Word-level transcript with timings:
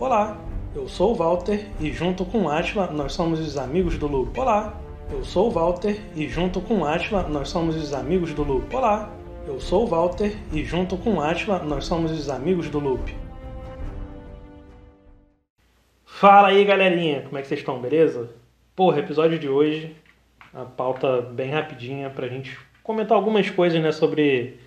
Olá, 0.00 0.40
eu 0.74 0.88
sou 0.88 1.12
o 1.12 1.14
Walter 1.14 1.66
e 1.78 1.92
junto 1.92 2.24
com 2.24 2.48
Atila 2.48 2.86
nós 2.86 3.12
somos 3.12 3.38
os 3.38 3.58
amigos 3.58 3.98
do 3.98 4.06
Loop. 4.06 4.40
Olá, 4.40 4.80
eu 5.10 5.22
sou 5.22 5.48
o 5.48 5.50
Walter 5.50 6.00
e 6.16 6.26
junto 6.26 6.58
com 6.62 6.86
Atila 6.86 7.28
nós 7.28 7.50
somos 7.50 7.76
os 7.76 7.92
amigos 7.92 8.32
do 8.32 8.42
Loop. 8.42 8.74
Olá, 8.74 9.14
eu 9.46 9.60
sou 9.60 9.84
o 9.84 9.86
Walter 9.86 10.34
e 10.54 10.64
junto 10.64 10.96
com 10.96 11.20
Atila 11.20 11.58
nós 11.58 11.84
somos 11.84 12.12
os 12.12 12.30
amigos 12.30 12.70
do 12.70 12.78
Loop. 12.78 13.14
Fala 16.06 16.48
aí 16.48 16.64
galerinha, 16.64 17.20
como 17.20 17.36
é 17.36 17.42
que 17.42 17.48
vocês 17.48 17.60
estão, 17.60 17.78
beleza? 17.78 18.30
Porra, 18.74 19.00
episódio 19.00 19.38
de 19.38 19.50
hoje, 19.50 19.94
a 20.54 20.64
pauta 20.64 21.20
bem 21.20 21.50
rapidinha 21.50 22.08
pra 22.08 22.26
gente 22.26 22.58
comentar 22.82 23.18
algumas 23.18 23.50
coisas, 23.50 23.78
né, 23.82 23.92
sobre 23.92 24.60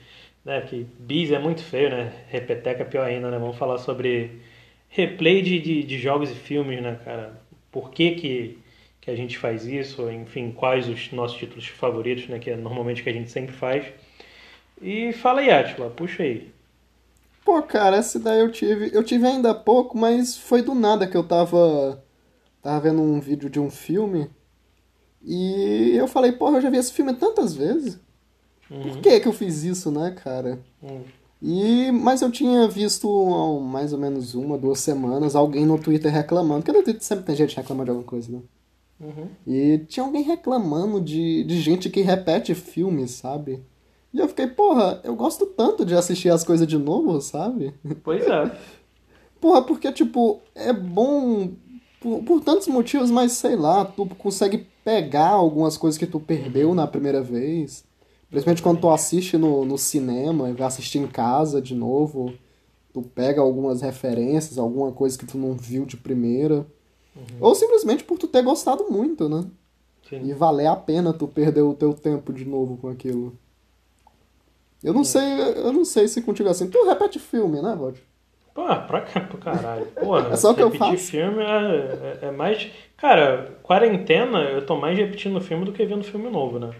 né, 0.45 0.61
que 0.61 0.85
bis 0.99 1.31
é 1.31 1.39
muito 1.39 1.63
feio, 1.63 1.89
né, 1.89 2.13
repeteca 2.27 2.83
é 2.83 2.85
pior 2.85 3.07
ainda, 3.07 3.31
né, 3.31 3.39
vamos 3.39 3.57
falar 3.57 3.79
sobre 3.79 4.52
replay 4.93 5.41
de, 5.41 5.59
de, 5.59 5.83
de, 5.83 5.97
jogos 5.97 6.29
e 6.29 6.35
filmes, 6.35 6.81
né, 6.81 6.99
cara, 7.03 7.41
por 7.71 7.89
que 7.89 8.11
que, 8.11 8.59
que 9.01 9.09
a 9.09 9.15
gente 9.15 9.37
faz 9.37 9.65
isso, 9.65 10.09
enfim, 10.09 10.51
quais 10.51 10.87
os 10.87 11.11
nossos 11.11 11.37
títulos 11.37 11.67
favoritos, 11.67 12.27
né, 12.29 12.37
que 12.37 12.51
é 12.51 12.55
normalmente 12.55 13.01
que 13.01 13.09
a 13.09 13.13
gente 13.13 13.31
sempre 13.31 13.53
faz. 13.53 13.85
E 14.79 15.11
fala 15.13 15.41
aí, 15.41 15.49
Atila, 15.49 15.89
puxa 15.89 16.23
aí. 16.23 16.51
Pô, 17.43 17.61
cara, 17.63 17.97
essa 17.97 18.17
ideia 18.17 18.39
eu 18.39 18.51
tive. 18.51 18.89
Eu 18.93 19.03
tive 19.03 19.27
ainda 19.27 19.51
há 19.51 19.55
pouco, 19.55 19.97
mas 19.97 20.37
foi 20.37 20.61
do 20.61 20.73
nada 20.73 21.05
que 21.05 21.17
eu 21.17 21.23
tava. 21.23 22.01
Tava 22.61 22.79
vendo 22.79 23.01
um 23.01 23.19
vídeo 23.19 23.49
de 23.49 23.59
um 23.59 23.69
filme. 23.69 24.29
E 25.21 25.93
eu 25.95 26.07
falei, 26.07 26.31
porra, 26.31 26.57
eu 26.57 26.61
já 26.61 26.69
vi 26.69 26.77
esse 26.77 26.93
filme 26.93 27.13
tantas 27.13 27.53
vezes. 27.53 27.99
Uhum. 28.69 28.81
Por 28.81 29.01
que 29.01 29.19
que 29.19 29.27
eu 29.27 29.33
fiz 29.33 29.63
isso, 29.63 29.91
né, 29.91 30.11
cara? 30.11 30.59
Uhum. 30.81 31.03
E, 31.43 31.91
mas 31.91 32.21
eu 32.21 32.31
tinha 32.31 32.65
visto 32.69 33.05
há 33.09 33.59
mais 33.59 33.91
ou 33.91 33.99
menos 33.99 34.33
uma, 34.33 34.57
duas 34.57 34.79
semanas 34.79 35.35
alguém 35.35 35.65
no 35.65 35.77
Twitter 35.77 36.09
reclamando, 36.09 36.63
porque 36.63 36.77
no 36.77 36.83
Twitter 36.83 37.03
sempre 37.03 37.25
tem 37.25 37.35
gente 37.35 37.57
reclamando 37.57 37.85
de 37.85 37.89
alguma 37.89 38.07
coisa, 38.07 38.31
né? 38.31 38.39
Uhum. 39.01 39.27
E 39.45 39.79
tinha 39.79 40.05
alguém 40.05 40.23
reclamando 40.23 41.01
de, 41.01 41.43
de 41.43 41.59
gente 41.59 41.89
que 41.89 41.99
repete 41.99 42.55
filmes, 42.55 43.11
sabe? 43.11 43.61
E 44.13 44.19
eu 44.19 44.27
fiquei, 44.29 44.47
porra, 44.47 45.01
eu 45.03 45.15
gosto 45.15 45.45
tanto 45.45 45.85
de 45.85 45.93
assistir 45.93 46.29
as 46.29 46.45
coisas 46.45 46.65
de 46.65 46.77
novo, 46.77 47.19
sabe? 47.19 47.73
Pois 48.03 48.25
é. 48.25 48.57
porra, 49.41 49.63
porque, 49.63 49.91
tipo, 49.91 50.39
é 50.55 50.71
bom 50.71 51.49
por, 51.99 52.23
por, 52.23 52.41
tantos 52.41 52.67
motivos, 52.69 53.11
mas 53.11 53.33
sei 53.33 53.57
lá, 53.57 53.83
tu 53.83 54.05
consegue 54.05 54.65
pegar 54.85 55.29
algumas 55.29 55.75
coisas 55.75 55.97
que 55.97 56.07
tu 56.07 56.21
perdeu 56.21 56.73
na 56.73 56.87
primeira 56.87 57.21
vez. 57.21 57.83
Principalmente 58.33 58.63
quando 58.63 58.81
tu 58.81 58.89
assiste 58.89 59.37
no, 59.37 59.63
no 59.63 59.77
cinema 59.77 60.49
e 60.49 60.53
vai 60.53 60.65
assistir 60.65 60.97
em 60.97 61.05
casa 61.05 61.61
de 61.61 61.75
novo. 61.75 62.33
Tu 62.91 62.99
pega 63.03 63.39
algumas 63.39 63.83
referências, 63.83 64.57
alguma 64.57 64.91
coisa 64.91 65.15
que 65.15 65.25
tu 65.27 65.37
não 65.37 65.53
viu 65.53 65.85
de 65.85 65.95
primeira. 65.95 66.65
Uhum. 67.15 67.37
Ou 67.39 67.53
simplesmente 67.53 68.03
por 68.03 68.17
tu 68.17 68.27
ter 68.27 68.41
gostado 68.41 68.89
muito, 68.89 69.29
né? 69.29 69.45
Sim. 70.09 70.25
E 70.25 70.33
valer 70.33 70.65
a 70.65 70.75
pena 70.75 71.13
tu 71.13 71.27
perder 71.27 71.61
o 71.61 71.75
teu 71.75 71.93
tempo 71.93 72.33
de 72.33 72.43
novo 72.43 72.75
com 72.77 72.87
aquilo. 72.87 73.37
Eu 74.83 74.95
não 74.95 75.01
é. 75.01 75.05
sei, 75.05 75.39
eu 75.55 75.71
não 75.71 75.85
sei 75.85 76.07
se 76.07 76.19
contigo 76.23 76.49
é 76.49 76.51
assim. 76.53 76.67
Tu 76.67 76.83
repete 76.87 77.19
filme, 77.19 77.61
né, 77.61 77.75
Vod? 77.75 78.01
Pô, 78.51 78.65
pra, 78.65 79.01
pra 79.01 79.21
caralho. 79.39 79.85
Porra, 79.91 80.29
é 80.33 80.35
só 80.35 80.53
o 80.53 80.55
que 80.55 80.63
eu 80.63 80.71
faço. 80.71 80.97
filme 80.97 81.43
é, 81.43 82.19
é, 82.23 82.27
é, 82.29 82.31
mais. 82.31 82.67
Cara, 82.97 83.59
quarentena, 83.61 84.39
eu 84.39 84.65
tô 84.65 84.75
mais 84.75 84.97
repetindo 84.97 85.39
filme 85.39 85.65
do 85.65 85.71
que 85.71 85.85
vendo 85.85 86.03
filme 86.03 86.31
novo, 86.31 86.57
né? 86.57 86.71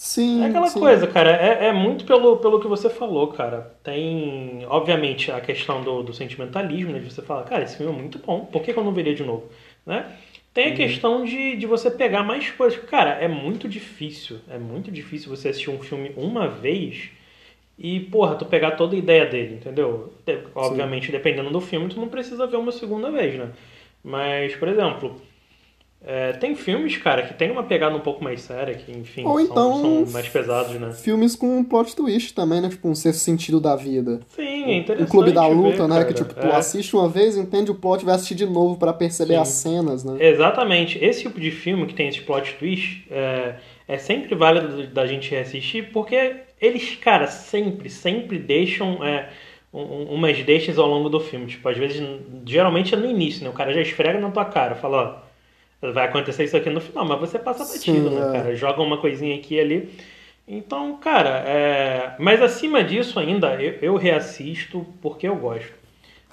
Sim. 0.00 0.42
É 0.42 0.46
aquela 0.46 0.68
sim. 0.68 0.80
coisa, 0.80 1.06
cara. 1.06 1.30
É, 1.30 1.66
é 1.66 1.72
muito 1.74 2.06
pelo, 2.06 2.38
pelo 2.38 2.58
que 2.58 2.66
você 2.66 2.88
falou, 2.88 3.28
cara. 3.28 3.76
Tem, 3.82 4.64
obviamente, 4.66 5.30
a 5.30 5.42
questão 5.42 5.82
do, 5.82 6.02
do 6.02 6.14
sentimentalismo, 6.14 6.90
né? 6.90 7.00
De 7.00 7.12
você 7.12 7.20
falar, 7.20 7.44
cara, 7.44 7.64
esse 7.64 7.76
filme 7.76 7.92
é 7.92 7.96
muito 7.96 8.18
bom, 8.18 8.46
por 8.46 8.62
que, 8.62 8.72
que 8.72 8.78
eu 8.78 8.82
não 8.82 8.94
veria 8.94 9.14
de 9.14 9.22
novo? 9.22 9.50
Né? 9.84 10.10
Tem 10.54 10.64
a 10.64 10.68
uhum. 10.70 10.74
questão 10.74 11.22
de, 11.22 11.54
de 11.54 11.66
você 11.66 11.90
pegar 11.90 12.22
mais 12.22 12.50
coisas. 12.50 12.82
Cara, 12.84 13.10
é 13.10 13.28
muito 13.28 13.68
difícil. 13.68 14.38
É 14.48 14.56
muito 14.56 14.90
difícil 14.90 15.28
você 15.28 15.50
assistir 15.50 15.68
um 15.68 15.78
filme 15.78 16.12
uma 16.16 16.48
vez 16.48 17.10
e, 17.78 18.00
porra, 18.00 18.36
tu 18.36 18.46
pegar 18.46 18.70
toda 18.70 18.96
a 18.96 18.98
ideia 18.98 19.26
dele, 19.26 19.56
entendeu? 19.56 20.14
Obviamente, 20.54 21.06
Sim. 21.06 21.12
dependendo 21.12 21.50
do 21.50 21.60
filme, 21.60 21.90
tu 21.90 22.00
não 22.00 22.08
precisa 22.08 22.46
ver 22.46 22.56
uma 22.56 22.72
segunda 22.72 23.10
vez, 23.10 23.38
né? 23.38 23.50
Mas, 24.02 24.56
por 24.56 24.66
exemplo, 24.66 25.20
é, 26.02 26.32
tem 26.32 26.54
filmes, 26.54 26.96
cara, 26.96 27.22
que 27.22 27.34
tem 27.34 27.50
uma 27.50 27.62
pegada 27.62 27.94
um 27.94 28.00
pouco 28.00 28.24
mais 28.24 28.40
séria, 28.40 28.74
que, 28.74 28.90
enfim, 28.90 29.22
Ou 29.22 29.38
então, 29.38 29.82
são, 29.82 30.06
mais 30.12 30.26
pesados, 30.26 30.74
né? 30.80 30.92
Filmes 30.92 31.36
com 31.36 31.58
um 31.58 31.62
plot 31.62 31.94
twist 31.94 32.32
também, 32.32 32.58
né? 32.62 32.70
Tipo, 32.70 32.88
um 32.88 32.94
sexto 32.94 33.18
sentido 33.20 33.60
da 33.60 33.76
vida. 33.76 34.20
Sim, 34.28 34.64
é 34.64 34.74
interessante. 34.76 35.06
O 35.06 35.10
Clube 35.10 35.30
da 35.30 35.46
Luta, 35.46 35.82
ver, 35.82 35.88
né? 35.88 35.94
Cara. 35.96 36.04
Que, 36.06 36.14
tipo, 36.14 36.32
tu 36.32 36.46
é. 36.46 36.56
assiste 36.56 36.96
uma 36.96 37.06
vez, 37.06 37.36
entende 37.36 37.70
o 37.70 37.74
plot, 37.74 38.02
vai 38.02 38.14
assistir 38.14 38.34
de 38.34 38.46
novo 38.46 38.78
para 38.78 38.94
perceber 38.94 39.34
Sim. 39.34 39.40
as 39.40 39.48
cenas, 39.48 40.02
né? 40.02 40.16
Exatamente. 40.26 40.98
Esse 41.04 41.22
tipo 41.22 41.38
de 41.38 41.50
filme 41.50 41.86
que 41.86 41.92
tem 41.92 42.08
esse 42.08 42.22
plot 42.22 42.54
twist 42.54 43.06
é, 43.10 43.56
é 43.86 43.98
sempre 43.98 44.34
válido 44.34 44.86
da 44.86 45.06
gente 45.06 45.30
reassistir, 45.30 45.90
porque 45.92 46.36
eles, 46.58 46.96
cara, 46.96 47.26
sempre, 47.26 47.90
sempre 47.90 48.38
deixam 48.38 49.04
é, 49.04 49.28
um, 49.70 50.14
umas 50.14 50.42
deixas 50.44 50.78
ao 50.78 50.88
longo 50.88 51.10
do 51.10 51.20
filme. 51.20 51.44
Tipo, 51.44 51.68
às 51.68 51.76
vezes, 51.76 52.02
geralmente 52.46 52.94
é 52.94 52.96
no 52.96 53.04
início, 53.04 53.44
né? 53.44 53.50
O 53.50 53.52
cara 53.52 53.70
já 53.74 53.82
esfrega 53.82 54.18
na 54.18 54.30
tua 54.30 54.46
cara, 54.46 54.74
fala, 54.74 55.26
ó, 55.26 55.29
vai 55.80 56.06
acontecer 56.06 56.44
isso 56.44 56.56
aqui 56.56 56.70
no 56.70 56.80
final, 56.80 57.06
mas 57.06 57.20
você 57.20 57.38
passa 57.38 57.64
batido, 57.64 58.08
Sim, 58.08 58.14
né, 58.14 58.28
é. 58.28 58.32
cara? 58.32 58.56
Joga 58.56 58.82
uma 58.82 58.98
coisinha 58.98 59.36
aqui 59.36 59.54
e 59.54 59.60
ali. 59.60 59.98
Então, 60.46 60.96
cara, 60.98 61.44
é... 61.46 62.14
mas 62.18 62.42
acima 62.42 62.82
disso 62.82 63.18
ainda, 63.18 63.54
eu, 63.54 63.78
eu 63.80 63.96
reassisto 63.96 64.86
porque 65.00 65.28
eu 65.28 65.36
gosto. 65.36 65.72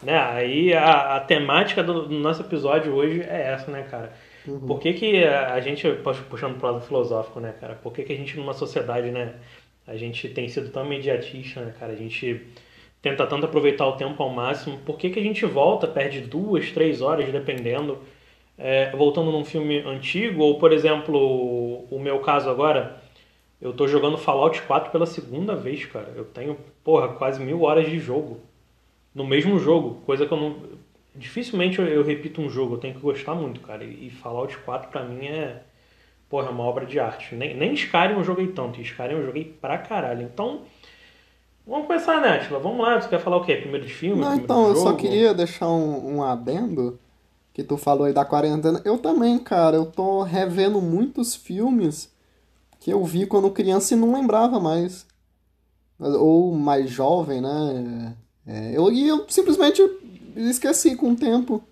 Né? 0.02 0.18
Aí 0.18 0.74
a, 0.74 1.16
a 1.16 1.20
temática 1.20 1.84
do, 1.84 2.08
do 2.08 2.16
nosso 2.16 2.42
episódio 2.42 2.94
hoje 2.94 3.22
é 3.22 3.54
essa, 3.54 3.72
né, 3.72 3.84
cara? 3.84 4.14
Uhum. 4.48 4.60
Por 4.60 4.80
que, 4.80 4.94
que 4.94 5.24
a 5.24 5.60
gente, 5.60 5.88
puxando 6.30 6.58
pro 6.58 6.72
lado 6.72 6.86
filosófico, 6.86 7.40
né, 7.40 7.54
cara? 7.60 7.76
Por 7.76 7.92
que, 7.92 8.04
que 8.04 8.14
a 8.14 8.16
gente, 8.16 8.38
numa 8.38 8.54
sociedade, 8.54 9.12
né, 9.12 9.36
a 9.86 9.96
gente 9.98 10.30
tem 10.30 10.48
sido 10.48 10.70
tão 10.70 10.86
imediatista, 10.86 11.62
né, 11.62 11.74
cara? 11.80 11.94
A 11.94 11.96
gente 11.96 12.46
tenta 13.02 13.26
tanto 13.26 13.46
aproveitar 13.46 13.88
o 13.88 13.94
tempo 13.94 14.22
ao 14.22 14.30
máximo. 14.30 14.78
Por 14.80 14.98
que, 14.98 15.10
que 15.10 15.20
a 15.20 15.24
gente 15.24 15.46
volta, 15.46 15.88
perde 15.88 16.22
duas, 16.22 16.72
três 16.72 17.02
horas, 17.02 17.30
dependendo, 17.32 18.00
é, 18.58 18.92
voltando 18.92 19.32
num 19.32 19.46
filme 19.46 19.80
antigo? 19.80 20.42
Ou, 20.44 20.60
por 20.60 20.72
exemplo, 20.72 21.86
o 21.90 22.00
meu 22.00 22.20
caso 22.20 22.50
agora, 22.50 23.02
eu 23.62 23.74
tô 23.74 23.88
jogando 23.88 24.18
Fallout 24.18 24.62
4 24.64 24.92
pela 24.92 25.06
segunda 25.06 25.56
vez, 25.56 25.86
cara. 25.86 26.12
Eu 26.16 26.26
tenho, 26.26 26.58
porra, 26.84 27.10
quase 27.10 27.42
mil 27.42 27.64
horas 27.64 27.90
de 27.90 28.00
jogo. 28.00 28.40
No 29.14 29.26
mesmo 29.26 29.58
jogo, 29.60 30.02
coisa 30.06 30.26
que 30.26 30.32
eu 30.34 30.38
não. 30.38 30.56
Dificilmente 31.16 31.80
eu, 31.80 31.86
eu 31.86 32.04
repito 32.04 32.42
um 32.42 32.50
jogo, 32.50 32.76
eu 32.76 32.78
tenho 32.78 32.94
que 32.94 33.00
gostar 33.00 33.34
muito, 33.34 33.60
cara. 33.62 33.84
E, 33.84 34.08
e 34.08 34.10
Fallout 34.10 34.56
4 34.60 34.90
pra 34.90 35.04
mim 35.04 35.26
é 35.26 35.62
porra, 36.30 36.48
é 36.48 36.52
uma 36.52 36.64
obra 36.64 36.86
de 36.86 37.00
arte. 37.00 37.36
Nem, 37.36 37.56
nem 37.56 37.74
Skyrim 37.74 38.14
eu 38.14 38.24
joguei 38.24 38.48
tanto, 38.48 38.82
Skyrim 38.82 39.14
eu 39.14 39.26
joguei 39.26 39.46
pra 39.60 39.78
caralho. 39.78 40.24
Então, 40.24 40.62
vamos 41.66 41.88
começar, 41.88 42.22
né, 42.22 42.36
Atila? 42.36 42.60
Vamos 42.60 42.86
lá, 42.86 43.02
você 43.02 43.10
quer 43.10 43.20
falar 43.20 43.38
o 43.38 43.46
quê? 43.46 43.56
Primeiro 43.56 43.86
de 43.86 43.94
filme? 43.94 44.22
Não, 44.22 44.36
então, 44.36 44.70
eu 44.70 44.76
só 44.76 44.94
queria 44.94 45.34
deixar 45.34 45.68
um, 45.70 46.18
um 46.18 46.24
adendo, 46.24 47.00
que 47.58 47.64
tu 47.64 47.76
falou 47.76 48.06
aí 48.06 48.14
da 48.14 48.24
quarentena. 48.24 48.80
Eu 48.86 49.00
também, 49.00 49.40
cara, 49.40 49.76
eu 49.76 49.88
tô 49.88 50.22
revendo 50.22 50.80
muitos 50.80 51.34
filmes 51.34 52.08
que 52.80 52.94
eu 52.94 53.04
vi 53.04 53.26
quando 53.26 53.50
criança 53.50 53.96
e 53.96 53.98
não 53.98 54.14
lembrava 54.14 54.60
mais. 54.60 55.08
Ou 56.00 56.54
mais 56.54 56.88
jovem, 56.88 57.42
né? 57.42 58.16
É, 58.46 58.78
eu, 58.78 58.92
e 58.92 59.08
eu 59.08 59.26
simplesmente 59.28 59.82
esqueci 60.36 60.96
com 60.96 61.14
o 61.14 61.16
tempo. 61.16 61.64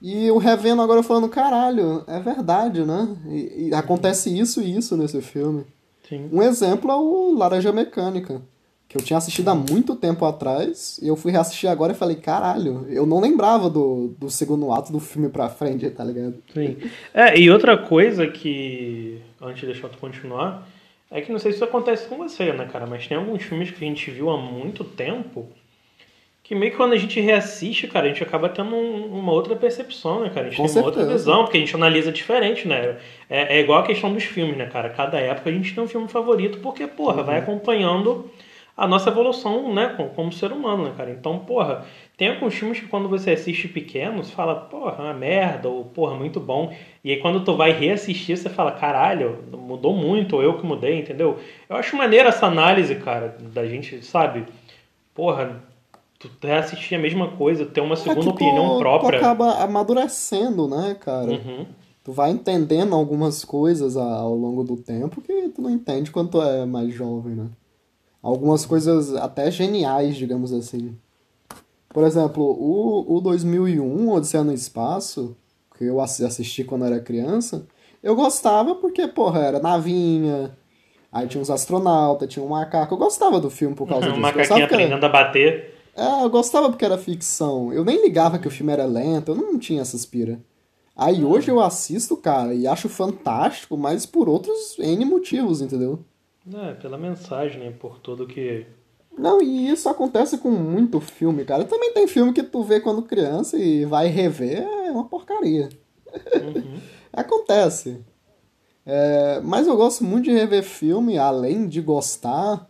E 0.00 0.30
o 0.30 0.38
revendo 0.38 0.80
agora 0.80 1.02
falando, 1.02 1.28
caralho, 1.28 2.02
é 2.06 2.18
verdade, 2.18 2.82
né? 2.82 3.14
E, 3.26 3.68
e 3.68 3.74
acontece 3.74 4.34
isso 4.34 4.62
e 4.62 4.74
isso 4.74 4.96
nesse 4.96 5.20
filme. 5.20 5.66
Sim. 6.08 6.30
Um 6.32 6.42
exemplo 6.42 6.90
é 6.90 6.96
o 6.96 7.34
Laranja 7.36 7.70
Mecânica, 7.70 8.40
que 8.92 8.98
eu 8.98 9.02
tinha 9.02 9.16
assistido 9.16 9.48
há 9.48 9.54
muito 9.54 9.96
tempo 9.96 10.22
atrás, 10.26 11.00
e 11.02 11.08
eu 11.08 11.16
fui 11.16 11.32
reassistir 11.32 11.70
agora 11.70 11.92
e 11.92 11.96
falei, 11.96 12.16
caralho, 12.16 12.86
eu 12.90 13.06
não 13.06 13.22
lembrava 13.22 13.70
do, 13.70 14.14
do 14.18 14.28
segundo 14.28 14.70
ato 14.70 14.92
do 14.92 15.00
filme 15.00 15.30
pra 15.30 15.48
frente, 15.48 15.88
tá 15.88 16.04
ligado? 16.04 16.34
Sim. 16.52 16.76
É, 17.14 17.38
e 17.38 17.50
outra 17.50 17.78
coisa 17.78 18.26
que, 18.26 19.18
antes 19.40 19.60
de 19.62 19.68
deixar 19.68 19.88
tu 19.88 19.96
continuar, 19.96 20.68
é 21.10 21.22
que 21.22 21.32
não 21.32 21.38
sei 21.38 21.52
se 21.52 21.56
isso 21.56 21.64
acontece 21.64 22.06
com 22.06 22.18
você, 22.18 22.52
né, 22.52 22.68
cara, 22.70 22.86
mas 22.86 23.06
tem 23.06 23.16
alguns 23.16 23.42
filmes 23.42 23.70
que 23.70 23.82
a 23.82 23.88
gente 23.88 24.10
viu 24.10 24.28
há 24.28 24.36
muito 24.36 24.84
tempo 24.84 25.48
que 26.42 26.54
meio 26.54 26.72
que 26.72 26.76
quando 26.76 26.92
a 26.92 26.98
gente 26.98 27.18
reassiste, 27.18 27.86
cara, 27.86 28.04
a 28.04 28.08
gente 28.10 28.22
acaba 28.22 28.46
tendo 28.46 28.74
um, 28.74 29.06
uma 29.18 29.32
outra 29.32 29.56
percepção, 29.56 30.20
né, 30.20 30.28
cara? 30.28 30.48
A 30.48 30.50
gente 30.50 30.58
Com 30.58 30.64
tem 30.64 30.72
certeza. 30.72 30.80
uma 30.80 31.00
outra 31.00 31.16
visão, 31.16 31.44
porque 31.44 31.56
a 31.56 31.60
gente 31.60 31.74
analisa 31.74 32.12
diferente, 32.12 32.68
né? 32.68 32.98
É, 33.30 33.56
é, 33.56 33.60
igual 33.60 33.78
a 33.78 33.86
questão 33.86 34.12
dos 34.12 34.24
filmes, 34.24 34.58
né, 34.58 34.66
cara? 34.66 34.90
Cada 34.90 35.18
época 35.18 35.48
a 35.48 35.52
gente 35.52 35.74
tem 35.74 35.82
um 35.82 35.88
filme 35.88 36.08
favorito, 36.08 36.58
porque, 36.58 36.86
porra, 36.86 37.18
uhum. 37.18 37.24
vai 37.24 37.38
acompanhando 37.38 38.30
a 38.76 38.88
nossa 38.88 39.10
evolução, 39.10 39.72
né, 39.74 39.94
como, 40.14 40.32
ser 40.32 40.50
humano, 40.50 40.84
né, 40.84 40.94
cara? 40.96 41.10
Então, 41.10 41.38
porra, 41.40 41.84
tem 42.16 42.28
alguns 42.28 42.54
filmes 42.54 42.80
que 42.80 42.86
quando 42.88 43.08
você 43.08 43.32
assiste 43.32 43.68
pequeno, 43.68 44.24
você 44.24 44.32
fala, 44.32 44.54
porra, 44.54 45.04
uma 45.04 45.14
merda, 45.14 45.68
ou 45.68 45.84
porra, 45.84 46.14
muito 46.14 46.40
bom. 46.40 46.74
E 47.04 47.10
aí 47.10 47.20
quando 47.20 47.44
tu 47.44 47.54
vai 47.56 47.72
reassistir, 47.72 48.36
você 48.36 48.48
fala, 48.48 48.72
caralho, 48.72 49.44
mudou 49.52 49.94
muito, 49.94 50.36
ou 50.36 50.42
eu 50.42 50.56
que 50.58 50.64
mudei, 50.66 51.00
entendeu? 51.00 51.38
Eu 51.68 51.76
acho 51.76 51.96
maneira 51.96 52.30
essa 52.30 52.46
análise, 52.46 52.94
cara, 52.96 53.36
da 53.52 53.66
gente, 53.66 54.02
sabe? 54.04 54.46
Porra, 55.14 55.62
tu 56.18 56.30
reassistir 56.42 56.98
a 56.98 57.00
mesma 57.02 57.28
coisa, 57.32 57.66
ter 57.66 57.80
uma 57.82 57.94
É 57.94 57.96
segunda 57.96 58.22
tu- 58.24 58.30
opinião 58.30 58.78
própria. 58.78 59.18
Tu 59.18 59.24
acaba 59.24 59.62
amadurecendo, 59.62 60.66
né, 60.66 60.96
cara? 60.98 61.30
Uhum. 61.30 61.66
Tu 62.04 62.10
vai 62.10 62.30
entendendo 62.30 62.94
algumas 62.94 63.44
coisas 63.44 63.96
ao 63.96 64.34
longo 64.34 64.64
do 64.64 64.76
tempo 64.76 65.20
que 65.20 65.48
tu 65.50 65.60
não 65.62 65.70
entende 65.70 66.10
quando 66.10 66.30
tu 66.30 66.42
é 66.42 66.64
mais 66.66 66.92
jovem, 66.92 67.34
né? 67.34 67.46
Algumas 68.22 68.64
coisas 68.64 69.14
até 69.16 69.50
geniais, 69.50 70.16
digamos 70.16 70.52
assim. 70.52 70.96
Por 71.88 72.04
exemplo, 72.04 72.42
o, 72.44 73.16
o 73.16 73.20
2001, 73.20 74.10
Odisseia 74.10 74.44
no 74.44 74.52
Espaço, 74.52 75.36
que 75.76 75.84
eu 75.84 76.00
assi- 76.00 76.24
assisti 76.24 76.64
quando 76.64 76.84
era 76.84 77.00
criança, 77.00 77.66
eu 78.02 78.14
gostava 78.14 78.74
porque, 78.76 79.06
porra, 79.08 79.40
era 79.40 79.58
navinha, 79.60 80.56
aí 81.10 81.26
tinha 81.26 81.40
uns 81.42 81.50
astronautas, 81.50 82.28
tinha 82.28 82.44
um 82.44 82.48
macaco. 82.48 82.94
Eu 82.94 82.98
gostava 82.98 83.40
do 83.40 83.50
filme 83.50 83.74
por 83.74 83.86
causa 83.88 84.06
Um 84.08 84.12
disso. 84.12 84.18
Eu 84.18 84.22
macaquinho 84.22 84.48
que 84.48 84.52
era- 84.62 84.64
aprendendo 84.84 85.04
a 85.04 85.08
bater. 85.08 85.74
é, 85.94 86.24
eu 86.24 86.30
gostava 86.30 86.70
porque 86.70 86.84
era 86.84 86.96
ficção. 86.96 87.72
Eu 87.72 87.84
nem 87.84 88.00
ligava 88.02 88.38
que 88.38 88.48
o 88.48 88.50
filme 88.50 88.72
era 88.72 88.84
lento, 88.86 89.32
eu 89.32 89.34
não 89.34 89.58
tinha 89.58 89.82
essas 89.82 90.06
pira. 90.06 90.40
Aí 90.96 91.24
hoje 91.24 91.50
eu 91.50 91.58
assisto, 91.60 92.16
cara, 92.16 92.54
e 92.54 92.66
acho 92.66 92.88
fantástico, 92.88 93.76
mas 93.76 94.06
por 94.06 94.28
outros 94.28 94.78
N 94.78 95.04
motivos, 95.06 95.60
entendeu? 95.60 95.98
É, 96.54 96.74
pela 96.74 96.98
mensagem, 96.98 97.60
né? 97.60 97.70
Por 97.70 97.98
tudo 97.98 98.26
que. 98.26 98.66
Não, 99.16 99.42
e 99.42 99.68
isso 99.70 99.88
acontece 99.88 100.38
com 100.38 100.50
muito 100.50 101.00
filme, 101.00 101.44
cara. 101.44 101.64
Também 101.64 101.92
tem 101.92 102.06
filme 102.06 102.32
que 102.32 102.42
tu 102.42 102.62
vê 102.62 102.80
quando 102.80 103.02
criança 103.02 103.58
e 103.58 103.84
vai 103.84 104.08
rever, 104.08 104.62
é 104.62 104.90
uma 104.90 105.04
porcaria. 105.04 105.68
Uhum. 106.40 106.80
Acontece. 107.12 108.00
É, 108.84 109.40
mas 109.44 109.66
eu 109.66 109.76
gosto 109.76 110.02
muito 110.02 110.24
de 110.24 110.32
rever 110.32 110.62
filme, 110.62 111.18
além 111.18 111.68
de 111.68 111.80
gostar. 111.80 112.68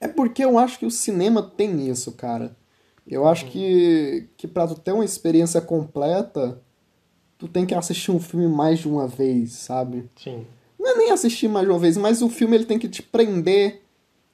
É 0.00 0.08
porque 0.08 0.44
eu 0.44 0.58
acho 0.58 0.78
que 0.78 0.86
o 0.86 0.90
cinema 0.90 1.42
tem 1.42 1.88
isso, 1.88 2.12
cara. 2.12 2.54
Eu 3.06 3.26
acho 3.26 3.46
que, 3.46 4.28
que 4.36 4.48
pra 4.48 4.66
tu 4.66 4.74
ter 4.74 4.92
uma 4.92 5.04
experiência 5.04 5.60
completa, 5.60 6.60
tu 7.38 7.46
tem 7.46 7.64
que 7.64 7.74
assistir 7.74 8.10
um 8.10 8.20
filme 8.20 8.48
mais 8.48 8.80
de 8.80 8.88
uma 8.88 9.06
vez, 9.06 9.52
sabe? 9.52 10.10
Sim. 10.16 10.44
Não 10.86 10.92
é 10.94 10.98
nem 10.98 11.10
assistir 11.10 11.48
mais 11.48 11.68
uma 11.68 11.78
vez, 11.80 11.96
mas 11.96 12.22
o 12.22 12.28
filme 12.28 12.56
ele 12.56 12.64
tem 12.64 12.78
que 12.78 12.88
te 12.88 13.02
prender 13.02 13.82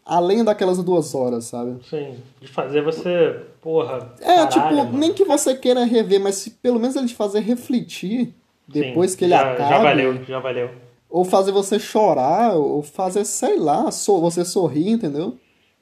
além 0.05 0.45
daquelas 0.45 0.83
duas 0.83 1.15
horas, 1.15 1.47
sabe? 1.47 1.79
Sim. 1.89 2.17
De 2.43 2.47
fazer 2.47 2.83
você. 2.83 3.41
Porra. 3.63 4.15
É, 4.21 4.27
caralho, 4.35 4.49
tipo, 4.51 4.75
mano. 4.75 4.99
nem 4.99 5.15
que 5.15 5.25
você 5.25 5.55
queira 5.57 5.85
rever, 5.85 6.21
mas 6.21 6.35
se 6.35 6.51
pelo 6.51 6.79
menos 6.79 6.95
ele 6.95 7.07
te 7.07 7.15
fazer 7.15 7.41
refletir 7.41 8.35
depois 8.69 9.13
Sim, 9.13 9.17
que 9.17 9.25
ele 9.25 9.33
já, 9.33 9.53
acaba. 9.53 9.69
Já 9.71 9.79
valeu, 9.79 10.25
já 10.25 10.41
valeu. 10.41 10.71
Ou 11.09 11.25
fazer 11.25 11.53
você 11.53 11.79
chorar, 11.79 12.55
ou 12.55 12.83
fazer, 12.83 13.25
sei 13.25 13.59
lá, 13.59 13.91
so- 13.91 14.21
você 14.21 14.45
sorrir, 14.45 14.91
entendeu? 14.91 15.39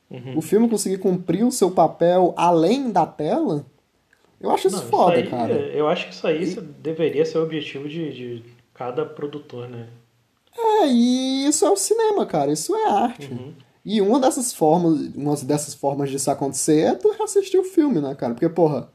Uhum. 0.08 0.38
O 0.38 0.40
filme 0.40 0.68
conseguir 0.68 0.98
cumprir 0.98 1.44
o 1.44 1.50
seu 1.50 1.72
papel 1.72 2.32
além 2.36 2.92
da 2.92 3.06
tela, 3.06 3.66
eu 4.40 4.50
acho 4.52 4.68
isso 4.68 4.76
Não, 4.76 4.84
foda, 4.84 5.16
aí, 5.16 5.26
cara. 5.26 5.52
Eu 5.54 5.88
acho 5.88 6.06
que 6.06 6.14
isso 6.14 6.26
aí 6.26 6.42
isso 6.42 6.60
deveria 6.60 7.24
ser 7.24 7.38
o 7.38 7.42
objetivo 7.42 7.88
de, 7.88 8.12
de 8.12 8.44
cada 8.72 9.04
produtor, 9.04 9.68
né? 9.68 9.88
É, 10.56 10.88
e 10.88 11.46
isso 11.46 11.64
é 11.64 11.70
o 11.70 11.76
cinema, 11.76 12.26
cara, 12.26 12.52
isso 12.52 12.74
é 12.74 12.86
arte. 12.88 13.32
Uhum. 13.32 13.52
E 13.84 14.00
uma 14.00 14.18
dessas 14.20 14.52
formas, 14.52 15.00
uma 15.14 15.34
dessas 15.36 15.74
formas 15.74 16.10
disso 16.10 16.30
acontecer 16.30 16.80
é 16.80 16.94
tu 16.94 17.10
assistir 17.22 17.58
o 17.58 17.64
filme, 17.64 18.00
né, 18.00 18.14
cara? 18.14 18.34
Porque, 18.34 18.48
porra, 18.48 18.90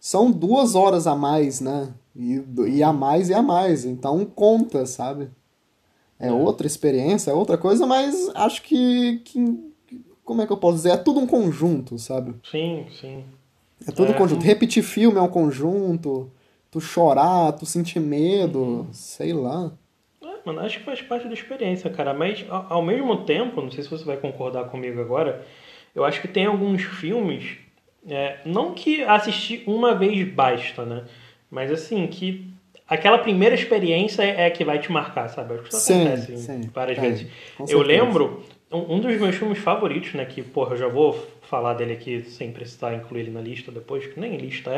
são 0.00 0.30
duas 0.30 0.74
horas 0.74 1.06
a 1.06 1.14
mais, 1.14 1.60
né? 1.60 1.92
E, 2.14 2.42
e 2.68 2.82
a 2.82 2.92
mais 2.92 3.28
e 3.28 3.34
a 3.34 3.42
mais. 3.42 3.84
Então 3.84 4.24
conta, 4.24 4.86
sabe? 4.86 5.28
É, 6.18 6.28
É. 6.28 6.32
outra 6.32 6.66
experiência, 6.66 7.30
é 7.30 7.34
outra 7.34 7.58
coisa, 7.58 7.84
mas 7.86 8.30
acho 8.34 8.62
que, 8.62 9.18
que. 9.24 9.66
Como 10.24 10.40
é 10.42 10.46
que 10.46 10.52
eu 10.52 10.56
posso 10.56 10.76
dizer? 10.78 10.90
É 10.90 10.96
tudo 10.96 11.20
um 11.20 11.26
conjunto, 11.26 11.98
sabe? 11.98 12.34
Sim, 12.50 12.86
sim. 13.00 13.24
É 13.86 13.92
tudo 13.92 14.10
um 14.12 14.14
É. 14.14 14.18
conjunto. 14.18 14.42
Repetir 14.42 14.82
filme 14.82 15.18
é 15.18 15.22
um 15.22 15.28
conjunto. 15.28 16.30
Tu 16.70 16.80
chorar, 16.80 17.52
tu 17.52 17.66
sentir 17.66 18.00
medo, 18.00 18.58
Uhum. 18.60 18.86
sei 18.92 19.32
lá. 19.34 19.72
É, 20.46 20.52
mano, 20.52 20.60
acho 20.60 20.78
que 20.78 20.84
faz 20.84 21.02
parte 21.02 21.26
da 21.26 21.34
experiência, 21.34 21.90
cara. 21.90 22.14
Mas 22.14 22.44
ao, 22.48 22.82
mesmo 22.82 23.24
tempo, 23.24 23.60
não 23.60 23.70
sei 23.70 23.82
se 23.82 23.90
você 23.90 24.04
vai 24.04 24.16
concordar 24.16 24.64
comigo 24.64 25.00
agora, 25.00 25.44
eu 25.94 26.04
acho 26.04 26.20
que 26.20 26.28
tem 26.28 26.46
alguns 26.46 26.82
filmes, 26.82 27.56
é, 28.08 28.38
não 28.44 28.72
que 28.72 29.02
assistir 29.02 29.64
uma 29.66 29.94
vez 29.94 30.26
basta, 30.28 30.84
né? 30.84 31.04
Mas 31.50 31.70
assim, 31.72 32.06
que 32.06 32.46
aquela 32.88 33.18
primeira 33.18 33.54
experiência 33.54 34.22
é, 34.22 34.46
é 34.46 34.50
que 34.50 34.64
vai 34.64 34.78
te 34.78 34.90
marcar, 34.92 35.28
sabe? 35.28 35.54
Acho 35.54 35.62
que 35.64 35.68
isso 35.70 35.80
Sim, 35.80 36.06
acontece 36.06 36.36
sim, 36.36 36.70
várias 36.72 36.98
tem, 36.98 37.10
vezes. 37.10 37.26
com 37.56 37.64
Eu 37.68 37.82
lembro, 37.82 38.44
um, 38.70 38.96
um 38.96 39.00
dos 39.00 39.18
meus 39.18 39.34
filmes 39.34 39.58
favoritos, 39.58 40.14
né? 40.14 40.24
Que, 40.24 40.42
porra, 40.42 40.74
eu 40.74 40.78
já 40.78 40.88
vou 40.88 41.12
falar 41.42 41.74
dele 41.74 41.92
aqui 41.92 42.22
sem 42.22 42.52
precisar 42.52 42.94
incluir 42.94 43.22
ele 43.22 43.30
na 43.30 43.40
lista 43.40 43.72
depois, 43.72 44.06
que 44.06 44.18
nem 44.18 44.36
lista 44.36 44.70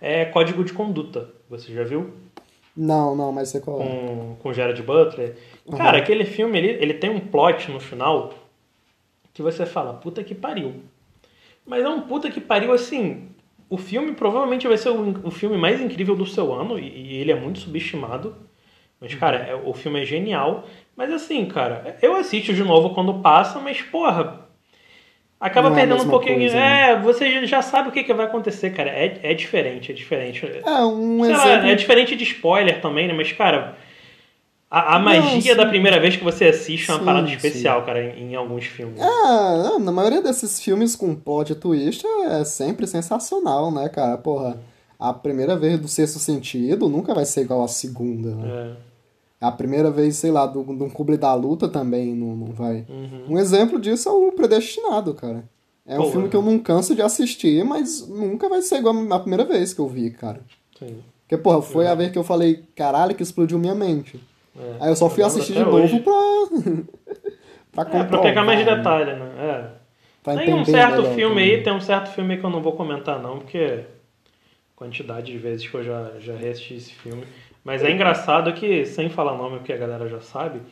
é, 0.00 0.22
é 0.22 0.24
Código 0.26 0.64
de 0.64 0.72
Conduta. 0.72 1.30
Você 1.48 1.72
já 1.72 1.84
viu? 1.84 2.12
Não, 2.80 3.16
não, 3.16 3.32
mas 3.32 3.48
você 3.48 3.60
qual 3.60 3.80
é? 3.80 3.84
com, 3.84 4.36
com 4.40 4.52
Gerard 4.52 4.80
Butler. 4.82 5.36
Cara, 5.76 5.98
aquele 5.98 6.24
filme, 6.24 6.56
ele, 6.56 6.68
ele 6.80 6.94
tem 6.94 7.10
um 7.10 7.18
plot 7.18 7.70
no 7.72 7.80
final 7.80 8.32
que 9.34 9.42
você 9.42 9.66
fala, 9.66 9.94
puta 9.94 10.22
que 10.22 10.34
pariu. 10.34 10.74
Mas 11.66 11.84
é 11.84 11.88
um 11.88 12.02
puta 12.02 12.30
que 12.30 12.40
pariu, 12.40 12.72
assim... 12.72 13.30
O 13.70 13.76
filme 13.76 14.12
provavelmente 14.12 14.66
vai 14.66 14.78
ser 14.78 14.90
o, 14.90 15.26
o 15.26 15.30
filme 15.30 15.58
mais 15.58 15.78
incrível 15.80 16.14
do 16.16 16.24
seu 16.24 16.54
ano, 16.54 16.78
e, 16.78 16.88
e 16.88 17.16
ele 17.16 17.32
é 17.32 17.34
muito 17.34 17.58
subestimado. 17.58 18.34
Mas, 19.00 19.12
cara, 19.14 19.38
é- 19.38 19.54
o 19.54 19.74
filme 19.74 20.00
é 20.00 20.06
genial. 20.06 20.64
Mas 20.96 21.12
assim, 21.12 21.44
cara, 21.46 21.98
eu 22.00 22.14
assisto 22.16 22.54
de 22.54 22.62
novo 22.62 22.94
quando 22.94 23.20
passa, 23.20 23.58
mas, 23.58 23.82
porra... 23.82 24.47
Acaba 25.40 25.70
Não 25.70 25.76
é 25.76 25.78
a 25.78 25.82
perdendo 25.82 25.94
um 25.94 25.98
mesma 26.04 26.10
pouquinho... 26.10 26.38
coisa, 26.38 26.56
né? 26.56 26.90
é, 26.90 26.98
você 27.00 27.46
já- 27.46 27.62
sabe 27.62 27.88
o 27.90 27.92
que, 27.92 28.02
que 28.02 28.12
vai 28.12 28.26
acontecer, 28.26 28.70
cara. 28.70 28.90
É, 28.90 29.20
é 29.22 29.34
diferente, 29.34 29.92
é 29.92 29.94
diferente. 29.94 30.44
É, 30.44 30.80
um 30.84 31.22
Sei 31.22 31.32
exemplo. 31.32 31.48
lá, 31.50 31.68
é 31.68 31.74
diferente 31.76 32.16
de 32.16 32.24
spoiler 32.24 32.80
também, 32.80 33.06
né? 33.06 33.14
Mas, 33.14 33.30
cara, 33.30 33.76
a, 34.68 34.96
a 34.96 34.98
Não, 34.98 35.04
magia 35.04 35.52
sim. 35.52 35.56
da 35.56 35.64
primeira 35.66 36.00
vez 36.00 36.16
que 36.16 36.24
você 36.24 36.46
assiste 36.46 36.90
é 36.90 36.92
uma 36.94 36.98
Sim, 36.98 37.04
parada 37.06 37.26
sim. 37.28 37.34
especial, 37.34 37.84
cara, 37.84 38.02
em, 38.02 38.32
em 38.32 38.34
alguns 38.34 38.64
filmes. 38.66 39.00
Ah, 39.00 39.76
na 39.80 39.92
maioria 39.92 40.20
desses 40.20 40.60
filmes 40.60 40.96
com 40.96 41.14
plot 41.14 41.54
twist 41.54 42.04
é 42.26 42.44
sempre 42.44 42.86
sensacional, 42.88 43.70
né, 43.70 43.88
cara? 43.88 44.18
Porra, 44.18 44.58
a 44.98 45.12
primeira 45.14 45.56
vez 45.56 45.78
do 45.78 45.86
sexto 45.86 46.18
sentido 46.18 46.88
nunca 46.88 47.14
vai 47.14 47.24
ser 47.24 47.42
igual 47.42 47.62
à 47.62 47.68
segunda, 47.68 48.34
né? 48.34 48.74
É. 48.84 48.87
A 49.40 49.52
primeira 49.52 49.90
vez, 49.90 50.16
sei 50.16 50.30
lá, 50.32 50.46
do, 50.46 50.62
do 50.64 50.90
Clube 50.90 51.16
da 51.16 51.32
Luta 51.34 51.68
também 51.68 52.14
não, 52.14 52.34
não 52.34 52.52
vai. 52.52 52.84
Uhum. 52.88 53.34
Um 53.34 53.38
exemplo 53.38 53.80
disso 53.80 54.08
é 54.08 54.12
o 54.12 54.32
Predestinado, 54.32 55.14
cara. 55.14 55.44
É 55.86 55.98
um 55.98 56.02
Pô, 56.02 56.10
filme 56.10 56.28
que 56.28 56.36
eu 56.36 56.42
não 56.42 56.58
canso 56.58 56.94
de 56.94 57.00
assistir, 57.02 57.64
mas 57.64 58.06
nunca 58.08 58.48
vai 58.48 58.60
ser 58.62 58.78
igual 58.78 58.94
a 59.12 59.20
primeira 59.20 59.44
vez 59.44 59.72
que 59.72 59.80
eu 59.80 59.88
vi, 59.88 60.10
cara. 60.10 60.40
Sim. 60.78 60.98
Porque, 61.22 61.36
porra, 61.36 61.62
foi 61.62 61.86
a 61.86 61.94
vez 61.94 62.10
que 62.10 62.18
eu 62.18 62.24
falei, 62.24 62.64
caralho, 62.74 63.14
que 63.14 63.22
explodiu 63.22 63.58
minha 63.58 63.74
mente. 63.74 64.20
É. 64.58 64.76
Aí 64.80 64.88
eu 64.90 64.96
só 64.96 65.08
fui 65.08 65.22
lembro 65.22 65.36
assistir 65.36 65.52
de 65.54 65.64
novo 65.64 65.76
hoje. 65.76 66.00
pra. 66.00 67.84
pra 67.84 67.98
É, 68.00 68.04
pra 68.04 68.18
pegar 68.18 68.44
mais 68.44 68.64
né? 68.64 68.76
detalhe, 68.76 69.12
né? 69.12 69.32
É. 69.38 69.70
Pra 70.22 70.36
Tem 70.36 70.52
um 70.52 70.64
certo 70.64 70.96
melhor 70.96 71.14
filme 71.14 71.34
também. 71.36 71.54
aí, 71.54 71.62
tem 71.62 71.72
um 71.72 71.80
certo 71.80 72.10
filme 72.10 72.34
aí 72.34 72.40
que 72.40 72.44
eu 72.44 72.50
não 72.50 72.60
vou 72.60 72.72
comentar 72.72 73.22
não, 73.22 73.38
porque 73.38 73.84
quantidade 74.74 75.32
de 75.32 75.38
vezes 75.38 75.66
que 75.68 75.74
eu 75.74 75.84
já, 75.84 76.12
já 76.18 76.34
reassisti 76.36 76.74
esse 76.74 76.92
filme. 76.92 77.24
Mas 77.68 77.84
é 77.84 77.90
engraçado 77.90 78.50
que, 78.54 78.86
sem 78.86 79.10
falar 79.10 79.36
nome, 79.36 79.58
porque 79.58 79.74
a 79.74 79.76
galera 79.76 80.08
já 80.08 80.22
sabe, 80.22 80.62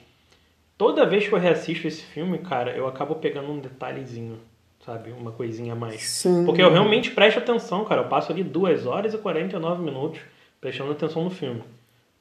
toda 0.78 1.04
vez 1.04 1.28
que 1.28 1.34
eu 1.34 1.38
reassisto 1.38 1.86
esse 1.86 2.00
filme, 2.00 2.38
cara, 2.38 2.70
eu 2.74 2.86
acabo 2.88 3.16
pegando 3.16 3.52
um 3.52 3.58
detalhezinho, 3.58 4.38
sabe? 4.82 5.10
Uma 5.12 5.30
coisinha 5.30 5.74
a 5.74 5.76
mais. 5.76 6.00
Sim. 6.00 6.46
Porque 6.46 6.62
eu 6.62 6.72
realmente 6.72 7.10
presto 7.10 7.36
atenção, 7.38 7.84
cara. 7.84 8.00
Eu 8.00 8.08
passo 8.08 8.32
ali 8.32 8.42
2 8.42 8.86
horas 8.86 9.12
e 9.12 9.18
49 9.18 9.82
minutos 9.82 10.20
prestando 10.58 10.92
atenção 10.92 11.22
no 11.22 11.28
filme. 11.28 11.62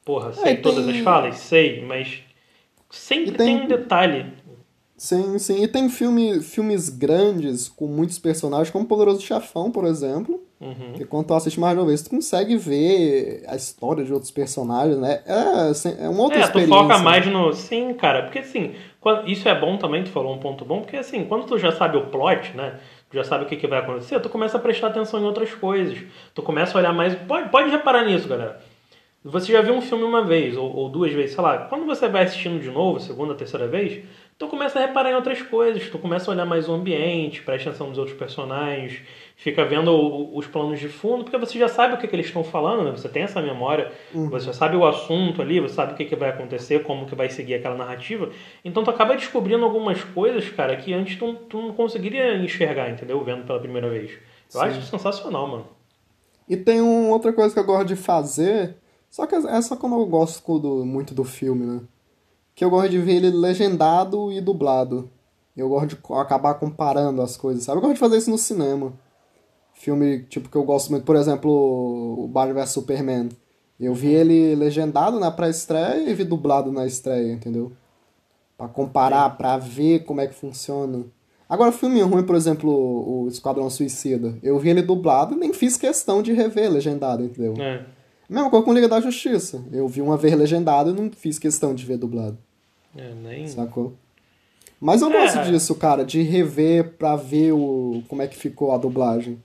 Porra, 0.04 0.34
sei 0.34 0.42
É, 0.42 0.46
tem- 0.56 0.60
todas 0.62 0.86
as 0.86 0.98
falas? 0.98 1.38
Sei, 1.38 1.82
mas 1.82 2.20
sempre 2.90 3.32
tem- 3.32 3.56
tem 3.56 3.64
um 3.64 3.66
detalhe. 3.66 4.26
Sim, 4.94 5.38
sim. 5.38 5.62
E 5.62 5.68
tem 5.68 5.88
filme, 5.88 6.42
filmes 6.42 6.90
grandes 6.90 7.66
com 7.66 7.86
muitos 7.86 8.18
personagens, 8.18 8.68
como 8.68 8.84
Poderoso 8.84 9.22
Chefão, 9.22 9.70
por 9.70 9.86
exemplo. 9.86 10.45
Uhum. 10.58 10.94
Que 10.94 11.04
quando 11.04 11.26
tu 11.26 11.34
assiste 11.34 11.60
mais 11.60 11.74
de 11.74 11.80
uma 11.80 11.86
vez, 11.86 12.00
tu 12.02 12.08
consegue 12.10 12.56
ver 12.56 13.44
a 13.46 13.56
história 13.56 14.02
de 14.04 14.12
outros 14.12 14.30
personagens, 14.30 14.96
né? 14.98 15.20
É, 15.26 15.68
assim, 15.70 15.94
é 16.00 16.08
uma 16.08 16.22
outra 16.22 16.38
É, 16.38 16.42
tu 16.42 16.46
experiência. 16.58 16.74
foca 16.74 16.98
mais 16.98 17.26
no. 17.26 17.52
Sim, 17.52 17.92
cara, 17.92 18.22
porque 18.22 18.38
assim, 18.38 18.74
quando- 19.00 19.28
isso 19.28 19.46
é 19.48 19.54
bom 19.58 19.76
também, 19.76 20.02
tu 20.02 20.08
falou 20.10 20.34
um 20.34 20.38
ponto 20.38 20.64
bom, 20.64 20.80
porque 20.80 20.96
assim, 20.96 21.24
quando 21.26 21.44
tu 21.44 21.58
já 21.58 21.72
sabe 21.72 21.98
o 21.98 22.06
plot, 22.06 22.56
né? 22.56 22.76
Tu 23.10 23.16
já 23.16 23.22
sabe 23.24 23.44
o 23.44 23.46
que, 23.46 23.56
que 23.56 23.66
vai 23.66 23.80
acontecer, 23.80 24.18
tu 24.20 24.28
começa 24.30 24.56
a 24.56 24.60
prestar 24.60 24.86
atenção 24.88 25.20
em 25.20 25.24
outras 25.24 25.54
coisas. 25.54 25.98
Tu 26.34 26.42
começa 26.42 26.76
a 26.76 26.80
olhar 26.80 26.92
mais. 26.94 27.14
Pode, 27.14 27.50
pode 27.50 27.70
reparar 27.70 28.04
nisso, 28.04 28.26
galera. 28.26 28.58
Você 29.28 29.52
já 29.52 29.60
viu 29.60 29.74
um 29.74 29.80
filme 29.80 30.04
uma 30.04 30.24
vez, 30.24 30.56
ou, 30.56 30.72
ou 30.72 30.88
duas 30.88 31.12
vezes, 31.12 31.34
sei 31.34 31.42
lá, 31.42 31.58
quando 31.66 31.84
você 31.84 32.08
vai 32.08 32.22
assistindo 32.24 32.60
de 32.60 32.70
novo, 32.70 33.00
segunda, 33.00 33.34
terceira 33.34 33.66
vez, 33.66 34.04
tu 34.38 34.46
começa 34.46 34.78
a 34.78 34.86
reparar 34.86 35.10
em 35.10 35.14
outras 35.16 35.42
coisas, 35.42 35.88
tu 35.90 35.98
começa 35.98 36.30
a 36.30 36.34
olhar 36.34 36.46
mais 36.46 36.68
o 36.68 36.72
ambiente, 36.72 37.42
presta 37.42 37.70
atenção 37.70 37.88
nos 37.88 37.98
outros 37.98 38.16
personagens, 38.16 39.00
fica 39.34 39.64
vendo 39.64 39.90
o- 39.90 40.38
os 40.38 40.46
planos 40.46 40.78
de 40.78 40.88
fundo, 40.88 41.24
porque 41.24 41.36
você 41.38 41.58
já 41.58 41.66
sabe 41.66 41.94
o 41.94 41.96
que, 41.98 42.06
que 42.06 42.14
eles 42.14 42.26
estão 42.26 42.44
falando, 42.44 42.84
né? 42.84 42.92
Você 42.92 43.08
tem 43.08 43.24
essa 43.24 43.42
memória, 43.42 43.90
você 44.30 44.46
já 44.46 44.52
sabe 44.52 44.76
o 44.76 44.86
assunto 44.86 45.42
ali, 45.42 45.58
você 45.58 45.74
sabe 45.74 45.94
o 45.94 45.96
que, 45.96 46.04
que 46.04 46.14
vai 46.14 46.28
acontecer, 46.30 46.84
como 46.84 47.04
que 47.06 47.14
vai 47.16 47.28
seguir 47.28 47.54
aquela 47.54 47.74
narrativa. 47.74 48.30
Então 48.64 48.84
tu 48.84 48.90
acaba 48.90 49.16
descobrindo 49.16 49.64
algumas 49.64 50.04
coisas, 50.04 50.48
cara, 50.50 50.76
que 50.76 50.94
antes 50.94 51.16
tu, 51.16 51.34
tu 51.48 51.60
não 51.60 51.72
conseguiria 51.72 52.36
enxergar, 52.36 52.90
entendeu? 52.90 53.22
Vendo 53.24 53.44
pela 53.44 53.58
primeira 53.58 53.88
vez. 53.90 54.12
Eu 54.54 54.60
Sim. 54.60 54.66
acho 54.68 54.82
sensacional, 54.82 55.48
mano. 55.48 55.66
E 56.48 56.56
tem 56.56 56.80
uma 56.80 57.08
outra 57.12 57.32
coisa 57.32 57.52
que 57.52 57.58
eu 57.58 57.64
gosto 57.64 57.88
de 57.88 57.96
fazer, 57.96 58.76
só 59.16 59.26
que 59.26 59.34
é 59.34 59.62
só 59.62 59.74
como 59.76 59.98
eu 59.98 60.04
gosto 60.04 60.58
do, 60.58 60.84
muito 60.84 61.14
do 61.14 61.24
filme, 61.24 61.64
né? 61.64 61.80
Que 62.54 62.62
eu 62.62 62.68
gosto 62.68 62.90
de 62.90 62.98
ver 62.98 63.14
ele 63.14 63.30
legendado 63.30 64.30
e 64.30 64.42
dublado. 64.42 65.10
Eu 65.56 65.70
gosto 65.70 65.96
de 65.96 65.98
acabar 66.20 66.52
comparando 66.56 67.22
as 67.22 67.34
coisas, 67.34 67.64
sabe? 67.64 67.78
Eu 67.78 67.80
gosto 67.80 67.94
de 67.94 68.00
fazer 68.00 68.18
isso 68.18 68.28
no 68.28 68.36
cinema. 68.36 68.92
Filme, 69.72 70.24
tipo, 70.24 70.50
que 70.50 70.56
eu 70.56 70.64
gosto 70.64 70.90
muito, 70.90 71.04
por 71.04 71.16
exemplo, 71.16 71.50
o 71.50 72.28
Batman 72.28 72.60
vs 72.60 72.68
Superman. 72.72 73.30
Eu 73.80 73.94
vi 73.94 74.08
ele 74.08 74.54
legendado 74.54 75.18
na 75.18 75.30
pré-estreia 75.30 76.10
e 76.10 76.12
vi 76.12 76.22
dublado 76.22 76.70
na 76.70 76.84
estreia, 76.84 77.32
entendeu? 77.32 77.72
Pra 78.54 78.68
comparar, 78.68 79.30
pra 79.38 79.56
ver 79.56 80.00
como 80.00 80.20
é 80.20 80.26
que 80.26 80.34
funciona. 80.34 81.06
Agora, 81.48 81.72
filme 81.72 82.02
ruim, 82.02 82.22
por 82.22 82.36
exemplo, 82.36 82.70
o 82.70 83.26
Esquadrão 83.28 83.70
Suicida. 83.70 84.38
Eu 84.42 84.58
vi 84.58 84.68
ele 84.68 84.82
dublado 84.82 85.34
e 85.34 85.38
nem 85.38 85.54
fiz 85.54 85.78
questão 85.78 86.20
de 86.20 86.34
rever 86.34 86.70
legendado, 86.70 87.24
entendeu? 87.24 87.54
É. 87.58 87.95
Mesma 88.28 88.50
coisa 88.50 88.64
com 88.64 88.72
Liga 88.72 88.88
da 88.88 89.00
Justiça. 89.00 89.64
Eu 89.72 89.86
vi 89.86 90.02
uma 90.02 90.16
vez 90.16 90.34
legendado 90.34 90.90
e 90.90 90.92
não 90.92 91.10
fiz 91.10 91.38
questão 91.38 91.74
de 91.74 91.84
ver 91.84 91.96
dublado. 91.96 92.36
É, 92.96 93.12
nem... 93.14 93.46
Sacou? 93.46 93.94
Mas 94.80 95.00
eu 95.00 95.10
é. 95.10 95.12
gosto 95.12 95.50
disso, 95.50 95.74
cara, 95.74 96.04
de 96.04 96.22
rever 96.22 96.94
pra 96.98 97.16
ver 97.16 97.52
o, 97.52 98.02
como 98.08 98.22
é 98.22 98.26
que 98.26 98.36
ficou 98.36 98.72
a 98.72 98.78
dublagem. 98.78 99.38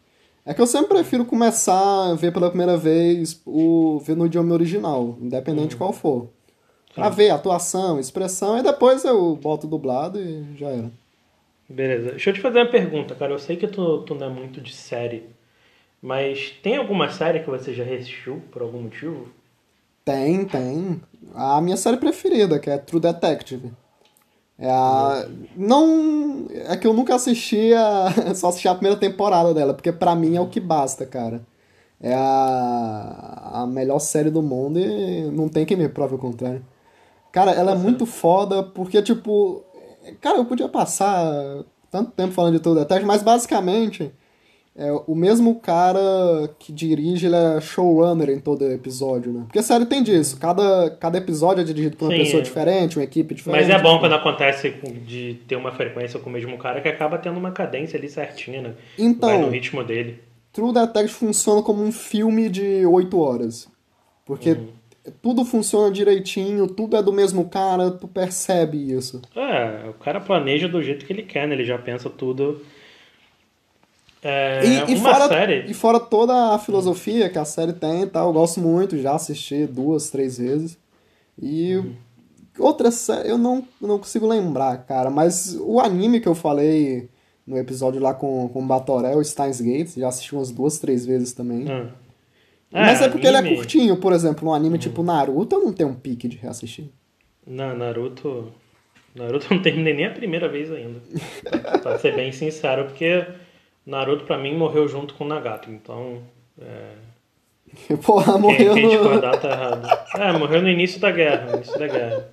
É 0.46 0.54
que 0.54 0.62
eu 0.62 0.68
sempre 0.68 0.90
prefiro 0.90 1.24
começar 1.24 2.12
a 2.12 2.16
ver 2.16 2.34
pela 2.34 2.50
primeira 2.50 2.76
vez 2.76 3.40
o 3.46 4.00
ver 4.00 4.16
no 4.18 4.26
idioma 4.26 4.54
original, 4.54 5.16
independente 5.22 5.70
de 5.70 5.76
uhum. 5.76 5.80
qual 5.80 5.94
for. 5.94 6.30
Pra 6.94 7.10
ver 7.10 7.30
atuação, 7.30 8.00
expressão, 8.00 8.58
e 8.58 8.64
depois 8.64 9.06
eu 9.06 9.36
boto 9.36 9.68
dublado 9.68 10.20
e 10.20 10.44
já 10.58 10.68
era. 10.68 10.92
Beleza. 11.70 12.12
Deixa 12.12 12.32
eu 12.32 12.34
te 12.34 12.42
fazer 12.42 12.60
uma 12.60 12.70
pergunta, 12.70 13.16
cara. 13.16 13.32
Eu 13.32 13.40
sei 13.40 13.56
que 13.56 13.68
tu, 13.68 14.02
tu 14.02 14.14
não 14.14 14.28
é 14.28 14.30
muito 14.30 14.60
de 14.60 14.74
série, 14.74 15.24
mas 16.02 16.52
tem 16.64 16.78
alguma 16.78 17.10
série 17.12 17.42
que 17.42 17.50
você 17.50 17.74
já 17.74 17.84
assistiu 17.84 18.42
por 18.52 18.64
algum 18.64 18.82
motivo? 18.82 19.28
Tem, 20.04 20.44
tem. 20.46 21.00
A 21.36 21.62
minha 21.62 21.78
série 21.78 21.98
preferida, 21.98 22.58
que 22.60 22.70
é 22.70 22.78
True 22.78 23.00
Detective. 23.00 23.72
É 24.58 24.70
a... 24.70 25.28
Não. 25.56 26.48
É 26.68 26.76
que 26.76 26.88
eu 26.88 26.94
nunca 26.94 27.16
assisti 27.16 27.74
a. 27.74 28.08
Só 28.34 28.50
assisti 28.50 28.68
a 28.68 28.74
primeira 28.74 29.00
temporada 29.00 29.54
dela, 29.54 29.74
porque 29.74 29.92
para 29.92 30.16
mim 30.16 30.36
é 30.36 30.42
o 30.42 30.50
que 30.50 30.60
basta, 30.60 31.06
cara. 31.06 31.42
É 32.00 32.14
a... 32.16 33.52
a 33.62 33.68
melhor 33.68 34.00
série 34.00 34.32
do 34.32 34.42
mundo 34.42 34.80
e 34.80 35.24
não 35.32 35.48
tem 35.48 35.66
quem 35.66 35.78
me 35.78 35.88
prove 35.88 36.16
o 36.16 36.20
contrário. 36.20 36.66
Cara, 37.32 37.52
ela 37.52 37.74
é 37.74 37.76
muito 37.76 38.06
foda 38.08 38.64
porque, 38.64 39.02
tipo. 39.04 39.64
Cara, 40.20 40.38
eu 40.38 40.46
podia 40.46 40.68
passar 40.68 41.64
tanto 41.92 42.12
tempo 42.12 42.34
falando 42.34 42.54
de 42.54 42.60
tudo 42.60 42.80
detalhe, 42.80 43.06
mas 43.06 43.22
basicamente 43.22 44.12
é 44.82 44.92
o 45.06 45.14
mesmo 45.14 45.60
cara 45.60 46.00
que 46.58 46.74
dirige, 46.74 47.28
ele 47.28 47.36
é 47.36 47.62
showrunner 47.62 48.32
em 48.32 48.40
todo 48.40 48.66
episódio, 48.66 49.32
né? 49.32 49.44
Porque 49.46 49.60
a 49.60 49.64
série 49.64 49.86
tem 49.86 50.02
disso. 50.02 50.40
Cada, 50.40 50.90
cada 51.00 51.20
episódio 51.20 51.62
é 51.62 51.64
dirigido 51.64 51.96
por 51.96 52.06
uma 52.06 52.14
Sim, 52.14 52.24
pessoa 52.24 52.42
é. 52.42 52.44
diferente, 52.44 52.98
uma 52.98 53.04
equipe 53.04 53.36
diferente. 53.36 53.62
Mas 53.62 53.70
é 53.70 53.80
bom 53.80 54.00
quando 54.00 54.16
acontece 54.16 54.74
de 55.06 55.38
ter 55.48 55.56
uma 55.56 55.72
frequência 55.72 56.20
com 56.20 56.32
o 56.32 56.34
mesmo 56.34 56.58
cara 56.58 56.82
que 56.82 56.88
acaba 56.88 57.20
tendo 57.20 57.38
uma 57.38 57.52
cadência 57.52 57.96
ali 57.96 58.10
certinha, 58.10 58.60
né? 58.60 58.74
Então, 58.98 59.30
Vai 59.30 59.38
no 59.38 59.50
ritmo 59.50 59.84
dele. 59.84 60.20
True 60.52 60.74
Detective 60.74 61.10
funciona 61.10 61.62
como 61.62 61.84
um 61.84 61.92
filme 61.92 62.50
de 62.50 62.84
8 62.84 63.20
horas. 63.20 63.70
Porque 64.26 64.54
uhum. 64.54 64.68
tudo 65.22 65.46
funciona 65.46 65.92
direitinho, 65.92 66.66
tudo 66.66 66.98
é 66.98 67.04
do 67.04 67.14
mesmo 67.14 67.48
cara, 67.48 67.92
tu 67.92 68.08
percebe 68.08 68.92
isso. 68.92 69.22
É, 69.36 69.88
o 69.90 69.94
cara 69.94 70.20
planeja 70.20 70.68
do 70.68 70.82
jeito 70.82 71.06
que 71.06 71.14
ele 71.14 71.22
quer, 71.22 71.48
né? 71.48 71.54
Ele 71.54 71.66
já 71.66 71.78
pensa 71.78 72.10
tudo 72.10 72.60
é, 74.24 74.64
e, 74.64 74.94
e 74.94 75.00
fora, 75.00 75.28
série... 75.28 75.66
e 75.68 75.74
fora 75.74 76.00
toda 76.00 76.54
a 76.54 76.60
filosofia 76.60 77.30
que 77.30 77.40
a 77.40 77.46
série 77.46 77.74
tem 77.74 78.04
e 78.04 78.08
tal, 78.08 78.28
eu 78.28 78.34
gosto 78.34 78.60
muito, 78.60 78.98
já 78.98 79.16
assisti 79.16 79.66
duas, 79.66 80.12
três 80.12 80.38
vezes. 80.38 80.78
E 81.42 81.76
uhum. 81.76 81.96
outra 82.60 82.92
série, 82.92 83.30
eu 83.30 83.38
não, 83.38 83.68
não 83.82 83.98
consigo 83.98 84.28
lembrar, 84.28 84.78
cara, 84.86 85.10
mas 85.10 85.58
o 85.60 85.80
anime 85.80 86.20
que 86.20 86.28
eu 86.28 86.36
falei 86.36 87.10
no 87.48 87.58
episódio 87.58 88.00
lá 88.00 88.14
com, 88.14 88.48
com 88.50 88.62
o 88.62 88.66
Batoré, 88.66 89.16
o 89.16 89.24
Steins 89.24 89.60
Gate, 89.60 89.98
já 89.98 90.08
assisti 90.08 90.36
umas 90.36 90.52
duas, 90.52 90.78
três 90.78 91.04
vezes 91.04 91.34
também. 91.34 91.68
Uhum. 91.68 91.90
É, 92.74 92.86
mas 92.86 93.02
é 93.02 93.10
porque 93.10 93.28
anime... 93.28 93.48
ele 93.48 93.54
é 93.54 93.58
curtinho, 93.58 93.98
por 93.98 94.14
exemplo, 94.14 94.50
um 94.50 94.54
anime 94.54 94.76
uhum. 94.76 94.80
tipo 94.80 95.02
Naruto, 95.02 95.56
eu 95.56 95.62
não 95.62 95.74
tenho 95.74 95.90
um 95.90 95.96
pique 95.96 96.28
de 96.28 96.38
reassistir. 96.38 96.90
Não, 97.46 97.76
Naruto. 97.76 98.54
Naruto 99.16 99.48
eu 99.50 99.56
não 99.58 99.64
terminei 99.64 99.96
nem 99.96 100.06
a 100.06 100.12
primeira 100.12 100.48
vez 100.48 100.72
ainda. 100.72 101.02
pra 101.82 101.98
ser 101.98 102.16
bem 102.16 102.32
sincero, 102.32 102.86
porque 102.86 103.26
Naruto 103.92 104.24
pra 104.24 104.38
mim 104.38 104.56
morreu 104.56 104.88
junto 104.88 105.14
com 105.16 105.26
o 105.26 105.28
Nagato, 105.28 105.70
então. 105.70 106.24
É... 106.62 106.94
Porra, 108.02 108.38
morreu 108.38 108.74
quem, 108.74 108.88
quem 108.88 108.98
no. 108.98 109.14
errada. 109.14 110.06
É, 110.16 110.32
morreu 110.32 110.62
no 110.62 110.70
início 110.70 111.00
da 111.02 111.12
guerra. 111.12 111.58
Início 111.58 111.78
da 111.78 111.88
guerra. 111.88 112.30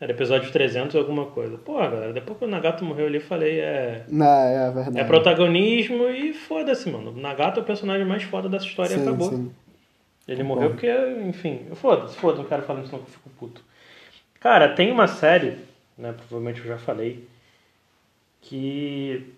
Era 0.00 0.12
episódio 0.12 0.50
300 0.50 0.94
e 0.94 0.98
alguma 0.98 1.26
coisa. 1.26 1.58
Porra, 1.58 1.88
galera, 1.88 2.12
depois 2.14 2.38
que 2.38 2.44
o 2.46 2.48
Nagato 2.48 2.84
morreu 2.84 3.06
ali, 3.06 3.16
eu 3.16 3.20
falei, 3.20 3.60
é. 3.60 4.04
Não, 4.08 4.26
é 4.26 4.70
verdade. 4.70 4.98
É 4.98 5.04
protagonismo 5.04 6.08
e 6.08 6.32
foda-se, 6.32 6.88
mano. 6.90 7.10
O 7.10 7.20
Nagato 7.20 7.60
é 7.60 7.62
o 7.62 7.66
personagem 7.66 8.06
mais 8.06 8.22
foda 8.22 8.48
dessa 8.48 8.64
história 8.64 8.96
sim, 8.96 9.00
e 9.00 9.02
acabou. 9.02 9.28
Sim. 9.28 9.52
Ele 10.26 10.42
morreu 10.42 10.70
porque, 10.70 10.90
enfim, 11.26 11.66
foda-se, 11.74 12.16
foda-se, 12.16 12.42
não 12.42 12.48
quero 12.48 12.62
falar 12.62 12.80
isso, 12.80 12.92
não 12.92 13.00
que 13.00 13.10
eu 13.10 13.12
fico 13.12 13.30
puto. 13.38 13.62
Cara, 14.40 14.70
tem 14.70 14.90
uma 14.90 15.06
série, 15.06 15.58
né, 15.98 16.14
provavelmente 16.16 16.60
eu 16.60 16.66
já 16.66 16.78
falei, 16.78 17.28
que 18.40 19.34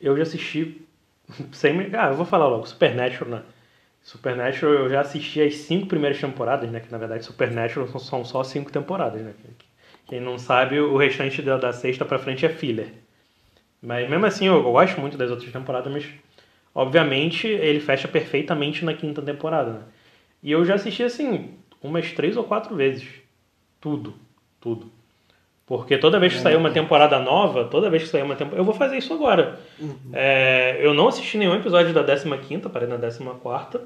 eu 0.00 0.16
já 0.16 0.22
assisti 0.22 0.82
sem. 1.52 1.78
Ah, 1.96 2.08
eu 2.08 2.14
vou 2.16 2.26
falar 2.26 2.48
logo, 2.48 2.66
Supernatural, 2.66 3.30
né? 3.30 3.42
Supernatural 4.02 4.74
eu 4.74 4.90
já 4.90 5.00
assisti 5.00 5.40
as 5.42 5.54
cinco 5.56 5.86
primeiras 5.86 6.20
temporadas, 6.20 6.70
né? 6.70 6.80
Que 6.80 6.90
na 6.90 6.98
verdade 6.98 7.24
Supernatural 7.24 7.88
são 7.98 8.24
só 8.24 8.42
cinco 8.44 8.72
temporadas, 8.72 9.22
né? 9.22 9.34
Quem 10.06 10.20
não 10.20 10.38
sabe, 10.38 10.80
o 10.80 10.96
restante 10.96 11.42
da, 11.42 11.56
da 11.56 11.72
sexta 11.72 12.04
pra 12.04 12.18
frente 12.18 12.44
é 12.46 12.48
filler. 12.48 12.92
Mas 13.82 14.08
mesmo 14.08 14.26
assim, 14.26 14.46
eu, 14.46 14.54
eu 14.54 14.72
gosto 14.72 15.00
muito 15.00 15.16
das 15.16 15.30
outras 15.30 15.50
temporadas, 15.52 15.92
mas 15.92 16.06
obviamente 16.74 17.46
ele 17.46 17.80
fecha 17.80 18.08
perfeitamente 18.08 18.84
na 18.84 18.94
quinta 18.94 19.22
temporada, 19.22 19.72
né? 19.72 19.82
E 20.42 20.52
eu 20.52 20.64
já 20.64 20.74
assisti 20.74 21.02
assim, 21.02 21.58
umas 21.82 22.12
três 22.12 22.36
ou 22.36 22.44
quatro 22.44 22.74
vezes. 22.76 23.08
Tudo, 23.80 24.14
tudo. 24.60 24.90
Porque 25.70 25.96
toda 25.96 26.18
vez 26.18 26.32
que 26.32 26.40
sair 26.40 26.56
uma 26.56 26.72
temporada 26.72 27.20
nova, 27.20 27.64
toda 27.64 27.88
vez 27.88 28.02
que 28.02 28.08
sair 28.08 28.24
uma 28.24 28.34
temporada. 28.34 28.60
Eu 28.60 28.64
vou 28.64 28.74
fazer 28.74 28.98
isso 28.98 29.14
agora. 29.14 29.60
Uhum. 29.78 29.94
É, 30.12 30.76
eu 30.80 30.92
não 30.92 31.06
assisti 31.06 31.38
nenhum 31.38 31.54
episódio 31.54 31.94
da 31.94 32.02
15, 32.02 32.68
parei 32.68 32.88
na 32.88 32.98
14. 32.98 33.78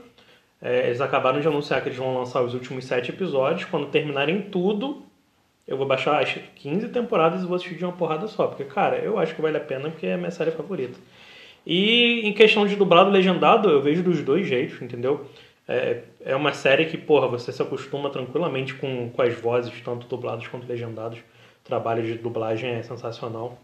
É, 0.63 0.87
eles 0.87 1.03
acabaram 1.03 1.43
de 1.43 1.47
anunciar 1.47 1.83
que 1.83 1.89
eles 1.91 1.99
vão 1.99 2.17
lançar 2.17 2.41
os 2.41 2.55
últimos 2.55 2.87
7 2.87 3.11
episódios. 3.11 3.67
Quando 3.67 3.89
terminarem 3.89 4.41
tudo, 4.41 5.03
eu 5.69 5.77
vou 5.77 5.87
baixar 5.87 6.23
as 6.23 6.35
15 6.57 6.89
temporadas 6.89 7.43
e 7.43 7.47
vou 7.47 7.55
assistir 7.55 7.77
de 7.77 7.85
uma 7.85 7.93
porrada 7.93 8.27
só. 8.29 8.47
Porque, 8.47 8.65
cara, 8.65 8.97
eu 8.97 9.19
acho 9.19 9.35
que 9.35 9.43
vale 9.43 9.59
a 9.59 9.61
pena 9.61 9.91
porque 9.91 10.07
é 10.07 10.15
a 10.15 10.17
minha 10.17 10.31
série 10.31 10.53
favorita. 10.53 10.99
E 11.67 12.27
em 12.27 12.33
questão 12.33 12.67
de 12.67 12.77
dublado 12.77 13.11
legendado, 13.11 13.69
eu 13.69 13.83
vejo 13.83 14.03
dos 14.03 14.23
dois 14.23 14.47
jeitos, 14.47 14.81
entendeu? 14.81 15.27
É, 15.69 15.99
é 16.25 16.35
uma 16.35 16.55
série 16.55 16.87
que, 16.87 16.97
porra, 16.97 17.29
você 17.29 17.53
se 17.53 17.61
acostuma 17.61 18.09
tranquilamente 18.09 18.73
com, 18.73 19.11
com 19.11 19.21
as 19.21 19.35
vozes, 19.35 19.79
tanto 19.83 20.07
dubladas 20.07 20.49
quanto 20.49 20.67
legendadas 20.67 21.19
trabalho 21.65 22.05
de 22.05 22.15
dublagem 22.19 22.71
é 22.71 22.83
sensacional. 22.83 23.59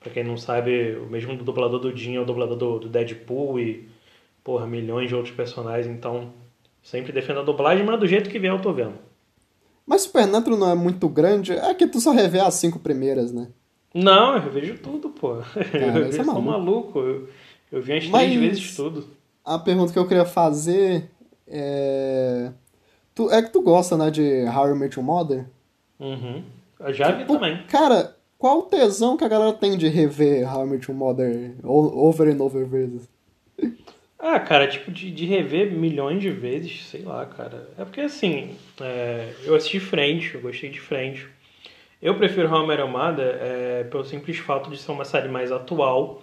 Pra 0.00 0.12
quem 0.12 0.22
não 0.22 0.36
sabe, 0.36 0.96
o 0.96 1.06
mesmo 1.06 1.34
do 1.36 1.44
dublador 1.44 1.80
do 1.80 1.96
Jim 1.96 2.16
é 2.16 2.20
o 2.20 2.26
dublador 2.26 2.56
do, 2.56 2.78
do 2.80 2.88
Deadpool 2.88 3.58
e, 3.58 3.88
porra, 4.42 4.66
milhões 4.66 5.08
de 5.08 5.14
outros 5.14 5.34
personagens. 5.34 5.86
Então, 5.86 6.32
sempre 6.82 7.12
defendo 7.12 7.40
a 7.40 7.44
dublagem, 7.44 7.86
mas 7.86 7.98
do 7.98 8.06
jeito 8.06 8.28
que 8.28 8.38
vier 8.38 8.52
eu 8.52 8.60
tô 8.60 8.72
vendo. 8.72 8.94
Mas 9.86 10.02
Supernatural 10.02 10.58
não 10.58 10.70
é 10.70 10.74
muito 10.74 11.08
grande, 11.08 11.52
é 11.52 11.72
que 11.74 11.86
tu 11.86 12.00
só 12.00 12.10
revê 12.10 12.40
as 12.40 12.54
cinco 12.54 12.78
primeiras, 12.78 13.32
né? 13.32 13.48
Não, 13.94 14.34
eu 14.34 14.42
revejo 14.42 14.78
tudo, 14.78 15.08
pô. 15.08 15.36
Cara, 15.36 16.00
eu 16.00 16.06
é 16.06 16.12
sou 16.12 16.42
maluco. 16.42 16.98
Eu, 16.98 17.28
eu 17.70 17.80
vi 17.80 17.92
as 17.92 18.08
três 18.08 18.34
vezes 18.34 18.76
tudo. 18.76 19.06
A 19.44 19.58
pergunta 19.58 19.92
que 19.92 19.98
eu 19.98 20.08
queria 20.08 20.24
fazer 20.24 21.10
é... 21.46 22.50
Tu, 23.14 23.30
é 23.30 23.42
que 23.42 23.52
tu 23.52 23.62
gosta, 23.62 23.96
né, 23.96 24.10
de 24.10 24.44
How 24.44 24.70
I 24.70 24.78
Met 24.78 24.98
Your 24.98 25.06
Mother? 25.06 25.46
Uhum. 26.00 26.42
Eu 26.80 26.92
já 26.92 27.10
vi 27.10 27.20
tipo, 27.20 27.34
também. 27.34 27.62
Cara, 27.68 28.16
qual 28.38 28.58
o 28.58 28.62
tesão 28.62 29.16
que 29.16 29.24
a 29.24 29.28
galera 29.28 29.52
tem 29.52 29.76
de 29.76 29.88
rever 29.88 30.52
How 30.52 30.66
I 30.66 30.70
Met 30.70 30.90
Your 30.90 30.98
Mother 30.98 31.54
over 31.62 32.28
and 32.28 32.42
over 32.42 32.66
vezes? 32.66 33.08
Ah, 34.26 34.40
cara, 34.40 34.66
tipo, 34.66 34.90
de, 34.90 35.10
de 35.10 35.26
rever 35.26 35.70
milhões 35.70 36.22
de 36.22 36.30
vezes, 36.30 36.86
sei 36.86 37.02
lá, 37.02 37.26
cara. 37.26 37.68
É 37.76 37.84
porque, 37.84 38.00
assim, 38.00 38.56
é, 38.80 39.34
eu 39.44 39.54
assisti 39.54 39.78
frente, 39.78 40.34
eu 40.34 40.40
gostei 40.40 40.70
de 40.70 40.80
frente. 40.80 41.28
Eu 42.00 42.16
prefiro 42.16 42.50
How 42.50 42.64
I 42.64 42.66
Met 42.66 42.80
Your 42.80 42.90
Mother 42.90 43.38
é, 43.38 43.84
pelo 43.84 44.02
simples 44.02 44.38
fato 44.38 44.70
de 44.70 44.78
ser 44.78 44.92
uma 44.92 45.04
série 45.04 45.28
mais 45.28 45.52
atual. 45.52 46.22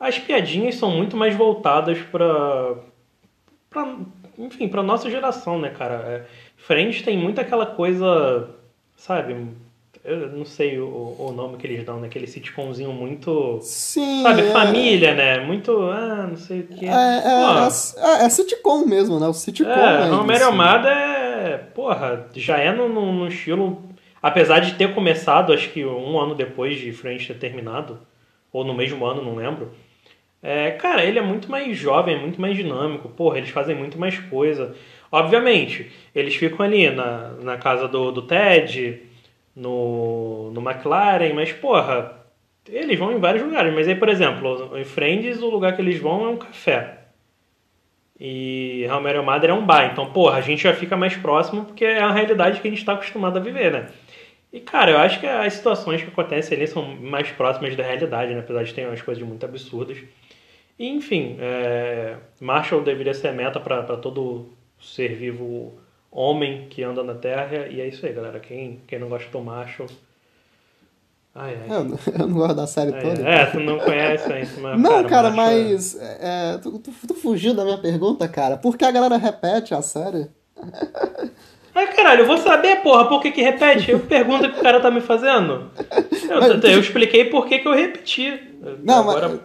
As 0.00 0.18
piadinhas 0.18 0.74
são 0.74 0.90
muito 0.90 1.16
mais 1.16 1.36
voltadas 1.36 2.00
pra... 2.10 2.76
pra 3.70 3.96
enfim, 4.36 4.66
pra 4.66 4.82
nossa 4.82 5.08
geração, 5.08 5.60
né, 5.60 5.70
cara? 5.70 5.94
É, 5.94 6.24
Friends 6.56 7.02
tem 7.02 7.16
muito 7.16 7.40
aquela 7.40 7.66
coisa, 7.66 8.50
sabe 8.96 9.36
Eu 10.08 10.30
não 10.30 10.44
sei 10.44 10.78
o, 10.78 10.86
o 11.18 11.32
nome 11.32 11.58
que 11.58 11.66
eles 11.66 11.84
dão, 11.84 12.00
naquele 12.00 12.26
sitcomzinho 12.26 12.92
muito. 12.92 13.58
Sim. 13.60 14.22
Sabe, 14.22 14.42
é- 14.42 14.50
família, 14.52 15.14
né? 15.14 15.38
Muito. 15.40 15.70
Ah, 15.90 16.26
não 16.28 16.36
sei 16.36 16.60
o 16.60 16.66
que. 16.66 16.86
É, 16.86 16.90
é, 16.90 17.20
Pô, 17.20 18.00
é, 18.00 18.24
é 18.24 18.28
sitcom 18.28 18.86
mesmo, 18.86 19.20
né? 19.20 19.28
O 19.28 19.34
sitcom 19.34 19.70
É, 19.70 20.02
é 20.02 20.08
Romero 20.08 20.44
é. 20.88 21.58
Porra, 21.74 22.26
já 22.34 22.56
é 22.58 22.72
no 22.72 23.28
estilo. 23.28 23.82
Apesar 24.22 24.60
de 24.60 24.74
ter 24.74 24.94
começado, 24.94 25.52
acho 25.52 25.70
que 25.70 25.84
um 25.84 26.18
ano 26.18 26.34
depois 26.34 26.78
de 26.78 26.90
Friends 26.92 27.26
ter 27.26 27.38
terminado, 27.38 28.00
ou 28.52 28.64
no 28.64 28.74
mesmo 28.74 29.04
ano, 29.04 29.22
não 29.22 29.36
lembro. 29.36 29.70
É, 30.42 30.70
cara, 30.72 31.04
ele 31.04 31.18
é 31.18 31.22
muito 31.22 31.50
mais 31.50 31.76
jovem, 31.76 32.16
é 32.16 32.18
muito 32.18 32.40
mais 32.40 32.56
dinâmico. 32.56 33.08
Porra, 33.08 33.38
eles 33.38 33.50
fazem 33.50 33.74
muito 33.74 33.98
mais 33.98 34.18
coisa. 34.18 34.74
Obviamente, 35.10 35.90
eles 36.14 36.34
ficam 36.34 36.64
ali 36.64 36.90
na, 36.90 37.30
na 37.42 37.56
casa 37.56 37.88
do, 37.88 38.10
do 38.12 38.22
Ted, 38.22 39.02
no, 39.58 40.52
no 40.52 40.60
McLaren, 40.60 41.34
mas, 41.34 41.52
porra, 41.52 42.24
eles 42.68 42.98
vão 42.98 43.12
em 43.12 43.18
vários 43.18 43.42
lugares. 43.42 43.74
Mas 43.74 43.88
aí, 43.88 43.96
por 43.96 44.08
exemplo, 44.08 44.78
em 44.78 44.84
Friends, 44.84 45.42
o 45.42 45.50
lugar 45.50 45.74
que 45.74 45.82
eles 45.82 45.98
vão 45.98 46.24
é 46.24 46.28
um 46.28 46.36
café. 46.36 46.98
E 48.20 48.84
Your 48.84 49.24
Mother 49.24 49.50
é 49.50 49.52
um 49.52 49.66
bar. 49.66 49.90
Então, 49.92 50.12
porra, 50.12 50.38
a 50.38 50.40
gente 50.40 50.62
já 50.62 50.74
fica 50.74 50.96
mais 50.96 51.16
próximo 51.16 51.64
porque 51.64 51.84
é 51.84 52.00
a 52.00 52.12
realidade 52.12 52.60
que 52.60 52.68
a 52.68 52.70
gente 52.70 52.80
está 52.80 52.94
acostumado 52.94 53.36
a 53.36 53.40
viver, 53.40 53.72
né? 53.72 53.86
E, 54.52 54.60
cara, 54.60 54.92
eu 54.92 54.98
acho 54.98 55.20
que 55.20 55.26
as 55.26 55.52
situações 55.52 56.02
que 56.02 56.08
acontecem 56.08 56.56
ali 56.56 56.66
são 56.66 56.96
mais 56.96 57.30
próximas 57.30 57.76
da 57.76 57.82
realidade, 57.82 58.32
né? 58.32 58.40
Apesar 58.40 58.62
de 58.62 58.74
ter 58.74 58.86
umas 58.86 59.02
coisas 59.02 59.22
muito 59.22 59.44
absurdas. 59.44 59.98
E, 60.78 60.88
enfim, 60.88 61.36
é... 61.40 62.16
Marshall 62.40 62.82
deveria 62.82 63.14
ser 63.14 63.32
meta 63.32 63.60
para 63.60 63.96
todo 63.96 64.50
ser 64.80 65.14
vivo 65.14 65.78
homem 66.10 66.66
que 66.70 66.82
anda 66.82 67.02
na 67.02 67.14
Terra. 67.14 67.66
E 67.68 67.80
é 67.80 67.86
isso 67.88 68.04
aí, 68.06 68.12
galera. 68.12 68.40
Quem, 68.40 68.80
quem 68.86 68.98
não 68.98 69.08
gosta 69.08 69.30
do 69.30 69.40
Marshall... 69.40 69.88
Ai, 71.34 71.56
ai. 71.62 71.76
Eu, 71.76 71.84
não- 71.84 71.98
eu 72.18 72.26
não 72.26 72.34
gosto 72.34 72.54
da 72.56 72.66
série 72.66 72.92
Ai, 72.94 73.00
toda. 73.00 73.28
É, 73.28 73.46
tu 73.46 73.60
não 73.60 73.78
conhece 73.78 74.32
ainda, 74.32 74.50
mas, 74.60 74.80
Não, 74.80 75.04
cara, 75.04 75.30
Marshall 75.30 75.58
é- 75.60 75.72
mas. 75.72 75.98
é, 76.00 76.58
tu, 76.58 76.78
tu- 76.80 76.92
tu 77.06 77.14
fugiu 77.14 77.54
da 77.54 77.64
minha 77.64 77.78
pergunta, 77.78 78.26
cara. 78.26 78.56
Por 78.56 78.76
que 78.76 78.84
a 78.84 78.90
galera 78.90 79.16
repete 79.16 79.72
a 79.72 79.80
série? 79.82 80.28
Ai, 81.74 81.94
caralho, 81.94 82.22
eu 82.22 82.26
vou 82.26 82.38
saber, 82.38 82.82
porra, 82.82 83.08
por 83.08 83.20
que 83.22 83.30
que 83.30 83.40
repete? 83.40 83.92
Eu 83.92 84.00
pergunto 84.00 84.50
que 84.50 84.58
o 84.58 84.62
cara 84.62 84.80
tá 84.80 84.90
me 84.90 85.00
fazendo. 85.00 85.70
Eu, 86.28 86.40
Mas- 86.40 86.64
eu 86.64 86.80
expliquei 86.80 87.26
por 87.26 87.46
que 87.46 87.60
que 87.60 87.68
eu 87.68 87.74
repeti. 87.74 88.56
Não, 88.82 89.00
Agora, 89.00 89.28
mas. 89.28 89.40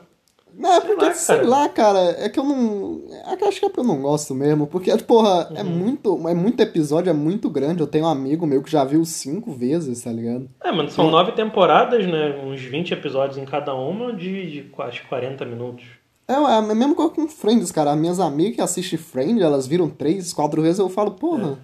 Não, 0.55 0.71
é 0.73 0.81
porque, 0.81 1.05
lá, 1.05 1.13
sei 1.13 1.35
cara. 1.37 1.47
lá, 1.47 1.69
cara, 1.69 1.99
é 2.19 2.29
que 2.29 2.39
eu 2.39 2.43
não. 2.43 3.01
É 3.11 3.47
acho 3.47 3.59
que 3.59 3.65
é 3.65 3.69
porque 3.69 3.79
eu 3.79 3.83
não 3.83 4.01
gosto 4.01 4.35
mesmo. 4.35 4.67
Porque, 4.67 4.95
porra, 4.97 5.49
Uhum. 5.49 5.57
é 5.57 5.63
muito. 5.63 6.27
É 6.29 6.33
muito 6.33 6.59
episódio, 6.61 7.09
é 7.09 7.13
muito 7.13 7.49
grande. 7.49 7.81
Eu 7.81 7.87
tenho 7.87 8.05
um 8.05 8.09
amigo 8.09 8.45
meu 8.45 8.61
que 8.61 8.69
já 8.71 8.83
viu 8.83 9.03
cinco 9.03 9.51
vezes, 9.51 10.03
tá 10.03 10.11
ligado? 10.11 10.47
É, 10.63 10.71
mano, 10.71 10.89
são 10.91 11.09
nove 11.09 11.31
temporadas, 11.31 12.05
né? 12.05 12.39
Uns 12.45 12.61
20 12.61 12.91
episódios 12.93 13.37
em 13.37 13.45
cada 13.45 13.73
uma 13.73 14.13
de, 14.13 14.51
de 14.51 14.61
quase 14.69 15.01
40 15.09 15.43
minutos. 15.45 15.85
É, 16.27 16.33
é 16.33 16.35
a 16.35 16.61
mesma 16.61 16.95
coisa 16.95 17.11
com 17.11 17.27
Friends, 17.27 17.71
cara. 17.71 17.91
As 17.91 17.97
minhas 17.97 18.19
amigas 18.19 18.55
que 18.55 18.61
assistem 18.61 18.97
Friends, 18.99 19.41
elas 19.41 19.65
viram 19.67 19.89
três, 19.89 20.31
quatro 20.33 20.61
vezes, 20.61 20.79
eu 20.79 20.87
falo, 20.89 21.11
porra. 21.11 21.57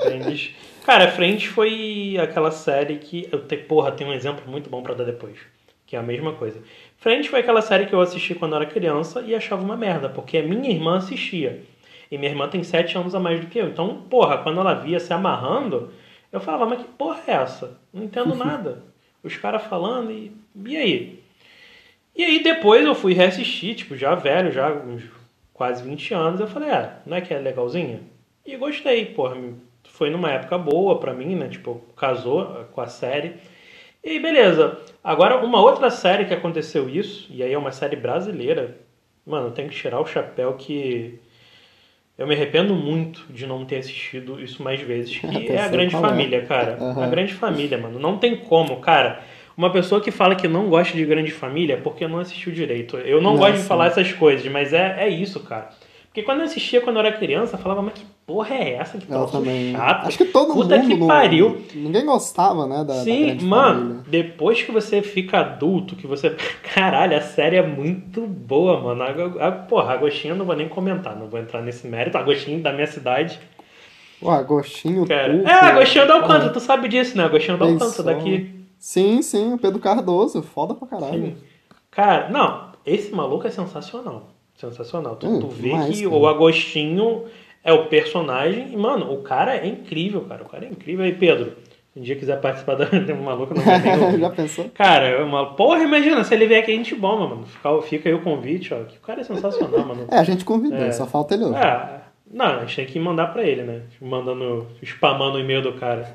Friends. 0.00 0.50
Cara, 0.84 1.10
Friends 1.12 1.44
foi 1.46 2.16
aquela 2.20 2.50
série 2.50 2.96
que. 2.98 3.28
Eu 3.30 3.46
te, 3.46 3.56
porra, 3.56 3.92
tem 3.92 4.06
um 4.06 4.12
exemplo 4.12 4.42
muito 4.50 4.68
bom 4.70 4.82
pra 4.82 4.94
dar 4.94 5.04
depois. 5.04 5.36
Que 5.92 5.96
é 5.96 5.98
a 5.98 6.02
mesma 6.02 6.32
coisa. 6.32 6.58
Friends 6.96 7.26
foi 7.26 7.40
aquela 7.40 7.60
série 7.60 7.84
que 7.84 7.92
eu 7.92 8.00
assisti 8.00 8.34
quando 8.34 8.56
era 8.56 8.64
criança 8.64 9.20
e 9.20 9.34
achava 9.34 9.62
uma 9.62 9.76
merda, 9.76 10.08
porque 10.08 10.38
a 10.38 10.42
minha 10.42 10.70
irmã 10.70 10.96
assistia. 10.96 11.62
E 12.10 12.16
minha 12.16 12.30
irmã 12.30 12.48
tem 12.48 12.62
sete 12.62 12.96
anos 12.96 13.14
a 13.14 13.20
mais 13.20 13.40
do 13.40 13.46
que 13.46 13.58
eu. 13.58 13.68
Então, 13.68 14.00
porra, 14.08 14.38
quando 14.38 14.58
ela 14.58 14.72
via 14.72 14.98
se 14.98 15.12
amarrando, 15.12 15.92
eu 16.32 16.40
falava, 16.40 16.64
mas 16.64 16.80
que 16.80 16.88
porra 16.88 17.20
é 17.26 17.32
essa? 17.32 17.78
Não 17.92 18.04
entendo 18.04 18.32
nada. 18.42 18.82
Os 19.22 19.36
caras 19.36 19.64
falando 19.64 20.10
e. 20.10 20.32
E 20.64 20.76
aí? 20.78 21.22
E 22.16 22.24
aí 22.24 22.42
depois 22.42 22.86
eu 22.86 22.94
fui 22.94 23.12
reassistir, 23.12 23.74
tipo, 23.74 23.94
já 23.94 24.14
velho, 24.14 24.50
já 24.50 24.72
uns 24.72 25.04
quase 25.52 25.84
20 25.84 26.14
anos, 26.14 26.40
eu 26.40 26.46
falei, 26.46 26.70
ah, 26.70 27.00
não 27.04 27.18
é 27.18 27.20
que 27.20 27.34
é 27.34 27.38
legalzinha? 27.38 28.00
E 28.46 28.56
gostei, 28.56 29.04
porra. 29.04 29.36
Foi 29.84 30.08
numa 30.08 30.30
época 30.30 30.56
boa 30.56 30.98
pra 30.98 31.12
mim, 31.12 31.36
né? 31.36 31.48
Tipo, 31.48 31.82
casou 31.94 32.64
com 32.72 32.80
a 32.80 32.86
série. 32.86 33.34
E 34.04 34.10
aí, 34.10 34.20
beleza. 34.20 34.78
Agora, 35.02 35.44
uma 35.44 35.60
outra 35.60 35.90
série 35.90 36.24
que 36.24 36.34
aconteceu 36.34 36.88
isso, 36.88 37.28
e 37.30 37.42
aí 37.42 37.52
é 37.52 37.58
uma 37.58 37.72
série 37.72 37.96
brasileira, 37.96 38.78
mano, 39.26 39.48
eu 39.48 39.52
tenho 39.52 39.68
que 39.68 39.76
tirar 39.76 40.00
o 40.00 40.06
chapéu 40.06 40.54
que 40.54 41.20
eu 42.18 42.26
me 42.26 42.34
arrependo 42.34 42.74
muito 42.74 43.24
de 43.30 43.46
não 43.46 43.64
ter 43.64 43.78
assistido 43.78 44.40
isso 44.40 44.62
mais 44.62 44.80
vezes, 44.80 45.18
que 45.18 45.26
é 45.50 45.60
a 45.60 45.68
Grande 45.68 45.94
é. 45.94 46.00
Família, 46.00 46.42
cara. 46.42 46.78
Aham. 46.80 47.04
A 47.04 47.06
Grande 47.08 47.34
Família, 47.34 47.78
mano. 47.78 47.98
Não 47.98 48.18
tem 48.18 48.36
como, 48.36 48.80
cara. 48.80 49.22
Uma 49.56 49.70
pessoa 49.70 50.00
que 50.00 50.10
fala 50.10 50.34
que 50.34 50.48
não 50.48 50.68
gosta 50.68 50.96
de 50.96 51.04
Grande 51.04 51.30
Família 51.30 51.74
é 51.74 51.80
porque 51.80 52.06
não 52.06 52.18
assistiu 52.18 52.52
direito. 52.52 52.96
Eu 52.96 53.20
não, 53.20 53.32
Não, 53.32 53.38
gosto 53.38 53.56
de 53.56 53.62
falar 53.64 53.86
essas 53.86 54.12
coisas, 54.12 54.46
mas 54.50 54.72
é, 54.72 55.04
é 55.04 55.08
isso, 55.08 55.40
cara. 55.40 55.70
Porque 56.04 56.22
quando 56.22 56.40
eu 56.40 56.44
assistia 56.44 56.80
quando 56.80 56.96
eu 56.96 57.06
era 57.06 57.16
criança, 57.16 57.56
eu 57.56 57.60
falava, 57.60 57.82
mas 57.82 57.94
que 57.94 58.04
porra 58.32 58.54
é 58.54 58.74
essa? 58.74 58.96
Que 58.98 59.06
troço 59.06 59.32
também. 59.32 59.72
chato. 59.72 60.06
Acho 60.06 60.18
que 60.18 60.24
todo 60.26 60.54
Puta 60.54 60.76
mundo. 60.78 60.86
que 60.88 60.94
não- 60.96 61.06
pariu. 61.06 61.62
Ninguém 61.74 62.04
gostava, 62.06 62.66
né? 62.66 62.76
Da, 62.78 62.84
da 62.84 62.94
Sim, 62.94 63.26
Grande 63.26 63.44
mano, 63.44 63.80
Família. 63.80 64.02
depois 64.08 64.62
que 64.62 64.72
você 64.72 65.02
fica 65.02 65.40
adulto, 65.40 65.94
que 65.96 66.06
você. 66.06 66.30
Caralho, 66.74 67.16
a 67.16 67.20
série 67.20 67.56
é 67.56 67.66
muito 67.66 68.22
boa, 68.26 68.80
mano. 68.80 69.02
A, 69.02 69.48
a, 69.48 69.52
porra, 69.52 69.92
Agostinho 69.94 70.32
eu 70.32 70.38
não 70.38 70.44
vou 70.46 70.56
nem 70.56 70.68
comentar, 70.68 71.14
não 71.16 71.28
vou 71.28 71.38
entrar 71.40 71.60
nesse 71.62 71.86
mérito. 71.86 72.16
Agostinho 72.16 72.62
da 72.62 72.72
minha 72.72 72.86
cidade. 72.86 73.38
Pô, 74.20 74.30
Agostinho 74.30 75.06
Cara. 75.06 75.34
É, 75.44 75.50
Agostinho 75.52 76.06
porra. 76.06 76.26
Canto, 76.40 76.52
tu 76.52 76.60
sabe 76.60 76.88
disso, 76.88 77.16
né? 77.16 77.24
Agostinho 77.24 77.58
Canto 77.58 77.78
Benção. 77.78 78.04
daqui. 78.04 78.50
Sim, 78.78 79.20
sim, 79.22 79.52
o 79.54 79.58
Pedro 79.58 79.78
Cardoso, 79.78 80.42
foda 80.42 80.74
pra 80.74 80.88
caralho. 80.88 81.12
Sim. 81.26 81.36
Cara, 81.90 82.28
não, 82.30 82.68
esse 82.86 83.12
maluco 83.14 83.46
é 83.46 83.50
sensacional. 83.50 84.28
Sensacional. 84.56 85.16
Tu, 85.16 85.26
Hum, 85.26 85.40
tu 85.40 85.48
vê 85.48 85.70
que 85.90 86.02
cara. 86.04 86.08
o 86.14 86.26
Agostinho 86.26 87.24
é 87.64 87.72
o 87.72 87.86
personagem. 87.86 88.68
E, 88.72 88.76
mano, 88.76 89.12
o 89.12 89.22
cara 89.22 89.56
é 89.56 89.66
incrível, 89.66 90.22
cara. 90.22 90.42
O 90.42 90.48
cara 90.48 90.64
é 90.64 90.68
incrível. 90.68 91.04
Aí, 91.04 91.12
Pedro, 91.12 91.52
se 91.92 92.00
um 92.00 92.02
dia 92.02 92.16
quiser 92.16 92.40
participar 92.40 92.74
da. 92.74 92.86
Tem 93.00 93.14
um 93.14 93.22
maluco 93.22 93.54
não 93.54 93.62
ouvir. 94.06 94.18
Já 94.20 94.30
pensou? 94.30 94.70
Cara, 94.74 95.06
é 95.06 95.22
uma. 95.22 95.54
Porra, 95.54 95.82
imagina, 95.82 96.22
se 96.24 96.34
ele 96.34 96.46
vier 96.46 96.62
aqui, 96.62 96.72
a 96.72 96.76
gente 96.76 96.94
bomba, 96.94 97.28
mano. 97.28 97.46
Fica, 97.46 97.82
fica 97.82 98.08
aí 98.08 98.14
o 98.14 98.22
convite, 98.22 98.72
ó. 98.74 98.84
Que 98.84 98.96
o 98.98 99.00
cara 99.00 99.20
é 99.20 99.24
sensacional, 99.24 99.86
mano. 99.86 100.06
É, 100.10 100.18
a 100.18 100.24
gente 100.24 100.44
convidou, 100.44 100.78
É. 100.78 100.92
só 100.92 101.06
falta 101.06 101.34
ele 101.34 101.44
hoje. 101.44 101.56
É, 101.56 102.00
não, 102.30 102.46
a 102.46 102.60
gente 102.60 102.76
tem 102.76 102.86
que 102.86 102.98
mandar 102.98 103.26
pra 103.28 103.42
ele, 103.42 103.62
né? 103.62 103.82
Mandando, 104.00 104.66
spamando 104.82 105.36
o 105.36 105.40
e-mail 105.40 105.60
do 105.62 105.74
cara. 105.74 106.12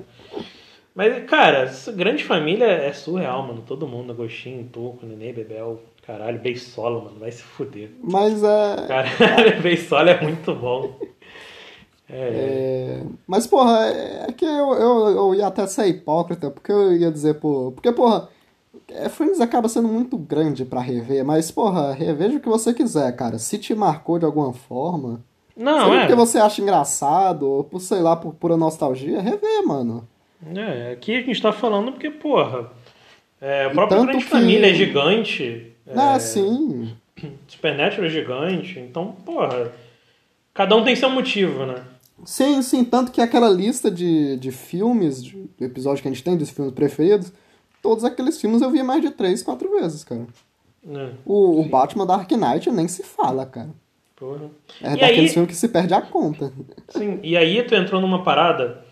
Mas, 0.96 1.26
cara, 1.26 1.72
grande 1.96 2.24
família 2.24 2.66
é 2.66 2.92
surreal, 2.92 3.44
mano. 3.46 3.64
Todo 3.68 3.88
mundo, 3.88 4.12
Agostinho, 4.12 4.64
Tuco, 4.74 5.06
Nenê, 5.06 5.32
Bebel, 5.32 5.80
caralho, 6.06 6.40
Beisola, 6.40 7.04
mano, 7.04 7.20
vai 7.20 7.32
se 7.32 7.44
fuder. 7.44 7.92
Mas 8.02 8.44
é. 8.44 8.88
Caralho, 8.88 9.62
Beisola 9.62 10.10
é 10.10 10.22
muito 10.24 10.56
bom. 10.56 10.98
É, 12.10 13.00
é, 13.00 13.04
Mas, 13.28 13.46
porra, 13.46 13.86
é 13.88 14.32
que 14.32 14.46
eu, 14.46 14.74
eu, 14.74 15.08
eu 15.10 15.36
ia 15.36 15.48
até 15.48 15.68
ser 15.68 15.88
hipócrita, 15.88 16.50
porque 16.50 16.72
eu 16.72 16.94
ia 16.96 17.12
dizer, 17.12 17.36
pô. 17.36 17.72
Porque, 17.74 17.92
porra, 17.92 18.30
é, 18.90 19.10
Friends 19.10 19.42
acaba 19.42 19.68
sendo 19.68 19.88
muito 19.90 20.18
grande 20.18 20.64
pra 20.64 20.80
rever, 20.80 21.26
mas, 21.26 21.52
porra, 21.52 21.94
reveja 21.94 22.38
o 22.38 22.40
que 22.40 22.48
você 22.48 22.74
quiser, 22.74 23.14
cara. 23.16 23.38
Se 23.38 23.58
te 23.58 23.76
marcou 23.76 24.18
de 24.20 24.26
alguma 24.26 24.54
forma. 24.54 25.20
Não, 25.56 25.94
é. 25.94 26.00
porque 26.02 26.16
você 26.16 26.38
acha 26.38 26.62
engraçado, 26.62 27.50
ou 27.50 27.64
por, 27.64 27.82
sei 27.82 28.00
lá, 28.00 28.16
por 28.16 28.34
pura 28.36 28.56
nostalgia, 28.56 29.20
rever, 29.22 29.66
mano. 29.66 30.08
É, 30.56 30.92
aqui 30.92 31.18
a 31.18 31.22
gente 31.22 31.42
tá 31.42 31.52
falando 31.52 31.92
porque, 31.92 32.12
porra, 32.12 32.72
é, 33.42 33.68
o 33.68 33.72
próprio 33.72 34.04
Grande 34.04 34.20
que- 34.20 34.30
Família 34.30 34.70
é 34.70 34.74
gigante. 34.74 35.72
Ah, 35.96 36.20
sim. 36.20 36.96
Supernatural 37.48 38.06
é 38.06 38.10
gigante. 38.10 38.80
Então, 38.80 39.14
porra, 39.26 39.72
cada 40.54 40.76
um 40.76 40.84
tem 40.84 40.96
seu 40.96 41.10
motivo, 41.10 41.66
né? 41.66 41.76
Sim, 42.26 42.62
sim, 42.62 42.84
tanto 42.84 43.12
que 43.12 43.22
aquela 43.22 43.50
lista 43.50 43.90
de, 43.92 44.38
de 44.38 44.52
filmes, 44.52 45.24
de 45.24 45.48
episódios 45.60 46.02
que 46.02 46.08
a 46.08 46.12
gente 46.12 46.24
tem, 46.24 46.36
dos 46.36 46.50
filmes 46.50 46.74
preferidos, 46.74 47.32
todos 47.82 48.04
aqueles 48.04 48.40
filmes 48.42 48.62
eu 48.62 48.72
vi 48.72 48.82
mais 48.84 49.02
de 49.02 49.12
três, 49.12 49.44
quatro 49.44 49.70
vezes, 49.72 50.04
cara. 50.04 50.26
É, 50.90 51.12
O, 51.26 51.60
o 51.62 51.70
Batman 51.70 52.06
Dark 52.06 52.30
Knight 52.32 52.72
nem 52.72 52.88
se 52.88 53.04
fala, 53.04 53.46
cara. 53.46 53.70
porra. 54.16 54.50
É 54.82 54.94
E 54.94 55.00
daqueles 55.00 55.20
aí- 55.20 55.30
filmes 55.30 55.52
que 55.52 55.56
se 55.58 55.70
perde 55.70 55.94
a 55.94 56.02
conta. 56.02 56.52
Sim, 56.90 57.20
e 57.24 57.38
aí 57.38 57.62
tu 57.64 57.76
entrou 57.76 58.02
numa 58.02 58.24
parada 58.24 58.84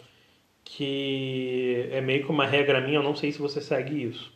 que 0.64 1.88
é 1.92 2.02
meio 2.02 2.24
que 2.26 2.32
uma 2.32 2.46
regra 2.46 2.82
minha, 2.82 2.98
eu 2.98 3.04
não 3.04 3.16
sei 3.16 3.32
se 3.32 3.40
você 3.40 3.62
segue 3.62 4.04
isso. 4.04 4.32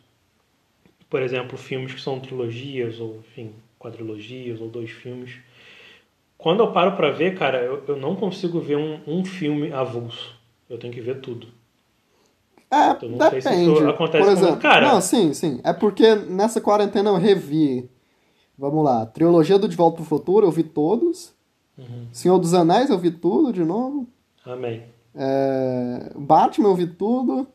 Por 1.08 1.22
exemplo, 1.22 1.58
filmes 1.58 1.92
que 1.94 2.00
são 2.00 2.20
trilogias, 2.20 3.00
ou 3.00 3.16
enfim, 3.18 3.52
quadrilogias, 3.78 4.60
ou 4.60 4.68
dois 4.68 4.90
filmes. 4.90 5.32
Quando 6.42 6.60
eu 6.60 6.72
paro 6.72 6.96
pra 6.96 7.10
ver, 7.10 7.36
cara, 7.38 7.58
eu, 7.62 7.82
eu 7.86 7.96
não 7.96 8.16
consigo 8.16 8.60
ver 8.60 8.76
um, 8.76 9.00
um 9.06 9.24
filme 9.24 9.72
avulso. 9.72 10.34
Eu 10.68 10.78
tenho 10.78 10.92
que 10.92 11.00
ver 11.00 11.20
tudo. 11.20 11.48
É, 12.70 13.04
Eu 13.04 13.10
não 13.10 13.30
sei 13.30 13.40
se 13.40 13.48
depende. 13.48 13.72
isso 13.72 13.88
acontece 13.88 14.24
Por 14.24 14.32
com- 14.34 14.40
exemplo, 14.40 14.60
cara- 14.60 14.92
não, 14.92 15.00
sim, 15.00 15.34
sim. 15.34 15.60
É 15.64 15.72
porque 15.72 16.14
nessa 16.14 16.60
quarentena 16.60 17.10
eu 17.10 17.16
revi, 17.16 17.90
vamos 18.56 18.84
lá, 18.84 19.04
trilogia 19.06 19.58
do 19.58 19.68
De 19.68 19.76
Volta 19.76 19.96
pro 19.96 20.04
Futuro, 20.04 20.46
eu 20.46 20.50
vi 20.52 20.62
todos. 20.62 21.34
Uhum. 21.76 22.06
Senhor 22.12 22.38
dos 22.38 22.54
Anéis, 22.54 22.88
eu 22.90 22.98
vi 22.98 23.10
tudo 23.10 23.52
de 23.52 23.64
novo. 23.64 24.06
Amém. 24.46 24.84
É, 25.14 26.12
Batman, 26.16 26.68
eu 26.68 26.74
vi 26.76 26.86
tudo. 26.86 27.46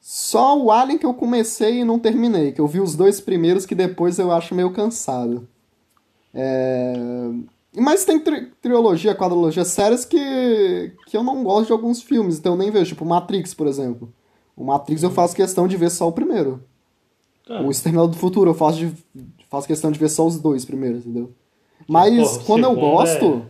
Só 0.00 0.58
o 0.58 0.70
Alien 0.72 0.98
que 0.98 1.06
eu 1.06 1.14
comecei 1.14 1.80
e 1.80 1.84
não 1.84 1.98
terminei, 1.98 2.52
que 2.52 2.60
eu 2.60 2.66
vi 2.66 2.80
os 2.80 2.96
dois 2.96 3.20
primeiros 3.20 3.66
que 3.66 3.74
depois 3.74 4.18
eu 4.18 4.32
acho 4.32 4.54
meio 4.54 4.72
cansado. 4.72 5.46
É... 6.34 6.94
Mas 7.74 8.04
tem 8.04 8.18
tri 8.18 8.46
trilogia, 8.60 9.14
quadrologia, 9.14 9.64
séries 9.64 10.04
que, 10.04 10.92
que 11.06 11.16
eu 11.16 11.22
não 11.22 11.42
gosto 11.42 11.68
de 11.68 11.72
alguns 11.72 12.02
filmes, 12.02 12.38
então 12.38 12.52
eu 12.52 12.58
nem 12.58 12.70
vejo. 12.70 12.90
Tipo, 12.90 13.04
Matrix, 13.04 13.54
por 13.54 13.66
exemplo. 13.66 14.12
O 14.54 14.64
Matrix 14.64 15.02
eu 15.02 15.10
faço 15.10 15.34
questão 15.34 15.66
de 15.66 15.76
ver 15.76 15.90
só 15.90 16.06
o 16.08 16.12
primeiro. 16.12 16.62
Ah, 17.48 17.62
O 17.62 17.70
Exterminador 17.70 18.10
do 18.10 18.16
Futuro 18.16 18.50
eu 18.50 18.54
faço, 18.54 18.78
de, 18.78 18.92
faço 19.48 19.66
questão 19.66 19.90
de 19.90 19.98
ver 19.98 20.08
só 20.10 20.26
os 20.26 20.38
dois 20.38 20.64
primeiros, 20.64 21.00
entendeu? 21.00 21.32
Mas 21.88 22.14
porra, 22.36 22.44
quando 22.44 22.64
eu 22.64 22.70
segundo 22.70 22.80
gosto, 22.80 23.42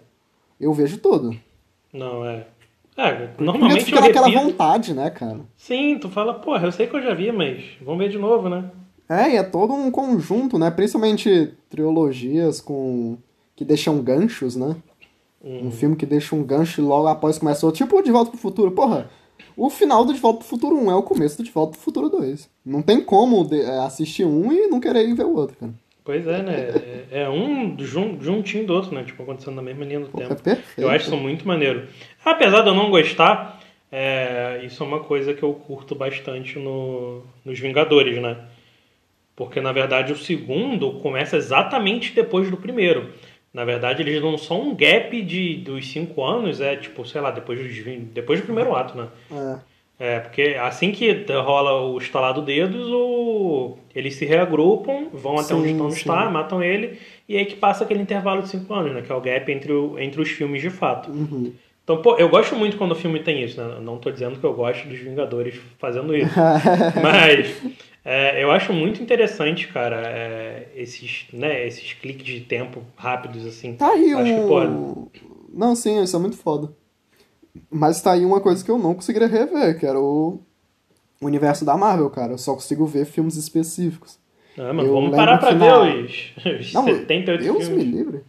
eu 0.60 0.72
vejo 0.72 0.98
tudo. 0.98 1.36
Não, 1.92 2.24
é. 2.24 2.46
É, 2.96 3.30
normalmente 3.38 3.84
fica 3.86 3.98
eu 3.98 4.02
naquela 4.02 4.26
repito. 4.28 4.44
vontade, 4.46 4.94
né, 4.94 5.10
cara? 5.10 5.40
Sim, 5.56 5.98
tu 5.98 6.08
fala, 6.08 6.34
porra, 6.34 6.66
eu 6.66 6.72
sei 6.72 6.86
que 6.86 6.94
eu 6.94 7.02
já 7.02 7.14
vi, 7.14 7.32
mas 7.32 7.64
vamos 7.80 7.98
ver 7.98 8.10
de 8.10 8.18
novo, 8.18 8.48
né? 8.48 8.70
É, 9.08 9.30
e 9.30 9.36
é 9.36 9.42
todo 9.42 9.72
um 9.72 9.90
conjunto, 9.90 10.58
né? 10.58 10.70
Principalmente 10.70 11.52
trilogias 11.68 12.60
com 12.60 13.16
que 13.62 13.68
deixam 13.68 14.00
ganchos, 14.02 14.56
né? 14.56 14.76
Um 15.44 15.70
filme 15.72 15.96
que 15.96 16.06
deixa 16.06 16.36
um 16.36 16.42
gancho 16.44 16.80
e 16.80 16.84
logo 16.84 17.08
após 17.08 17.38
começa 17.38 17.66
outro. 17.66 17.78
Tipo 17.84 17.98
o 17.98 18.02
De 18.02 18.12
Volta 18.12 18.30
pro 18.30 18.38
Futuro. 18.38 18.70
Porra, 18.70 19.10
o 19.56 19.68
final 19.70 20.04
do 20.04 20.12
De 20.12 20.20
Volta 20.20 20.38
pro 20.40 20.48
Futuro 20.48 20.76
1 20.76 20.90
é 20.90 20.94
o 20.94 21.02
começo 21.02 21.36
do 21.38 21.42
De 21.42 21.50
Volta 21.50 21.72
pro 21.72 21.80
Futuro 21.80 22.08
2. 22.08 22.48
Não 22.64 22.80
tem 22.80 23.00
como 23.00 23.48
é, 23.52 23.78
assistir 23.80 24.24
um 24.24 24.52
e 24.52 24.68
não 24.68 24.78
querer 24.78 25.08
ir 25.08 25.14
ver 25.14 25.24
o 25.26 25.34
outro, 25.34 25.56
cara. 25.56 25.72
Pois 26.04 26.26
é, 26.26 26.42
né? 26.42 26.54
É, 27.10 27.22
é 27.22 27.28
um 27.30 27.76
jun- 27.78 28.18
juntinho 28.20 28.66
do 28.66 28.72
outro, 28.74 28.94
né? 28.94 29.02
Tipo, 29.04 29.22
acontecendo 29.24 29.54
na 29.56 29.62
mesma 29.62 29.84
linha 29.84 30.00
do 30.00 30.06
Porra, 30.06 30.24
é 30.24 30.28
tempo. 30.28 30.42
perfeito. 30.42 30.80
Eu 30.80 30.90
acho 30.90 31.06
isso 31.06 31.16
muito 31.16 31.46
maneiro. 31.46 31.86
Apesar 32.24 32.62
de 32.62 32.68
eu 32.68 32.74
não 32.74 32.90
gostar, 32.90 33.60
é, 33.90 34.62
isso 34.64 34.82
é 34.82 34.86
uma 34.86 35.00
coisa 35.00 35.34
que 35.34 35.42
eu 35.42 35.52
curto 35.54 35.94
bastante 35.94 36.56
no, 36.58 37.22
nos 37.44 37.58
Vingadores, 37.58 38.20
né? 38.22 38.36
Porque, 39.34 39.60
na 39.60 39.72
verdade, 39.72 40.12
o 40.12 40.16
segundo 40.16 40.92
começa 41.00 41.36
exatamente 41.36 42.12
depois 42.14 42.48
do 42.50 42.56
primeiro. 42.56 43.10
Na 43.52 43.64
verdade, 43.64 44.02
eles 44.02 44.20
dão 44.20 44.36
só 44.38 44.58
um 44.60 44.74
gap 44.74 45.20
de, 45.22 45.56
dos 45.56 45.90
cinco 45.90 46.24
anos, 46.24 46.60
é 46.60 46.74
tipo, 46.76 47.04
sei 47.06 47.20
lá, 47.20 47.30
depois, 47.30 47.60
20 47.60 47.98
depois 48.12 48.40
do 48.40 48.44
primeiro 48.46 48.74
ato, 48.74 48.96
né? 48.96 49.08
É. 49.30 49.72
É, 49.98 50.18
porque 50.20 50.56
assim 50.60 50.90
que 50.90 51.12
rola 51.30 51.80
o 51.82 51.98
estalar 51.98 52.32
do 52.34 52.42
dedos, 52.42 52.88
o... 52.90 53.76
eles 53.94 54.14
se 54.14 54.24
reagrupam, 54.24 55.06
vão 55.12 55.34
até 55.34 55.54
Sim, 55.54 55.80
onde 55.80 55.92
sim. 55.94 56.00
está, 56.00 56.28
matam 56.28 56.60
ele, 56.62 56.98
e 57.28 57.36
aí 57.36 57.44
que 57.44 57.54
passa 57.54 57.84
aquele 57.84 58.00
intervalo 58.02 58.42
de 58.42 58.48
cinco 58.48 58.72
anos, 58.74 58.92
né? 58.92 59.02
Que 59.02 59.12
é 59.12 59.14
o 59.14 59.20
gap 59.20 59.52
entre, 59.52 59.70
o- 59.72 59.96
entre 59.98 60.20
os 60.20 60.28
filmes 60.30 60.60
de 60.60 60.70
fato. 60.70 61.10
Uhum. 61.10 61.52
Então, 61.84 61.98
pô, 62.00 62.16
eu 62.16 62.28
gosto 62.28 62.56
muito 62.56 62.76
quando 62.76 62.92
o 62.92 62.96
filme 62.96 63.20
tem 63.20 63.42
isso, 63.44 63.60
né? 63.62 63.76
Não 63.80 63.98
tô 63.98 64.10
dizendo 64.10 64.38
que 64.40 64.44
eu 64.44 64.54
gosto 64.54 64.88
dos 64.88 64.98
Vingadores 64.98 65.60
fazendo 65.78 66.16
isso. 66.16 66.34
Mas 67.02 67.62
é, 68.04 68.42
eu 68.42 68.50
acho 68.50 68.72
muito 68.72 69.02
interessante, 69.02 69.68
cara, 69.68 70.00
é, 70.06 70.68
esses, 70.74 71.26
né, 71.32 71.66
esses 71.66 71.92
cliques 71.94 72.24
de 72.26 72.40
tempo 72.40 72.82
rápidos, 72.96 73.46
assim. 73.46 73.74
Tá 73.74 73.90
aí 73.90 74.12
Acho 74.14 74.34
que, 74.34 74.40
um. 74.40 74.48
pô, 74.48 75.08
Não, 75.52 75.74
sim, 75.76 76.02
isso 76.02 76.16
é 76.16 76.18
muito 76.18 76.36
foda. 76.36 76.72
Mas 77.70 78.00
tá 78.02 78.12
aí 78.12 78.24
uma 78.24 78.40
coisa 78.40 78.64
que 78.64 78.70
eu 78.70 78.78
não 78.78 78.94
conseguiria 78.94 79.28
rever, 79.28 79.78
que 79.78 79.86
era 79.86 80.00
o 80.00 80.40
universo 81.20 81.64
da 81.64 81.76
Marvel, 81.76 82.08
cara. 82.10 82.32
Eu 82.32 82.38
só 82.38 82.54
consigo 82.54 82.86
ver 82.86 83.04
filmes 83.04 83.36
específicos. 83.36 84.18
Ah, 84.58 84.72
mano, 84.72 84.88
Eu 84.88 84.92
vamos 84.94 85.14
parar 85.14 85.38
que 85.38 85.46
pra 85.46 85.54
na- 85.54 85.78
ver 85.82 86.04
os, 86.04 86.32
os 86.60 86.72
Não, 86.74 86.84
78 86.84 87.42
Deus 87.42 87.66
filmes. 87.68 87.84
me 87.84 87.84
livre. 87.84 88.24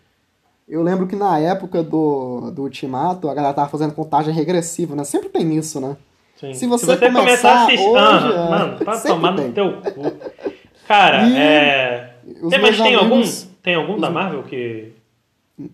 Eu 0.68 0.82
lembro 0.82 1.08
que 1.08 1.16
na 1.16 1.38
época 1.40 1.84
do, 1.84 2.50
do 2.52 2.64
Ultimato, 2.64 3.28
a 3.30 3.34
galera 3.34 3.54
tava 3.54 3.70
fazendo 3.70 3.94
contagem 3.94 4.34
regressiva, 4.34 4.96
né? 4.96 5.04
Sempre 5.04 5.30
tem 5.30 5.56
isso, 5.58 5.80
né? 5.82 5.98
Sim. 6.36 6.54
Se 6.54 6.66
você 6.68 6.98
começar 6.98 7.20
começar 7.22 7.52
a 7.54 7.64
assistir. 7.66 7.88
hoje, 7.88 7.98
Ah, 8.04 8.46
é, 8.46 8.50
mano, 8.50 8.78
tem. 9.36 9.48
no 9.48 9.54
teu 9.54 9.74
cu. 9.82 10.14
Cara, 10.88 11.28
E 11.30 11.38
é. 11.38 12.14
Tem, 12.50 12.60
mas 12.62 12.78
tem 12.78 12.96
amigos- 12.96 13.44
algum? 13.44 13.54
Tem 13.62 13.76
algum 13.76 14.00
da 14.00 14.10
Marvel 14.10 14.44
que, 14.44 14.92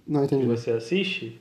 Não 0.08 0.22
que 0.26 0.36
entendi. 0.36 0.46
você 0.48 0.72
assiste? 0.72 1.40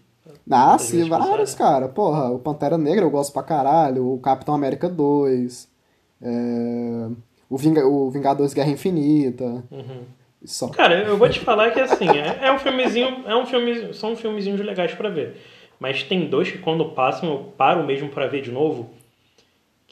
Ah, 0.50 0.78
sim, 0.78 1.06
vários, 1.08 1.54
cara. 1.54 1.88
Porra, 1.88 2.30
o 2.30 2.38
Pantera 2.38 2.78
Negra 2.78 3.04
eu 3.04 3.10
gosto 3.10 3.32
pra 3.32 3.42
caralho, 3.42 4.14
o 4.14 4.18
Capitão 4.18 4.54
América 4.54 4.88
2, 4.88 5.68
é, 6.22 7.08
o, 7.50 7.56
Vinga, 7.56 7.86
o 7.86 8.10
Vingadores 8.10 8.54
Guerra 8.54 8.70
Infinita, 8.70 9.62
Uhum. 9.70 10.02
só. 10.44 10.68
Cara, 10.68 11.02
eu 11.02 11.16
vou 11.18 11.28
te 11.28 11.40
falar 11.40 11.70
que 11.70 11.80
assim, 11.80 12.08
é, 12.08 12.46
é 12.48 12.52
um 12.52 12.58
filmezinho, 12.58 13.24
é 13.26 13.36
um 13.36 13.44
filme, 13.46 13.92
são 13.92 14.16
filmezinhos 14.16 14.60
legais 14.60 14.94
pra 14.94 15.08
ver. 15.10 15.36
Mas 15.80 16.02
tem 16.02 16.28
dois 16.28 16.50
que 16.50 16.58
quando 16.58 16.84
passam 16.90 17.30
eu 17.30 17.38
paro 17.56 17.84
mesmo 17.84 18.08
pra 18.08 18.26
ver 18.26 18.40
de 18.42 18.50
novo, 18.50 18.90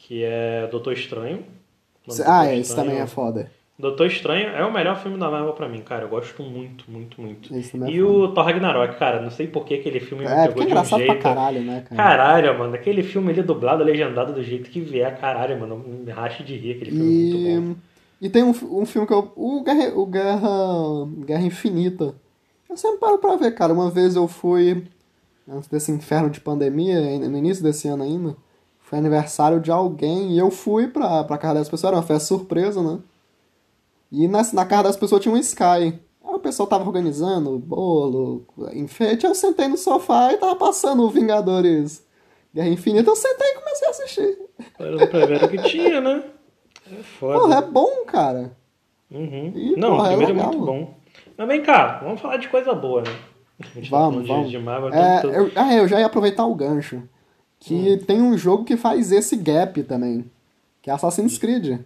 que 0.07 0.23
é 0.23 0.67
Doutor 0.71 0.93
Estranho. 0.93 1.43
Ah, 1.45 2.07
Doutor 2.07 2.45
é, 2.45 2.53
esse 2.53 2.69
Estranho- 2.69 2.89
também 2.89 3.01
é 3.03 3.07
foda. 3.07 3.51
Doutor 3.77 4.07
Estranho 4.07 4.47
é 4.49 4.65
o 4.65 4.73
melhor 4.73 4.97
filme 4.97 5.19
da 5.19 5.29
Marvel 5.29 5.53
pra 5.53 5.69
mim, 5.69 5.81
cara. 5.81 6.05
Eu 6.05 6.09
gosto 6.09 6.41
muito, 6.41 6.89
muito, 6.89 7.21
muito. 7.21 7.53
É 7.53 7.91
E 7.91 8.01
o 8.01 8.29
Thor 8.29 8.43
Ragnarok, 8.45 8.97
cara, 8.97 9.21
não 9.21 9.29
sei 9.29 9.45
por 9.45 9.65
que 9.65 9.75
aquele 9.75 9.99
filme 9.99 10.25
me 10.25 10.31
É, 10.31 10.47
pegou 10.47 10.53
porque 10.55 10.61
é 10.61 10.63
de 10.63 10.67
um 10.67 10.71
engraçado 10.71 10.99
pra 11.03 11.13
jeito. 11.13 11.21
caralho, 11.23 11.61
né, 11.61 11.85
cara? 11.87 11.95
Caralho, 11.95 12.57
mano, 12.57 12.73
aquele 12.73 13.03
filme 13.03 13.29
ali 13.31 13.43
dublado, 13.43 13.83
legendado 13.83 14.33
do 14.33 14.41
jeito 14.41 14.71
que 14.71 14.79
vier, 14.81 15.15
caralho, 15.19 15.59
mano, 15.59 15.77
me 15.77 16.09
racha 16.11 16.43
de 16.43 16.55
rir, 16.57 16.71
aquele 16.77 16.91
filme 16.91 17.05
é 17.05 17.59
muito 17.59 17.67
bom. 17.75 17.81
E, 18.19 18.25
e 18.25 18.29
tem 18.29 18.41
um, 18.43 18.49
um 18.81 18.85
filme 18.85 19.05
que 19.07 19.13
eu. 19.13 19.31
O 19.35 19.61
Guerra, 19.61 19.93
o 19.93 20.05
Guerra, 20.07 20.49
Guerra 21.25 21.43
Infinita. 21.43 22.15
Eu 22.67 22.75
sempre 22.77 22.97
paro 22.99 23.19
pra 23.19 23.35
ver, 23.35 23.51
cara. 23.53 23.73
Uma 23.73 23.91
vez 23.91 24.15
eu 24.15 24.27
fui. 24.27 24.85
Antes 25.47 25.69
desse 25.69 25.91
inferno 25.91 26.29
de 26.31 26.39
pandemia, 26.41 26.99
no 27.19 27.37
início 27.37 27.63
desse 27.63 27.87
ano 27.87 28.03
ainda. 28.03 28.35
Foi 28.89 28.97
aniversário 28.99 29.59
de 29.59 29.69
alguém 29.69 30.31
e 30.31 30.37
eu 30.39 30.49
fui 30.49 30.87
pra, 30.87 31.23
pra 31.23 31.37
casa 31.37 31.55
das 31.55 31.69
pessoas. 31.69 31.89
Era 31.91 31.97
uma 31.97 32.07
festa 32.07 32.25
surpresa, 32.27 32.81
né? 32.81 32.99
E 34.11 34.27
na, 34.27 34.41
na 34.53 34.65
casa 34.65 34.83
das 34.83 34.95
pessoas 34.97 35.21
tinha 35.21 35.33
um 35.33 35.37
Sky. 35.37 35.63
Aí 35.63 35.99
o 36.21 36.39
pessoal 36.39 36.67
tava 36.67 36.85
organizando 36.85 37.57
bolo, 37.59 38.45
enfeite. 38.73 39.25
Eu 39.25 39.35
sentei 39.35 39.67
no 39.67 39.77
sofá 39.77 40.31
e 40.31 40.37
tava 40.37 40.55
passando 40.55 41.03
o 41.03 41.09
Vingadores 41.09 42.05
Guerra 42.53 42.69
Infinita. 42.69 43.09
Eu 43.09 43.15
sentei 43.15 43.47
e 43.47 43.55
comecei 43.55 43.87
a 43.87 43.91
assistir. 43.91 44.37
Ver 44.79 45.43
o 45.43 45.49
que 45.49 45.57
tinha, 45.63 45.99
né? 45.99 46.23
É 46.89 47.03
foda. 47.03 47.39
Porra, 47.39 47.55
é 47.57 47.61
bom, 47.61 48.05
cara. 48.05 48.55
Uhum. 49.11 49.51
Ih, 49.53 49.75
Não, 49.75 49.97
porra, 49.97 50.03
o 50.03 50.05
é 50.05 50.15
primeiro 50.15 50.31
é, 50.31 50.35
legal. 50.35 50.51
muito 50.53 50.65
bom. 50.65 50.93
Mas 51.37 51.47
vem 51.47 51.61
cá, 51.61 51.99
vamos 52.03 52.21
falar 52.21 52.37
de 52.37 52.47
coisa 52.47 52.73
boa, 52.73 53.01
né? 53.01 53.09
A 53.59 53.65
gente 53.79 53.89
tá 53.89 53.97
Vamos, 53.97 54.13
falando 54.13 54.23
de- 54.23 54.27
vamos. 54.31 54.49
De 54.51 54.59
Marvel, 54.59 54.93
É, 54.93 55.21
eu, 55.25 55.51
ah, 55.55 55.73
eu 55.75 55.87
já 55.89 55.99
ia 55.99 56.05
aproveitar 56.05 56.45
o 56.45 56.55
gancho. 56.55 57.03
Que 57.59 57.73
Hum. 57.93 57.97
tem 58.05 58.21
um 58.21 58.37
jogo 58.37 58.63
que 58.63 58.77
faz 58.77 59.11
esse 59.11 59.35
gap 59.35 59.81
também. 59.83 60.25
Que 60.81 60.89
é 60.89 60.93
Assassin's 60.93 61.37
Creed. 61.37 61.79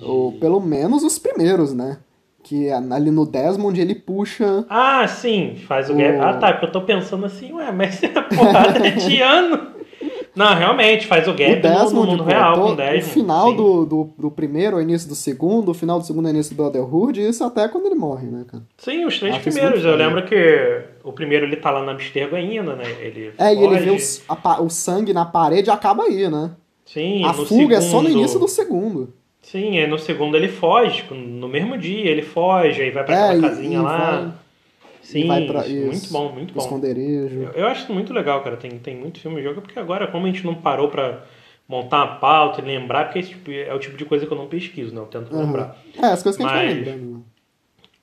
Ou 0.00 0.32
pelo 0.32 0.60
menos 0.60 1.02
os 1.02 1.18
primeiros, 1.18 1.72
né? 1.72 1.98
Que 2.42 2.68
é 2.68 2.74
ali 2.74 3.10
no 3.10 3.26
Desmond 3.26 3.80
ele 3.80 3.94
puxa. 3.94 4.64
Ah, 4.68 5.06
sim, 5.08 5.56
faz 5.66 5.88
o 5.90 5.94
O- 5.94 5.96
gap. 5.96 6.18
Ah, 6.20 6.34
tá, 6.34 6.52
porque 6.52 6.66
eu 6.66 6.72
tô 6.72 6.82
pensando 6.82 7.24
assim, 7.26 7.52
ué, 7.54 7.72
mas 7.72 8.00
é 8.04 8.08
porrada 8.08 8.90
de 8.90 9.20
ano. 9.20 9.74
Não, 10.36 10.54
realmente, 10.54 11.06
faz 11.06 11.26
o 11.26 11.30
o 11.30 11.34
gap 11.34 11.62
no- 11.62 11.68
no, 11.70 11.78
Desmond, 11.80 12.10
mundo 12.10 12.24
pô, 12.24 12.30
real 12.30 12.54
to- 12.54 12.60
com 12.60 12.66
o 12.68 12.72
o 12.72 12.76
Desmond. 12.76 13.02
final 13.14 13.50
sim. 13.50 13.56
do, 13.56 13.86
do, 13.86 14.10
do 14.18 14.30
primeiro, 14.30 14.76
o 14.76 14.82
início 14.82 15.08
do 15.08 15.14
segundo, 15.14 15.70
o 15.70 15.74
final 15.74 15.98
do 15.98 16.04
segundo 16.04 16.26
é 16.28 16.30
o 16.30 16.34
início 16.34 16.54
do 16.54 16.62
Brotherhood, 16.62 17.18
e 17.20 17.26
isso 17.26 17.42
até 17.42 17.66
quando 17.66 17.86
ele 17.86 17.94
morre, 17.94 18.26
né, 18.28 18.44
cara? 18.46 18.62
Sim, 18.76 19.06
os 19.06 19.18
três 19.18 19.34
Acho 19.36 19.44
primeiros. 19.44 19.82
Eu 19.82 19.96
lembro 19.96 20.22
que 20.26 20.34
o 21.08 21.12
primeiro 21.12 21.46
ele 21.46 21.56
tá 21.56 21.70
lá 21.70 21.82
na 21.84 21.92
Abstergo 21.92 22.36
ainda, 22.36 22.74
né? 22.76 22.84
Ele 23.00 23.32
É, 23.38 23.54
e 23.54 23.58
ele 23.62 23.78
vê 23.78 23.90
foge. 23.90 23.96
os- 23.96 24.24
a 24.28 24.60
o 24.62 24.68
sangue 24.68 25.12
na 25.12 25.24
parede 25.24 25.68
e 25.68 25.72
acaba 25.72 26.04
aí, 26.04 26.28
né? 26.28 26.50
Sim, 26.84 27.24
a 27.24 27.32
fuga 27.32 27.76
é 27.76 27.80
só 27.80 27.96
no 27.98 28.02
segundo- 28.08 28.18
início 28.20 28.38
do 28.40 28.48
segundo. 28.48 29.14
Sim, 29.42 29.78
aí 29.78 29.86
no 29.86 29.98
segundo 29.98 30.36
ele 30.36 30.48
foge, 30.48 30.96
tipo, 30.96 31.14
no 31.14 31.48
mesmo 31.48 31.78
dia 31.78 32.10
ele 32.10 32.22
foge, 32.22 32.82
aí 32.82 32.90
vai 32.90 33.04
pra 33.04 33.14
É, 33.16 33.24
aquela 33.30 33.48
casinha 33.48 33.78
e 33.78 33.82
lá. 33.82 34.10
vai- 34.20 34.32
Sim, 35.02 35.26
vai 35.28 35.46
pra 35.46 35.66
isso, 35.66 35.86
muito 35.86 36.12
bom, 36.12 36.32
muito 36.32 36.50
o 36.50 36.54
bom. 36.54 36.60
esconderijo. 36.60 37.42
Eu, 37.42 37.50
eu 37.52 37.66
acho 37.68 37.92
muito 37.92 38.12
legal, 38.12 38.42
cara. 38.42 38.56
Tem, 38.56 38.72
tem 38.72 38.96
muito 38.96 39.20
filme 39.20 39.40
e 39.40 39.44
jogo, 39.44 39.60
porque 39.62 39.78
agora, 39.78 40.08
como 40.08 40.26
a 40.26 40.28
gente 40.28 40.44
não 40.44 40.54
parou 40.54 40.88
pra 40.88 41.22
montar 41.68 41.98
uma 42.04 42.16
pauta 42.16 42.60
e 42.60 42.64
lembrar, 42.64 43.04
porque 43.04 43.20
esse 43.20 43.28
tipo- 43.30 43.52
é 43.52 43.72
o 43.72 43.78
tipo 43.78 43.96
de 43.96 44.04
coisa 44.04 44.26
que 44.26 44.32
eu 44.32 44.36
não 44.36 44.48
pesquiso, 44.48 44.92
né? 44.94 45.00
Eu 45.00 45.06
tento 45.06 45.32
Aham. 45.32 45.44
lembrar. 45.44 45.76
É, 46.00 46.06
as 46.06 46.22
coisas 46.24 46.36
que 46.36 46.42
a 46.42 46.46
gente 46.48 46.56
vai 46.56 46.66
Mas- 46.66 46.76
lembrando. 46.76 47.12
né? 47.14 47.20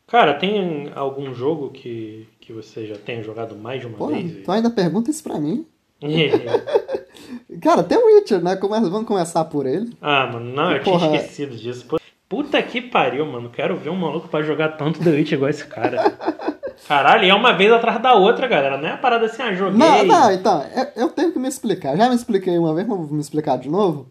Cara, 0.08 0.34
tem 0.36 0.92
algum 0.96 1.34
jogo 1.34 1.70
que, 1.72 2.28
que 2.46 2.54
você 2.54 2.86
já 2.86 2.96
tenha 2.96 3.24
jogado 3.24 3.56
mais 3.56 3.80
de 3.82 3.88
uma 3.88 3.98
Pô, 3.98 4.08
vez? 4.08 4.44
tu 4.44 4.52
ainda 4.52 4.70
pergunta 4.70 5.10
isso 5.10 5.24
pra 5.24 5.40
mim? 5.40 5.66
Cara, 7.62 7.84
tem 7.84 7.98
o 7.98 8.06
Witcher, 8.18 8.44
né? 8.44 8.56
Come- 8.56 8.90
Vamos 8.90 9.08
começar 9.08 9.46
por 9.46 9.66
ele. 9.66 9.96
ah, 10.02 10.28
mano, 10.32 10.54
não, 10.54 10.72
eu 10.72 10.84
Porra. 10.84 11.08
tinha 11.08 11.16
esquecido 11.22 11.56
disso. 11.56 11.86
Puta 12.28 12.62
que 12.64 12.82
pariu, 12.82 13.26
mano. 13.26 13.50
Quero 13.50 13.78
ver 13.78 13.90
um 13.90 13.96
maluco 13.96 14.28
pra 14.28 14.42
jogar 14.42 14.70
tanto 14.70 15.00
The 15.00 15.10
Witch 15.12 15.32
igual 15.34 15.50
esse 15.50 15.66
cara. 15.66 16.12
Caralho, 16.88 17.26
é 17.26 17.34
uma 17.34 17.54
vez 17.54 17.72
atrás 17.72 18.02
da 18.02 18.14
outra, 18.16 18.48
galera. 18.48 18.78
Não 18.78 18.88
é 18.88 18.92
a 18.94 18.98
parada 18.98 19.26
assim, 19.28 19.42
ah, 19.42 19.54
joguei. 19.54 19.78
Não, 19.78 20.04
não, 20.04 20.32
então, 20.32 20.66
eu, 20.96 21.10
tenho 21.10 21.32
que 21.32 21.40
me 21.40 21.48
explicar. 21.48 21.96
Já 21.96 22.10
me 22.10 22.16
expliquei 22.16 22.58
uma 22.58 22.74
vez, 22.74 22.88
mas 22.88 22.98
vou 22.98 23.08
me 23.10 23.22
explicar 23.22 23.58
de 23.58 23.70
novo. 23.70 24.08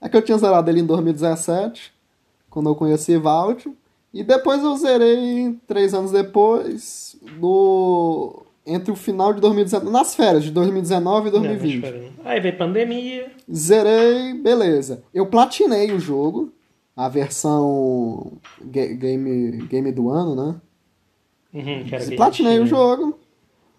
É 0.00 0.08
que 0.08 0.16
eu 0.16 0.22
tinha 0.22 0.36
zerado 0.38 0.68
ele 0.70 0.80
em 0.80 0.86
2017, 0.86 1.92
quando 2.50 2.68
eu 2.70 2.74
conheci 2.74 3.16
Valtio. 3.16 3.76
E 4.12 4.24
depois 4.24 4.62
eu 4.64 4.74
zerei 4.76 5.56
três 5.66 5.92
anos 5.92 6.10
depois 6.10 7.15
no, 7.38 8.42
entre 8.66 8.90
o 8.90 8.96
final 8.96 9.32
de 9.32 9.40
2019, 9.40 9.92
nas 9.92 10.14
férias 10.14 10.44
de 10.44 10.50
2019 10.50 11.28
e 11.28 11.30
2020. 11.30 11.84
É, 11.84 12.10
Aí 12.24 12.40
veio 12.40 12.56
pandemia. 12.58 13.30
Zerei, 13.52 14.34
beleza. 14.34 15.02
Eu 15.14 15.26
platinei 15.26 15.92
o 15.92 16.00
jogo, 16.00 16.52
a 16.96 17.08
versão 17.08 18.32
ga- 18.64 18.92
game, 18.94 19.66
game 19.68 19.92
do 19.92 20.10
ano, 20.10 20.34
né? 20.34 20.54
Uhum, 21.54 22.16
Platinei 22.16 22.58
o 22.60 22.66
jogo. 22.66 23.18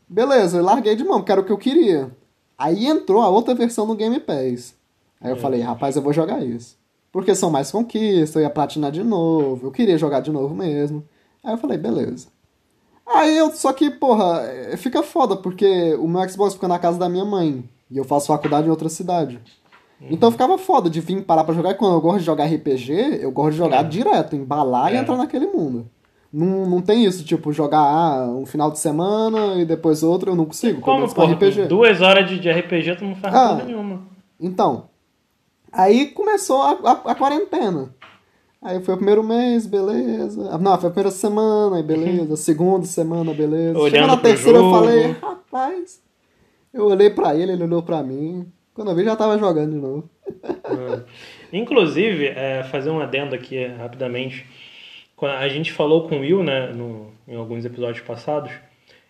Beleza, 0.10 0.58
eu 0.58 0.64
larguei 0.64 0.96
de 0.96 1.04
mão, 1.04 1.20
porque 1.20 1.32
era 1.32 1.42
o 1.42 1.44
que 1.46 1.52
eu 1.52 1.58
queria. 1.58 2.10
Aí 2.58 2.86
entrou 2.88 3.22
a 3.22 3.30
outra 3.30 3.54
versão 3.54 3.86
no 3.86 3.94
Game 3.96 4.20
Pass. 4.20 4.74
Aí 5.22 5.30
eu 5.32 5.36
É. 5.36 5.40
falei, 5.40 5.62
rapaz, 5.62 5.96
eu 5.96 6.02
vou 6.02 6.14
jogar 6.14 6.44
isso. 6.44 6.78
Porque 7.12 7.36
são 7.36 7.50
mais 7.52 7.70
conquistas, 7.72 8.36
eu 8.36 8.42
ia 8.44 8.50
platinar 8.50 8.92
de 8.92 9.04
novo, 9.04 9.68
eu 9.68 9.72
queria 9.72 9.98
jogar 9.98 10.22
de 10.22 10.32
novo 10.32 10.56
mesmo. 10.56 11.04
Aí 11.44 11.54
eu 11.54 11.58
falei, 11.58 11.78
beleza. 11.78 12.28
Aí 13.14 13.38
eu, 13.38 13.52
só 13.52 13.72
que, 13.74 13.90
porra, 13.90 14.42
é, 14.44 14.76
fica 14.78 15.02
foda, 15.02 15.36
porque 15.38 15.96
o 15.96 16.08
meu 16.08 16.28
Xbox 16.30 16.54
fica 16.56 16.68
na 16.68 16.78
casa 16.80 16.98
da 17.00 17.08
minha 17.10 17.26
mãe. 17.26 17.64
E 17.90 17.98
eu 17.98 18.04
faço 18.04 18.28
faculdade 18.28 18.68
em 18.68 18.70
outra 18.70 18.90
cidade. 18.90 19.40
Uhum. 20.02 20.08
Então 20.12 20.30
ficava 20.32 20.58
foda 20.58 20.90
de 20.90 21.00
vir 21.00 21.24
parar 21.24 21.44
pra 21.46 21.56
jogar. 21.56 21.72
E 21.72 21.76
quando 21.76 21.94
eu 21.94 22.02
gosto 22.02 22.20
de 22.20 22.26
jogar 22.26 22.46
RPG, 22.46 23.20
eu 23.22 23.32
gosto 23.32 23.52
de 23.52 23.58
jogar 23.58 23.80
É. 23.86 23.88
direto, 23.88 24.36
embalar 24.36 24.92
e 24.94 24.98
É. 24.98 25.00
entrar 25.00 25.16
naquele 25.16 25.48
mundo. 25.48 25.88
Não, 26.32 26.66
não 26.70 26.82
tem 26.82 27.06
isso, 27.06 27.24
tipo, 27.24 27.54
jogar 27.54 27.80
ah, 27.80 28.28
um 28.28 28.46
final 28.46 28.70
de 28.70 28.78
semana 28.78 29.56
e 29.56 29.66
depois 29.66 30.04
outro, 30.04 30.32
eu 30.32 30.36
não 30.36 30.46
consigo. 30.46 30.82
Como, 30.82 31.08
com 31.12 31.24
RPG. 31.24 31.66
Duas 31.68 32.02
horas 32.02 32.28
de, 32.30 32.38
de 32.40 32.52
RPG 32.52 32.98
tu 32.98 33.06
não 33.06 33.16
faz 33.16 33.34
Ah. 33.34 33.48
porra 33.50 33.64
nenhuma. 33.64 34.02
Então, 34.40 34.90
aí 35.72 36.08
começou 36.08 36.62
a, 36.62 36.72
a, 36.84 36.92
a 37.12 37.16
quarentena. 37.16 37.96
Aí 38.68 38.84
foi 38.84 38.96
o 38.96 38.98
primeiro 38.98 39.24
mês, 39.24 39.66
beleza. 39.66 40.50
Ah, 40.52 40.58
Não, 40.58 40.78
foi 40.78 40.90
a 40.90 40.92
primeira 40.92 41.10
semana, 41.10 41.82
beleza. 41.82 42.36
Segunda 42.36 42.86
semana, 42.86 43.34
beleza. 43.34 43.80
Olhando 43.80 43.92
Chegou 43.92 44.08
na 44.08 44.18
terceira 44.18 44.58
eu 44.58 44.62
jogo. 44.62 44.76
falei, 44.78 45.16
rapaz. 45.22 46.04
Eu 46.74 46.86
olhei 46.88 47.10
pra 47.10 47.34
ele, 47.34 47.54
ele 47.54 47.64
olhou 47.64 47.82
pra 47.82 48.04
mim. 48.04 48.46
Quando 48.74 48.92
eu 48.92 48.96
vi, 48.96 49.06
já 49.06 49.16
tava 49.16 49.40
jogando 49.40 49.72
de 49.72 49.78
novo. 49.78 50.10
Hum. 50.70 51.02
Inclusive, 51.54 52.28
é, 52.28 52.62
fazer 52.70 52.90
um 52.90 53.00
adendo 53.00 53.34
aqui 53.34 53.56
é, 53.58 53.68
rapidamente. 53.68 54.46
A 55.22 55.48
gente 55.48 55.72
falou 55.72 56.10
com 56.10 56.18
o 56.18 56.20
Will, 56.20 56.44
né, 56.44 56.74
no, 56.74 57.14
em 57.26 57.38
alguns 57.38 57.64
episódios 57.64 58.06
passados. 58.06 58.52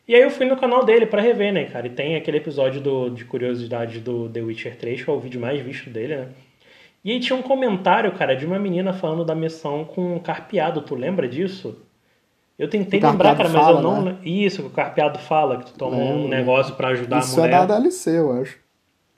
E 0.07 0.13
aí 0.13 0.21
eu 0.21 0.29
fui 0.29 0.45
no 0.45 0.55
canal 0.55 0.85
dele 0.85 1.07
pra 1.07 1.19
rever, 1.19 1.51
né, 1.51 1.65
cara? 1.65 1.87
E 1.87 1.89
tem 1.89 2.15
aquele 2.15 2.37
episódio 2.37 2.79
do, 2.79 3.09
de 3.09 3.25
curiosidade 3.25 3.99
do 4.01 4.29
The 4.29 4.39
Witcher 4.39 4.77
3, 4.77 5.03
que 5.03 5.09
é 5.09 5.13
o 5.13 5.19
vídeo 5.19 5.41
mais 5.41 5.59
visto 5.61 5.89
dele, 5.89 6.15
né? 6.15 6.27
E 7.03 7.11
aí 7.11 7.19
tinha 7.19 7.37
um 7.37 7.41
comentário, 7.41 8.11
cara, 8.13 8.35
de 8.35 8.45
uma 8.45 8.59
menina 8.59 8.91
falando 8.93 9.23
da 9.23 9.33
missão 9.35 9.85
com 9.85 10.15
um 10.15 10.19
carpeado. 10.19 10.81
Tu 10.81 10.95
lembra 10.95 11.27
disso? 11.27 11.81
Eu 12.59 12.67
tentei 12.69 12.99
O 12.99 13.09
lembrar, 13.11 13.35
cara, 13.37 13.49
mas 13.49 13.55
eu 13.55 13.61
fala, 13.61 13.81
não. 13.81 14.01
né? 14.01 14.17
Isso, 14.23 14.61
que 14.63 14.67
o 14.67 14.71
carpeado 14.71 15.19
fala, 15.19 15.57
que 15.59 15.65
tu 15.71 15.73
toma 15.77 15.95
um 15.97 16.13
Lembro. 16.23 16.27
negócio 16.29 16.75
pra 16.75 16.89
ajudar 16.89 17.19
Isso 17.19 17.39
a 17.39 17.43
é 17.45 17.47
mulher. 17.47 17.67
da 17.67 17.77
DLC, 17.77 18.17
eu 18.17 18.31
acho. 18.41 18.57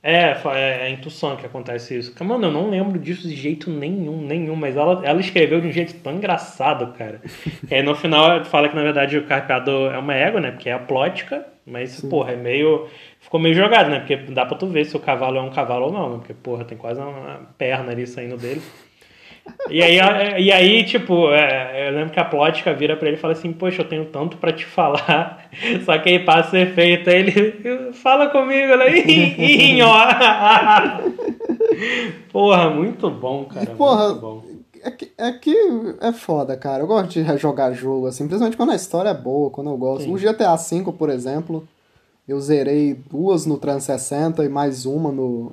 É, 0.01 0.33
fa- 0.35 0.57
é 0.57 0.83
a 0.85 0.89
intuição 0.89 1.35
que 1.35 1.45
acontece 1.45 1.97
isso. 1.97 2.23
Mano, 2.23 2.47
eu 2.47 2.51
não 2.51 2.69
lembro 2.69 2.97
disso 2.97 3.27
de 3.27 3.35
jeito 3.35 3.69
nenhum, 3.69 4.21
nenhum, 4.25 4.55
mas 4.55 4.77
ela, 4.77 5.05
ela 5.05 5.19
escreveu 5.19 5.59
de 5.59 5.67
um 5.67 5.71
jeito 5.73 5.93
tão 6.01 6.13
engraçado, 6.15 6.93
cara. 6.93 7.21
e 7.69 7.75
aí 7.75 7.83
no 7.83 7.93
final 7.95 8.45
fala 8.45 8.69
que 8.69 8.75
na 8.75 8.81
verdade 8.83 9.17
o 9.17 9.27
carpeado 9.27 9.71
é 9.87 9.97
uma 9.97 10.15
égua, 10.15 10.39
né? 10.39 10.51
Porque 10.51 10.69
é 10.69 10.73
a 10.73 10.79
plótica, 10.79 11.45
mas, 11.65 11.99
porra, 12.01 12.31
é 12.31 12.35
meio. 12.37 12.87
Ficou 13.19 13.39
meio 13.41 13.53
jogado, 13.55 13.89
né? 13.89 13.99
Porque 13.99 14.15
dá 14.17 14.45
pra 14.45 14.57
tu 14.57 14.67
ver 14.67 14.85
se 14.85 14.95
o 14.95 14.99
cavalo 15.01 15.37
é 15.37 15.41
um 15.41 15.51
cavalo 15.51 15.87
ou 15.87 15.91
não, 15.91 16.09
né? 16.11 16.17
Porque, 16.19 16.33
porra, 16.33 16.63
tem 16.63 16.77
quase 16.77 17.01
uma 17.01 17.49
perna 17.57 17.91
ali 17.91 18.07
saindo 18.07 18.37
dele. 18.37 18.61
E 19.69 19.81
aí, 19.83 19.97
e 20.41 20.51
aí, 20.51 20.83
tipo, 20.83 21.29
é, 21.31 21.89
eu 21.89 21.93
lembro 21.95 22.11
que 22.13 22.19
a 22.19 22.25
plótica 22.25 22.73
vira 22.73 22.95
pra 22.97 23.07
ele 23.07 23.17
e 23.17 23.19
fala 23.19 23.33
assim, 23.33 23.51
poxa, 23.53 23.81
eu 23.81 23.87
tenho 23.87 24.05
tanto 24.05 24.37
pra 24.37 24.51
te 24.51 24.65
falar, 24.65 25.49
só 25.85 25.97
que 25.99 26.09
aí 26.09 26.19
passa 26.19 26.55
o 26.55 26.59
efeito, 26.59 27.09
aí 27.09 27.15
ele 27.17 27.93
fala 27.93 28.29
comigo, 28.29 28.71
ela, 28.73 28.87
"Ih, 28.89 29.35
ih. 29.37 29.81
Porra, 32.31 32.69
muito 32.69 33.09
bom, 33.09 33.45
cara, 33.45 33.71
E, 33.71 33.75
porra, 33.75 34.13
bom. 34.15 34.43
É 34.81 34.91
que, 34.91 35.11
é 35.17 35.31
que 35.33 35.53
é 36.01 36.11
foda, 36.13 36.55
cara. 36.55 36.83
Eu 36.83 36.87
gosto 36.87 37.09
de 37.09 37.21
rejogar 37.21 37.73
jogo, 37.73 38.07
assim, 38.07 38.25
principalmente 38.25 38.55
quando 38.55 38.71
a 38.71 38.75
história 38.75 39.09
é 39.09 39.13
boa, 39.13 39.49
quando 39.49 39.69
eu 39.69 39.77
gosto. 39.77 40.03
Sim. 40.05 40.13
O 40.13 40.17
GTA 40.17 40.55
V, 40.55 40.93
por 40.97 41.09
exemplo, 41.09 41.67
eu 42.27 42.39
zerei 42.39 42.93
duas 42.93 43.45
no 43.45 43.57
360 43.57 44.45
e 44.45 44.49
mais 44.49 44.85
uma 44.85 45.11
no. 45.11 45.51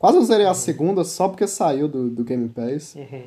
Quase 0.00 0.16
eu 0.16 0.24
zerei 0.24 0.46
a 0.46 0.54
segunda 0.54 1.04
só 1.04 1.28
porque 1.28 1.46
saiu 1.46 1.86
do, 1.86 2.08
do 2.08 2.24
Game 2.24 2.48
Pass. 2.48 2.94
Uhum. 2.94 3.24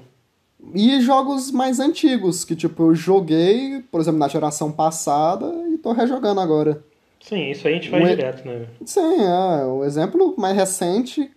E 0.74 1.00
jogos 1.02 1.52
mais 1.52 1.80
antigos, 1.80 2.44
que 2.44 2.56
tipo, 2.56 2.82
eu 2.82 2.96
joguei, 2.96 3.84
por 3.92 4.02
exemplo, 4.02 4.20
na 4.20 4.28
geração 4.28 4.72
passada 4.72 5.54
e 5.70 5.78
tô 5.78 5.92
rejogando 5.92 6.42
agora. 6.42 6.84
Sim, 7.22 7.52
isso 7.52 7.68
aí 7.68 7.74
a 7.74 7.76
gente 7.78 7.92
faz 7.92 8.04
Um 8.04 8.08
direto, 8.08 8.48
né? 8.48 8.66
Sim, 8.84 9.22
é. 9.22 9.66
O 9.66 9.84
exemplo 9.84 10.34
mais 10.36 10.56
recente, 10.56 11.30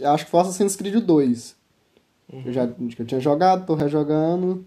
acho 0.00 0.24
que 0.24 0.30
foi 0.30 0.40
Assassin's 0.40 0.76
Creed 0.76 1.04
2. 1.04 1.56
Uhum. 2.32 2.42
Eu 2.46 2.52
já 2.52 2.68
que 2.68 3.02
eu 3.02 3.06
tinha 3.06 3.20
jogado, 3.20 3.66
tô 3.66 3.74
rejogando. 3.74 4.64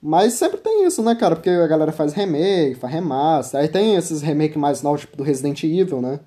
Mas 0.00 0.32
sempre 0.32 0.56
tem 0.56 0.86
isso, 0.86 1.02
né, 1.02 1.14
cara? 1.14 1.36
Porque 1.36 1.50
a 1.50 1.66
galera 1.66 1.92
faz 1.92 2.14
remake, 2.14 2.76
faz 2.76 2.94
remaster. 2.94 3.60
Aí 3.60 3.68
tem 3.68 3.94
esses 3.94 4.22
remake 4.22 4.56
mais 4.56 4.82
novos, 4.82 5.02
tipo 5.02 5.18
do 5.18 5.22
Resident 5.22 5.62
Evil, 5.64 6.00
né? 6.00 6.20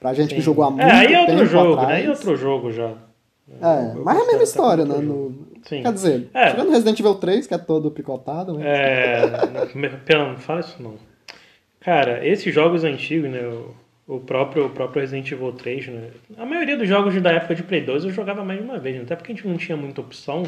Pra 0.00 0.12
gente 0.12 0.30
que 0.30 0.40
Sim. 0.40 0.44
jogou 0.46 0.64
há 0.64 0.70
muito 0.70 0.82
É, 0.86 0.90
aí 0.92 1.12
é 1.14 1.20
outro 1.20 1.46
jogo, 1.46 1.72
atrás. 1.74 1.88
né? 1.88 1.94
Aí 1.96 2.06
é 2.06 2.10
outro 2.10 2.36
jogo 2.36 2.72
já. 2.72 2.92
É, 3.60 3.94
mas 4.02 4.18
é 4.18 4.22
a 4.22 4.26
mesma 4.26 4.42
história, 4.42 4.84
né? 4.84 4.98
No... 4.98 5.34
Sim. 5.62 5.82
Quer 5.82 5.92
dizer, 5.92 6.28
É. 6.34 6.50
tirando 6.50 6.70
Resident 6.70 7.00
Evil 7.00 7.14
3, 7.14 7.46
que 7.46 7.54
é 7.54 7.58
todo 7.58 7.90
picotado, 7.90 8.54
né? 8.54 8.64
É. 8.66 9.66
Pena, 10.04 10.28
não 10.28 10.36
fala 10.36 10.60
isso 10.60 10.76
não. 10.82 10.94
Cara, 11.80 12.26
esses 12.26 12.52
jogos 12.54 12.84
antigos, 12.84 13.30
né? 13.30 13.40
O 13.46 13.74
o 14.06 14.20
próprio, 14.20 14.66
o 14.66 14.70
próprio 14.70 15.00
Resident 15.00 15.30
Evil 15.32 15.52
3, 15.52 15.86
né? 15.88 16.10
A 16.36 16.44
maioria 16.44 16.76
dos 16.76 16.86
jogos 16.86 17.18
da 17.22 17.32
época 17.32 17.54
de 17.54 17.62
Play 17.62 17.80
2 17.80 18.04
eu 18.04 18.10
jogava 18.10 18.44
mais 18.44 18.58
de 18.60 18.64
uma 18.64 18.78
vez, 18.78 18.96
né? 18.96 19.02
Até 19.02 19.16
porque 19.16 19.32
a 19.32 19.34
gente 19.34 19.48
não 19.48 19.56
tinha 19.56 19.76
muita 19.78 20.02
opção. 20.02 20.42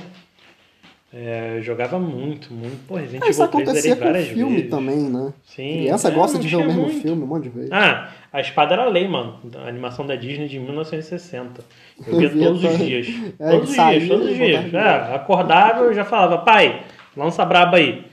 É, 1.19 1.55
eu 1.57 1.63
jogava 1.63 1.99
muito, 1.99 2.53
muito. 2.53 2.87
Pô, 2.87 2.97
Resident 2.97 3.27
isso 3.27 3.43
Evil 3.43 3.49
3 3.65 3.69
eu 3.69 3.75
zerei 3.75 3.93
acontecia 3.93 3.97
com 3.97 4.05
várias 4.05 4.29
filme 4.29 4.55
vezes. 4.57 4.71
também, 4.71 4.99
né? 4.99 5.33
Sim. 5.45 5.73
Criança 5.79 6.09
É, 6.09 6.11
gosta 6.11 6.39
de 6.39 6.47
ver 6.47 6.57
o 6.57 6.65
mesmo 6.67 6.83
muito. 6.83 7.01
filme 7.01 7.23
um 7.23 7.27
monte 7.27 7.45
de 7.45 7.49
vezes. 7.49 7.73
Ah, 7.73 8.11
a 8.31 8.41
espada 8.43 8.75
era 8.75 8.85
lei, 8.85 9.09
mano. 9.09 9.41
A 9.57 9.67
animação 9.67 10.07
da 10.07 10.15
Disney 10.15 10.47
de 10.47 10.59
1960. 10.59 11.65
Eu 12.07 12.13
Eu 12.13 12.19
via 12.19 12.29
via 12.29 12.47
todos 12.49 12.65
os 12.65 12.79
dias. 12.79 13.07
É, 13.41 13.51
todos 13.51 13.71
os 13.71 13.75
dias, 13.77 14.09
todos 14.09 14.27
os 14.31 14.37
dias. 14.37 14.75
É, 14.75 15.15
acordava 15.15 15.85
eu 15.85 15.95
já 15.95 16.05
falava, 16.05 16.37
pai, 16.39 16.83
lança 17.17 17.45
braba 17.47 17.79
aí. 17.79 18.05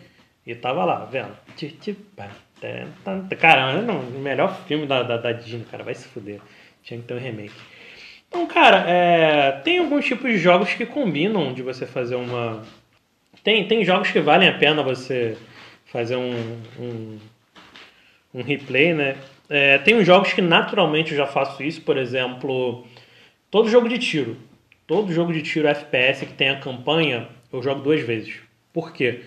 E 0.47 0.55
tava 0.55 0.85
lá, 0.85 1.03
vendo. 1.03 1.31
Cara, 3.39 3.81
não, 3.81 3.99
o 3.99 4.19
melhor 4.19 4.55
filme 4.65 4.85
da, 4.85 5.03
da, 5.03 5.17
da 5.17 5.31
Disney, 5.33 5.65
cara, 5.69 5.83
vai 5.83 5.93
se 5.93 6.07
fuder. 6.07 6.39
Tinha 6.83 6.99
que 6.99 7.05
ter 7.05 7.13
um 7.13 7.19
remake. 7.19 7.53
Então, 8.29 8.45
cara, 8.47 8.85
é, 8.89 9.51
tem 9.63 9.79
alguns 9.79 10.05
tipos 10.05 10.31
de 10.31 10.37
jogos 10.37 10.73
que 10.73 10.85
combinam 10.85 11.53
de 11.53 11.61
você 11.61 11.85
fazer 11.85 12.15
uma. 12.15 12.63
Tem, 13.43 13.67
tem 13.67 13.83
jogos 13.83 14.09
que 14.09 14.21
valem 14.21 14.47
a 14.47 14.57
pena 14.57 14.81
você 14.81 15.37
fazer 15.85 16.15
um, 16.15 16.61
um, 16.79 17.19
um 18.33 18.41
replay, 18.41 18.93
né? 18.93 19.17
É, 19.49 19.77
tem 19.79 19.95
uns 19.95 20.05
jogos 20.05 20.31
que 20.31 20.41
naturalmente 20.41 21.11
eu 21.11 21.17
já 21.17 21.27
faço 21.27 21.61
isso, 21.61 21.81
por 21.81 21.97
exemplo, 21.97 22.85
todo 23.51 23.69
jogo 23.69 23.89
de 23.89 23.99
tiro. 23.99 24.37
Todo 24.87 25.11
jogo 25.13 25.33
de 25.33 25.41
tiro 25.41 25.67
FPS 25.67 26.25
que 26.25 26.33
tem 26.33 26.49
a 26.49 26.59
campanha, 26.59 27.27
eu 27.51 27.61
jogo 27.61 27.81
duas 27.81 28.01
vezes. 28.01 28.35
Por 28.71 28.93
quê? 28.93 29.21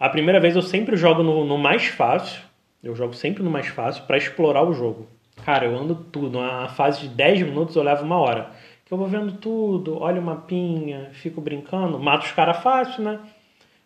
A 0.00 0.08
primeira 0.08 0.40
vez 0.40 0.56
eu 0.56 0.62
sempre 0.62 0.96
jogo 0.96 1.22
no, 1.22 1.44
no 1.44 1.58
mais 1.58 1.86
fácil, 1.86 2.40
eu 2.82 2.94
jogo 2.96 3.14
sempre 3.14 3.42
no 3.42 3.50
mais 3.50 3.66
fácil 3.66 4.04
para 4.04 4.16
explorar 4.16 4.62
o 4.62 4.72
jogo. 4.72 5.08
Cara, 5.44 5.66
eu 5.66 5.76
ando 5.76 5.94
tudo. 5.94 6.40
Na 6.40 6.68
fase 6.68 7.02
de 7.02 7.08
10 7.08 7.42
minutos 7.42 7.76
eu 7.76 7.82
levo 7.82 8.04
uma 8.04 8.18
hora. 8.18 8.50
Que 8.86 8.94
eu 8.94 8.98
vou 8.98 9.08
vendo 9.08 9.32
tudo, 9.38 10.00
olho 10.00 10.22
o 10.22 10.24
mapinha, 10.24 11.10
fico 11.12 11.40
brincando, 11.40 11.98
mato 11.98 12.24
os 12.24 12.32
caras 12.32 12.58
fácil, 12.62 13.02
né? 13.02 13.18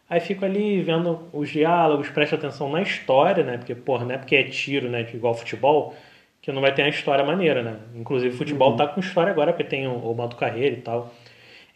Aí 0.08 0.20
fico 0.20 0.44
ali 0.44 0.82
vendo 0.82 1.20
os 1.32 1.48
diálogos, 1.48 2.10
presto 2.10 2.34
atenção 2.34 2.70
na 2.70 2.82
história, 2.82 3.42
né? 3.42 3.56
Porque, 3.56 3.74
porra, 3.74 4.04
não 4.04 4.14
é 4.14 4.18
porque 4.18 4.36
é 4.36 4.44
tiro, 4.44 4.90
né? 4.90 5.08
Igual 5.14 5.32
futebol, 5.34 5.94
que 6.42 6.52
não 6.52 6.60
vai 6.60 6.74
ter 6.74 6.82
uma 6.82 6.90
história 6.90 7.24
maneira, 7.24 7.62
né? 7.62 7.76
Inclusive, 7.94 8.36
futebol 8.36 8.76
tá 8.76 8.86
com 8.86 9.00
história 9.00 9.32
agora, 9.32 9.52
porque 9.54 9.64
tem 9.64 9.86
o, 9.86 9.94
o 9.94 10.14
modo 10.14 10.36
carreira 10.36 10.76
e 10.76 10.80
tal. 10.82 11.10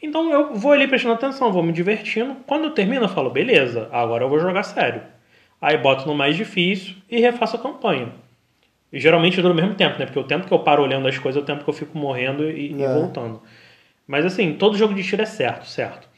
Então 0.03 0.31
eu 0.31 0.55
vou 0.55 0.73
ali 0.73 0.87
prestando 0.87 1.15
atenção, 1.15 1.51
vou 1.51 1.63
me 1.63 1.73
divertindo. 1.73 2.37
Quando 2.47 2.65
eu 2.65 2.71
termino, 2.73 3.07
eu 3.07 3.09
falo, 3.09 3.31
beleza, 3.31 3.89
agora 3.91 4.25
eu 4.25 4.29
vou 4.29 4.39
jogar 4.39 4.63
sério. 4.65 5.01
Aí 5.63 5.79
boto 5.79 6.07
no 6.07 6.15
mais 6.15 6.37
difícil 6.37 6.97
e 7.11 7.21
refaço 7.21 7.57
a 7.57 7.59
campanha. 7.59 8.13
E 8.94 9.00
geralmente 9.00 9.42
dura 9.42 9.52
o 9.52 9.57
mesmo 9.57 9.74
tempo, 9.74 9.98
né? 9.98 10.07
Porque 10.07 10.20
o 10.20 10.24
tempo 10.24 10.46
que 10.46 10.54
eu 10.54 10.59
paro 10.61 10.80
olhando 10.80 11.09
as 11.09 11.18
coisas 11.18 11.40
é 11.40 11.42
o 11.42 11.44
tempo 11.44 11.64
que 11.64 11.68
eu 11.68 11.74
fico 11.74 11.98
morrendo 11.98 12.48
e, 12.48 12.72
e 12.72 12.83
É. 12.83 12.94
voltando. 12.94 13.42
Mas 14.07 14.24
assim, 14.24 14.54
todo 14.54 14.78
jogo 14.78 14.94
de 14.94 15.02
tiro 15.02 15.20
é 15.20 15.26
certo, 15.26 15.66
certo. 15.66 16.09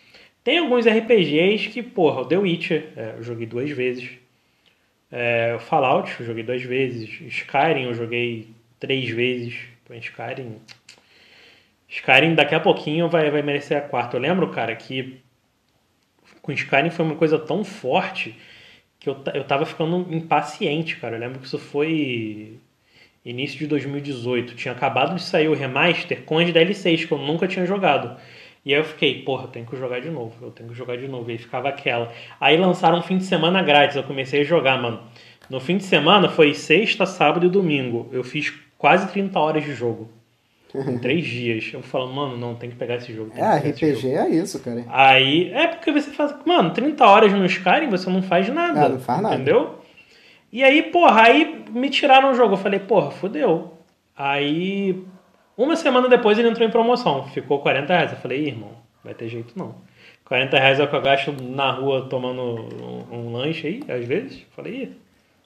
Tem 0.44 0.58
alguns 0.58 0.86
RPGs 0.86 1.70
que, 1.70 1.82
porra, 1.82 2.20
o 2.20 2.26
The 2.26 2.36
Witcher, 2.36 2.92
é, 2.94 3.14
eu 3.16 3.22
joguei 3.22 3.46
duas 3.46 3.70
vezes. 3.70 4.10
É, 5.10 5.56
Fallout, 5.58 6.14
eu 6.20 6.26
joguei 6.26 6.42
duas 6.42 6.62
vezes. 6.62 7.08
Skyrim, 7.22 7.84
eu 7.84 7.94
joguei 7.94 8.48
três 8.78 9.08
vezes. 9.08 9.54
Skyrim. 9.90 10.56
Skyrim, 11.88 12.34
daqui 12.34 12.54
a 12.54 12.60
pouquinho, 12.60 13.08
vai, 13.08 13.30
vai 13.30 13.40
merecer 13.40 13.78
a 13.78 13.80
quarta. 13.80 14.18
Eu 14.18 14.20
lembro, 14.20 14.50
cara, 14.50 14.76
que 14.76 15.18
com 16.42 16.52
Skyrim 16.52 16.90
foi 16.90 17.06
uma 17.06 17.16
coisa 17.16 17.38
tão 17.38 17.64
forte 17.64 18.32
que 18.32 18.56
que 19.06 19.10
eu, 19.10 19.22
eu 19.34 19.44
tava 19.44 19.64
ficando 19.64 20.12
impaciente, 20.12 20.96
cara. 20.96 21.16
Eu 21.16 21.20
lembro 21.20 21.38
que 21.38 21.46
isso 21.46 21.58
foi 21.58 22.58
início 23.30 23.58
de 23.58 23.66
2018. 23.66 24.54
Tinha 24.54 24.72
acabado 24.72 25.14
de 25.14 25.22
sair 25.22 25.48
o 25.48 25.54
remaster 25.54 26.22
com 26.22 26.38
as 26.38 26.50
DLCs 26.52 27.04
que 27.04 27.12
eu 27.12 27.18
nunca 27.18 27.46
tinha 27.46 27.66
jogado. 27.66 28.16
E 28.64 28.74
aí 28.74 28.80
eu 28.80 28.84
fiquei, 28.84 29.22
porra, 29.22 29.44
eu 29.44 29.48
tenho 29.48 29.66
que 29.66 29.76
jogar 29.76 30.00
de 30.00 30.10
novo, 30.10 30.34
eu 30.42 30.50
tenho 30.50 30.68
que 30.68 30.74
jogar 30.74 30.96
de 30.96 31.06
novo. 31.06 31.30
E 31.30 31.32
aí 31.32 31.38
ficava 31.38 31.68
aquela. 31.68 32.12
Aí 32.40 32.56
lançaram 32.56 32.98
um 32.98 33.02
fim 33.02 33.16
de 33.16 33.24
semana 33.24 33.62
grátis, 33.62 33.96
eu 33.96 34.02
comecei 34.02 34.40
a 34.40 34.44
jogar, 34.44 34.80
mano. 34.80 35.00
No 35.48 35.60
fim 35.60 35.76
de 35.76 35.84
semana 35.84 36.28
foi 36.28 36.52
sexta, 36.54 37.06
sábado 37.06 37.46
e 37.46 37.48
domingo. 37.48 38.08
Eu 38.12 38.24
fiz 38.24 38.52
quase 38.76 39.08
30 39.12 39.38
horas 39.38 39.64
de 39.64 39.72
jogo. 39.72 40.10
Em 40.74 40.98
três 40.98 41.24
dias. 41.26 41.70
Eu 41.72 41.80
falo, 41.80 42.12
mano, 42.12 42.36
não, 42.36 42.54
tem 42.54 42.68
que 42.68 42.76
pegar 42.76 42.96
esse 42.96 43.12
jogo. 43.12 43.30
É, 43.36 43.56
RPG 43.70 44.08
é 44.08 44.28
isso, 44.30 44.58
cara. 44.60 44.84
Aí, 44.88 45.50
é 45.54 45.68
porque 45.68 45.92
você 45.92 46.10
faz. 46.10 46.34
Mano, 46.44 46.70
30 46.72 47.06
horas 47.06 47.32
no 47.32 47.46
Skyrim 47.46 47.88
você 47.88 48.10
não 48.10 48.20
faz 48.20 48.48
nada. 48.48 48.86
Ah, 48.86 48.88
não 48.88 48.98
faz 48.98 49.22
nada. 49.22 49.34
Entendeu? 49.36 49.78
E 50.52 50.62
aí, 50.62 50.82
porra, 50.84 51.22
aí 51.22 51.64
me 51.70 51.90
tiraram 51.90 52.30
o 52.30 52.34
jogo. 52.34 52.54
Eu 52.54 52.58
falei, 52.58 52.80
porra, 52.80 53.10
fodeu. 53.10 53.74
Aí, 54.16 55.04
uma 55.56 55.76
semana 55.76 56.08
depois 56.08 56.38
ele 56.38 56.48
entrou 56.48 56.66
em 56.66 56.70
promoção. 56.70 57.26
Ficou 57.28 57.60
40 57.60 57.92
reais. 57.92 58.12
Eu 58.12 58.18
falei, 58.18 58.46
irmão, 58.46 58.72
vai 59.04 59.14
ter 59.14 59.28
jeito 59.28 59.58
não. 59.58 59.74
40 60.24 60.58
reais 60.58 60.80
é 60.80 60.84
o 60.84 60.88
que 60.88 60.96
eu 60.96 61.02
gasto 61.02 61.32
na 61.40 61.70
rua 61.70 62.08
tomando 62.08 62.42
um, 62.42 63.16
um 63.16 63.32
lanche 63.32 63.66
aí, 63.66 63.80
às 63.88 64.04
vezes. 64.04 64.40
Eu 64.40 64.46
falei, 64.56 64.92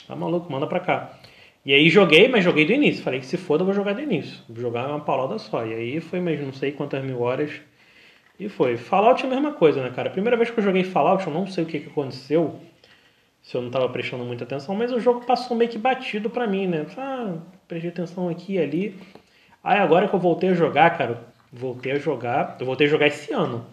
tá 0.07 0.17
maluco, 0.17 0.51
manda 0.51 0.67
pra 0.67 0.81
cá. 0.81 1.13
E 1.65 1.75
aí 1.75 1.91
joguei, 1.91 2.29
mas 2.29 2.43
joguei 2.43 2.65
do 2.65 2.73
início. 2.73 3.05
Falei 3.05 3.21
que 3.21 3.27
se 3.27 3.37
foda, 3.37 3.63
eu 3.63 3.67
vou 3.67 3.75
jogar 3.75 3.93
do 3.93 4.01
início. 4.01 4.39
Vou 4.49 4.61
jogar 4.61 4.89
uma 4.89 5.01
paulada 5.01 5.39
só. 5.39 5.67
E 5.67 5.75
aí 5.75 6.01
foi 6.01 6.21
mais 6.21 6.41
não 6.41 6.53
sei 6.53 6.73
quantas 6.73 7.05
mil 7.05 7.21
horas. 7.21 7.61
E 8.39 8.49
foi. 8.49 8.79
Fallout 8.79 9.23
é 9.23 9.27
a 9.27 9.31
mesma 9.31 9.53
coisa, 9.53 9.83
né, 9.83 9.91
cara? 9.95 10.09
Primeira 10.09 10.37
vez 10.37 10.51
que 10.51 10.59
eu 10.59 10.65
joguei 10.65 10.83
Fallout, 10.83 11.27
eu 11.27 11.33
não 11.33 11.47
sei 11.47 11.65
o 11.65 11.67
que, 11.67 11.81
que 11.81 11.89
aconteceu. 11.91 12.59
Se 13.51 13.57
eu 13.57 13.63
não 13.63 13.71
tava 13.71 13.89
prestando 13.89 14.23
muita 14.25 14.45
atenção, 14.45 14.77
mas 14.77 14.93
o 14.93 15.01
jogo 15.01 15.25
passou 15.27 15.57
meio 15.57 15.69
que 15.69 15.77
batido 15.77 16.31
pra 16.31 16.47
mim, 16.47 16.69
né? 16.69 16.87
Ah, 16.97 17.35
prestei 17.67 17.91
atenção 17.91 18.29
aqui 18.29 18.53
e 18.55 18.59
ali. 18.61 19.01
Aí 19.65 19.81
agora 19.81 20.07
que 20.07 20.15
eu 20.15 20.21
voltei 20.21 20.51
a 20.51 20.55
jogar, 20.55 20.97
cara, 20.97 21.25
voltei 21.53 21.91
a 21.91 21.99
jogar. 21.99 22.57
Eu 22.61 22.67
voltei 22.67 22.87
a 22.87 22.91
jogar 22.91 23.09
esse 23.09 23.33
ano. 23.33 23.67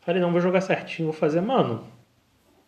Falei, 0.00 0.22
não, 0.22 0.32
vou 0.32 0.40
jogar 0.40 0.62
certinho, 0.62 1.10
vou 1.10 1.18
fazer, 1.20 1.42
mano. 1.42 1.84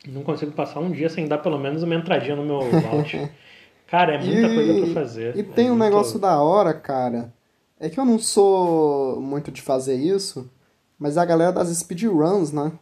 Não 0.07 0.23
consigo 0.23 0.53
passar 0.53 0.81
um 0.81 0.91
dia 0.91 1.09
sem 1.09 1.27
dar 1.27 1.39
pelo 1.39 1.59
menos 1.59 1.83
uma 1.83 1.95
entradinha 1.95 2.37
no 2.37 2.45
meu 2.45 2.61
Vault. 2.83 3.31
Cara, 3.89 4.15
é 4.15 4.19
muita 4.19 4.47
E- 4.49 4.55
coisa 4.55 4.85
pra 4.93 4.95
fazer. 5.03 5.37
E 5.39 5.43
tem 5.43 5.69
é 5.69 5.71
um 5.73 5.75
muito- 5.77 5.89
negócio 5.91 6.19
da 6.19 6.39
hora, 6.43 6.75
cara. 6.75 7.33
É 7.81 7.89
que 7.89 7.99
eu 7.99 8.05
não 8.05 8.19
sou 8.19 9.19
muito 9.23 9.51
de 9.51 9.63
fazer 9.63 9.95
isso, 9.95 10.51
mas 10.99 11.17
a 11.17 11.25
galera 11.25 11.53
das 11.53 11.69
speedruns, 11.69 12.53
né? 12.53 12.73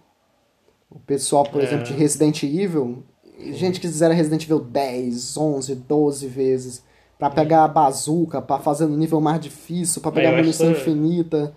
O 0.91 0.99
pessoal, 0.99 1.45
por 1.45 1.61
É. 1.61 1.65
exemplo, 1.65 1.85
de 1.85 1.93
Resident 1.93 2.43
Evil, 2.43 3.05
gente 3.53 3.81
que 3.81 3.89
zera 3.89 4.15
Resident 4.15 4.45
Evil 4.45 4.61
10, 4.61 5.37
11, 5.37 5.75
12 5.75 6.27
vezes, 6.29 6.85
pra 7.19 7.29
pegar 7.31 7.65
a 7.65 7.69
bazuca, 7.69 8.41
pra 8.41 8.59
fazer 8.59 8.87
no 8.87 8.97
nível 8.97 9.21
mais 9.21 9.41
difícil, 9.41 10.01
pra 10.03 10.11
É, 10.11 10.15
pegar 10.15 10.29
eu 10.29 10.35
acho 10.35 10.43
munição 10.43 10.71
infinita. 10.71 11.53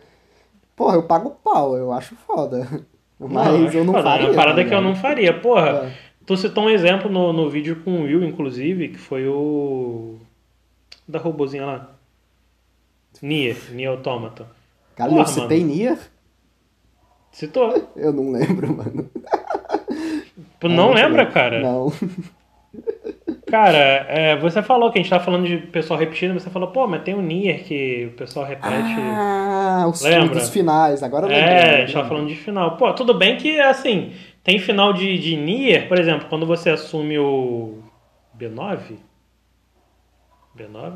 Porra, 0.76 0.96
eu 0.96 1.04
pago 1.04 1.32
pau, 1.44 1.76
eu 1.78 1.92
acho 1.92 2.16
foda. 2.16 2.68
Mas 3.20 3.48
acho 3.68 3.78
eu 3.78 3.86
não 3.86 3.94
foda, 3.94 4.04
faria. 4.04 4.26
É 4.26 4.30
uma 4.30 4.36
parada 4.36 4.64
tá 4.64 4.68
que 4.70 4.76
eu 4.76 4.82
não 4.82 4.96
faria. 4.96 5.40
Porra, 5.40 5.70
É. 5.70 5.94
tu 6.26 6.36
citou 6.36 6.66
um 6.66 6.70
exemplo 6.70 7.10
no, 7.12 7.32
no 7.32 7.50
vídeo 7.50 7.82
com 7.84 8.02
o 8.02 8.04
Will, 8.04 8.24
inclusive, 8.24 8.90
que 8.90 8.98
foi 8.98 9.28
o. 9.28 10.18
Da 11.08 11.20
robozinha 11.20 11.66
lá. 11.66 11.92
Nier, 13.22 13.56
Nier 13.72 13.90
Automata. 13.92 14.48
Galera, 14.98 15.20
eu 15.22 15.24
Porra, 15.26 15.42
citei 15.42 15.60
mano. 15.62 15.74
Nier? 15.74 16.00
Citou. 17.32 17.74
Eu 17.96 18.12
não 18.14 18.32
lembro, 18.32 18.72
mano. 18.76 19.10
Tu 20.70 20.70
não 20.70 20.90
Eu 20.90 20.94
lembra, 20.96 21.18
lembro. 21.24 21.34
cara? 21.34 21.60
Não. 21.62 21.92
Cara, 23.46 23.78
é, 24.10 24.36
você 24.38 24.64
falou 24.64 24.92
que 24.92 24.98
a 24.98 25.02
gente 25.02 25.10
tava 25.10 25.24
falando 25.24 25.46
de 25.46 25.58
pessoal 25.58 26.00
repetindo, 26.00 26.34
você 26.34 26.50
falou, 26.50 26.70
pô, 26.70 26.88
mas 26.88 27.04
tem 27.04 27.14
o 27.14 27.22
Nier 27.22 27.64
que 27.64 28.08
o 28.08 28.18
pessoal 28.18 28.46
repete. 28.46 28.72
Ah, 28.72 29.86
os 29.88 30.02
Lembra? 30.02 30.36
dos 30.40 30.50
finais, 30.50 31.04
agora 31.04 31.26
eu 31.28 31.30
lembrei. 31.30 31.46
É, 31.56 31.60
a 31.60 31.64
gente 31.64 31.78
lembro. 31.88 31.94
tava 31.94 32.08
falando 32.10 32.28
de 32.28 32.36
final. 32.36 32.78
Pô, 32.78 32.92
tudo 32.94 33.14
bem 33.14 33.38
que, 33.38 33.60
assim, 33.60 34.14
tem 34.44 34.58
final 34.58 34.92
de, 34.92 35.20
de 35.20 35.36
Nier, 35.36 35.88
por 35.88 36.00
exemplo, 36.00 36.28
quando 36.30 36.46
você 36.48 36.72
assume 36.72 37.20
o 37.20 37.78
B9? 38.36 38.98
B9? 40.58 40.94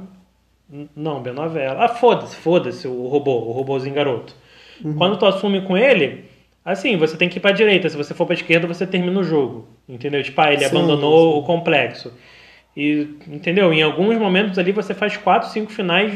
N- 0.71 0.89
Não, 0.95 1.21
B9 1.21 1.57
é 1.57 1.65
ela. 1.65 1.85
Ah, 1.85 1.89
foda-se, 1.89 2.35
foda-se 2.35 2.87
o 2.87 3.07
robô, 3.07 3.35
o 3.35 3.51
robôzinho 3.51 3.93
garoto. 3.93 4.33
Quando 4.97 5.17
tu 5.17 5.25
assume 5.25 5.61
com 5.61 5.75
ele, 5.77 6.25
assim, 6.71 6.97
você 6.97 7.17
tem 7.17 7.29
que 7.29 7.37
ir 7.37 7.41
pra 7.41 7.51
direita. 7.51 7.89
Se 7.89 7.97
você 7.97 8.13
for 8.13 8.25
pra 8.25 8.33
esquerda, 8.35 8.67
você 8.67 8.85
termina 8.85 9.19
o 9.19 9.23
jogo. 9.23 9.67
Entendeu? 9.87 10.21
Tipo, 10.23 10.41
ah, 10.41 10.51
ele 10.53 10.63
Sim, 10.63 10.75
abandonou 10.75 11.33
sim. 11.33 11.39
o 11.39 11.43
complexo. 11.43 12.13
E, 12.75 13.07
entendeu? 13.27 13.73
Em 13.73 13.81
alguns 13.81 14.17
momentos 14.17 14.59
ali 14.59 14.71
você 14.71 14.93
faz 14.93 15.17
4, 15.17 15.49
5 15.49 15.71
finais 15.71 16.13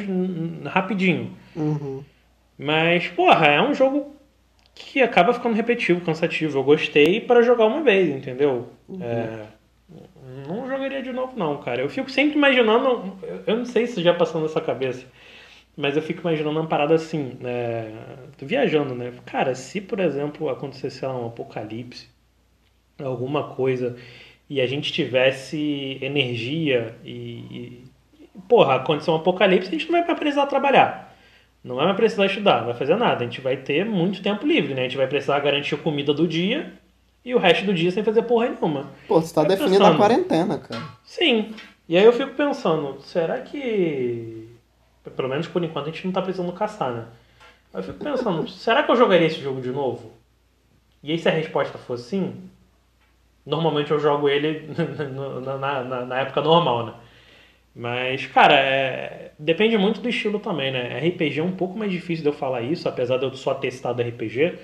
rapidinho. 0.65 1.31
Uhum. 1.55 2.03
Mas, 2.57 3.07
porra, 3.07 3.47
é 3.47 3.61
um 3.61 3.73
jogo 3.73 4.15
que 4.75 5.01
acaba 5.01 5.33
ficando 5.33 5.55
repetitivo, 5.55 6.01
cansativo. 6.01 6.59
Eu 6.59 6.63
gostei 6.63 7.19
para 7.19 7.41
jogar 7.41 7.65
uma 7.65 7.81
vez, 7.81 8.09
entendeu? 8.09 8.69
É, 9.01 9.45
não 10.47 10.67
jogaria 10.67 11.01
de 11.01 11.11
novo, 11.11 11.33
não, 11.37 11.57
cara. 11.57 11.81
Eu 11.81 11.89
fico 11.89 12.09
sempre 12.11 12.37
imaginando. 12.37 13.15
eu- 13.23 13.43
Eu 13.47 13.57
não 13.57 13.65
sei 13.65 13.87
se 13.87 14.01
já 14.03 14.13
passou 14.13 14.39
na 14.41 14.47
sua 14.47 14.61
cabeça, 14.61 15.05
mas 15.77 15.95
eu 15.95 16.01
fico 16.03 16.21
imaginando 16.21 16.59
uma 16.59 16.67
parada 16.67 16.95
assim. 16.95 17.37
É, 17.43 17.91
tô 18.37 18.45
viajando, 18.45 18.93
né? 18.95 19.13
Cara, 19.25 19.55
se 19.55 19.81
por 19.81 19.99
exemplo 19.99 20.49
acontecesse 20.49 20.99
sei 20.99 21.07
lá, 21.07 21.17
um 21.17 21.27
apocalipse, 21.27 22.07
alguma 23.03 23.43
coisa, 23.55 23.95
e 24.49 24.61
a 24.61 24.67
gente 24.67 24.91
tivesse 24.93 25.97
energia 26.01 26.95
e. 27.03 27.11
e 27.11 27.83
porra, 28.47 28.75
aconteceu 28.75 29.13
um 29.13 29.17
apocalipse, 29.17 29.69
a 29.69 29.71
gente 29.71 29.91
não 29.91 30.05
vai 30.05 30.15
precisar 30.15 30.45
trabalhar. 30.47 31.09
Não 31.63 31.75
vai 31.75 31.85
mais 31.85 31.95
precisar 31.97 32.25
estudar, 32.25 32.59
não 32.59 32.65
vai 32.67 32.73
fazer 32.75 32.95
nada. 32.95 33.21
A 33.23 33.27
gente 33.27 33.39
vai 33.39 33.55
ter 33.57 33.85
muito 33.85 34.21
tempo 34.23 34.45
livre, 34.47 34.73
né? 34.73 34.81
A 34.81 34.83
gente 34.85 34.97
vai 34.97 35.07
precisar 35.07 35.39
garantir 35.41 35.75
a 35.75 35.77
comida 35.77 36.11
do 36.13 36.27
dia 36.27 36.73
e 37.23 37.35
o 37.35 37.37
resto 37.37 37.65
do 37.65 37.73
dia 37.73 37.91
sem 37.91 38.03
fazer 38.03 38.23
porra 38.23 38.49
nenhuma. 38.49 38.89
Pô, 39.07 39.21
você 39.21 39.33
tá 39.33 39.43
Tá 39.43 39.47
definindo 39.49 39.77
pensando. 39.77 39.93
a 39.93 39.97
quarentena, 39.97 40.57
cara. 40.57 40.81
Sim. 41.03 41.53
E 41.87 41.95
aí 41.97 42.03
eu 42.03 42.13
fico 42.13 42.31
pensando, 42.33 42.99
será 43.01 43.41
que. 43.41 44.47
Pelo 45.15 45.29
menos 45.29 45.47
por 45.47 45.63
enquanto 45.63 45.87
a 45.87 45.91
gente 45.91 46.05
não 46.05 46.13
tá 46.13 46.21
precisando 46.21 46.53
caçar, 46.53 46.91
né? 46.93 47.05
Aí 47.73 47.79
eu 47.81 47.83
fico 47.83 47.99
pensando, 48.03 48.47
será 48.49 48.83
que 48.83 48.91
eu 48.91 48.95
jogaria 48.95 49.27
esse 49.27 49.41
jogo 49.41 49.61
de 49.61 49.71
novo? 49.71 50.11
E 51.03 51.11
aí 51.11 51.19
se 51.19 51.29
a 51.29 51.31
resposta 51.31 51.77
for 51.77 51.97
sim, 51.97 52.49
normalmente 53.45 53.91
eu 53.91 53.99
jogo 53.99 54.29
ele 54.29 54.67
na, 55.57 55.83
na- 55.83 56.05
na- 56.05 56.19
época 56.21 56.41
normal, 56.41 56.85
né? 56.85 56.93
Mas, 57.75 58.25
cara, 58.27 58.55
é- 58.55 59.31
depende 59.39 59.77
muito 59.77 60.01
do 60.01 60.09
estilo 60.09 60.39
também, 60.39 60.71
né? 60.71 60.99
RPG 61.07 61.39
é 61.41 61.43
um 61.43 61.51
pouco 61.53 61.77
mais 61.77 61.91
difícil 61.91 62.23
de 62.23 62.29
eu 62.29 62.33
falar 62.33 62.61
isso, 62.63 62.89
apesar 62.89 63.17
de 63.17 63.25
eu 63.25 63.33
só 63.35 63.53
ter 63.55 63.69
testado 63.69 64.01
RPG. 64.01 64.55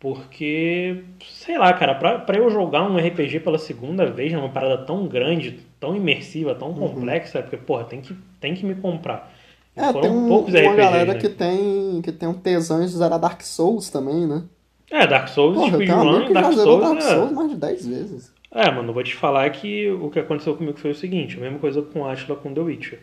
Porque, 0.00 1.02
sei 1.24 1.56
lá, 1.58 1.72
cara, 1.72 1.94
pra, 1.94 2.18
pra 2.18 2.36
eu 2.38 2.50
jogar 2.50 2.82
um 2.82 2.98
RPG 2.98 3.40
pela 3.40 3.58
segunda 3.58 4.06
vez 4.06 4.32
numa 4.32 4.50
parada 4.50 4.84
tão 4.84 5.06
grande, 5.08 5.60
tão 5.80 5.96
imersiva, 5.96 6.54
tão 6.54 6.74
complexa, 6.74 7.38
é 7.38 7.42
porque, 7.42 7.56
porra, 7.56 7.84
tem 7.84 8.02
que, 8.02 8.14
tem 8.44 8.54
que 8.54 8.66
me 8.66 8.74
comprar. 8.74 9.32
É, 9.74 9.84
foram 9.86 10.00
tem 10.02 10.10
um- 10.10 10.28
poucos 10.28 10.52
uma 10.52 10.60
RPGs, 10.60 10.76
galera 10.76 11.14
né? 11.14 11.18
que 11.18 11.28
tem 11.30 12.02
que 12.02 12.12
tem 12.12 12.28
um 12.28 12.34
tesão 12.34 12.82
em 12.82 12.86
zerar 12.86 13.18
Dark 13.18 13.40
Souls 13.40 13.88
também, 13.88 14.26
né? 14.26 14.42
É, 14.90 15.06
Dark 15.06 15.28
Souls, 15.28 15.56
Porra, 15.56 15.72
eu 15.72 15.78
tenho 15.78 15.96
um 15.96 16.00
amigo 16.00 16.14
speedrun, 16.16 16.28
que 16.28 16.34
já 16.34 16.40
Dark 16.42 16.54
zerou 16.54 16.80
Souls, 16.80 16.98
Dark 16.98 17.10
é... 17.10 17.14
Souls 17.14 17.32
mais 17.32 17.50
de 17.50 17.56
10 17.56 17.86
vezes. 17.86 18.32
É, 18.52 18.70
mano, 18.70 18.92
vou 18.92 19.02
te 19.02 19.14
falar 19.14 19.48
que 19.50 19.90
o 19.90 20.10
que 20.10 20.20
aconteceu 20.20 20.54
comigo 20.54 20.78
foi 20.78 20.90
o 20.90 20.94
seguinte, 20.94 21.38
a 21.38 21.40
mesma 21.40 21.58
coisa 21.58 21.80
com 21.80 22.06
Atila 22.06 22.36
com 22.36 22.52
The 22.52 22.60
Witcher. 22.60 23.00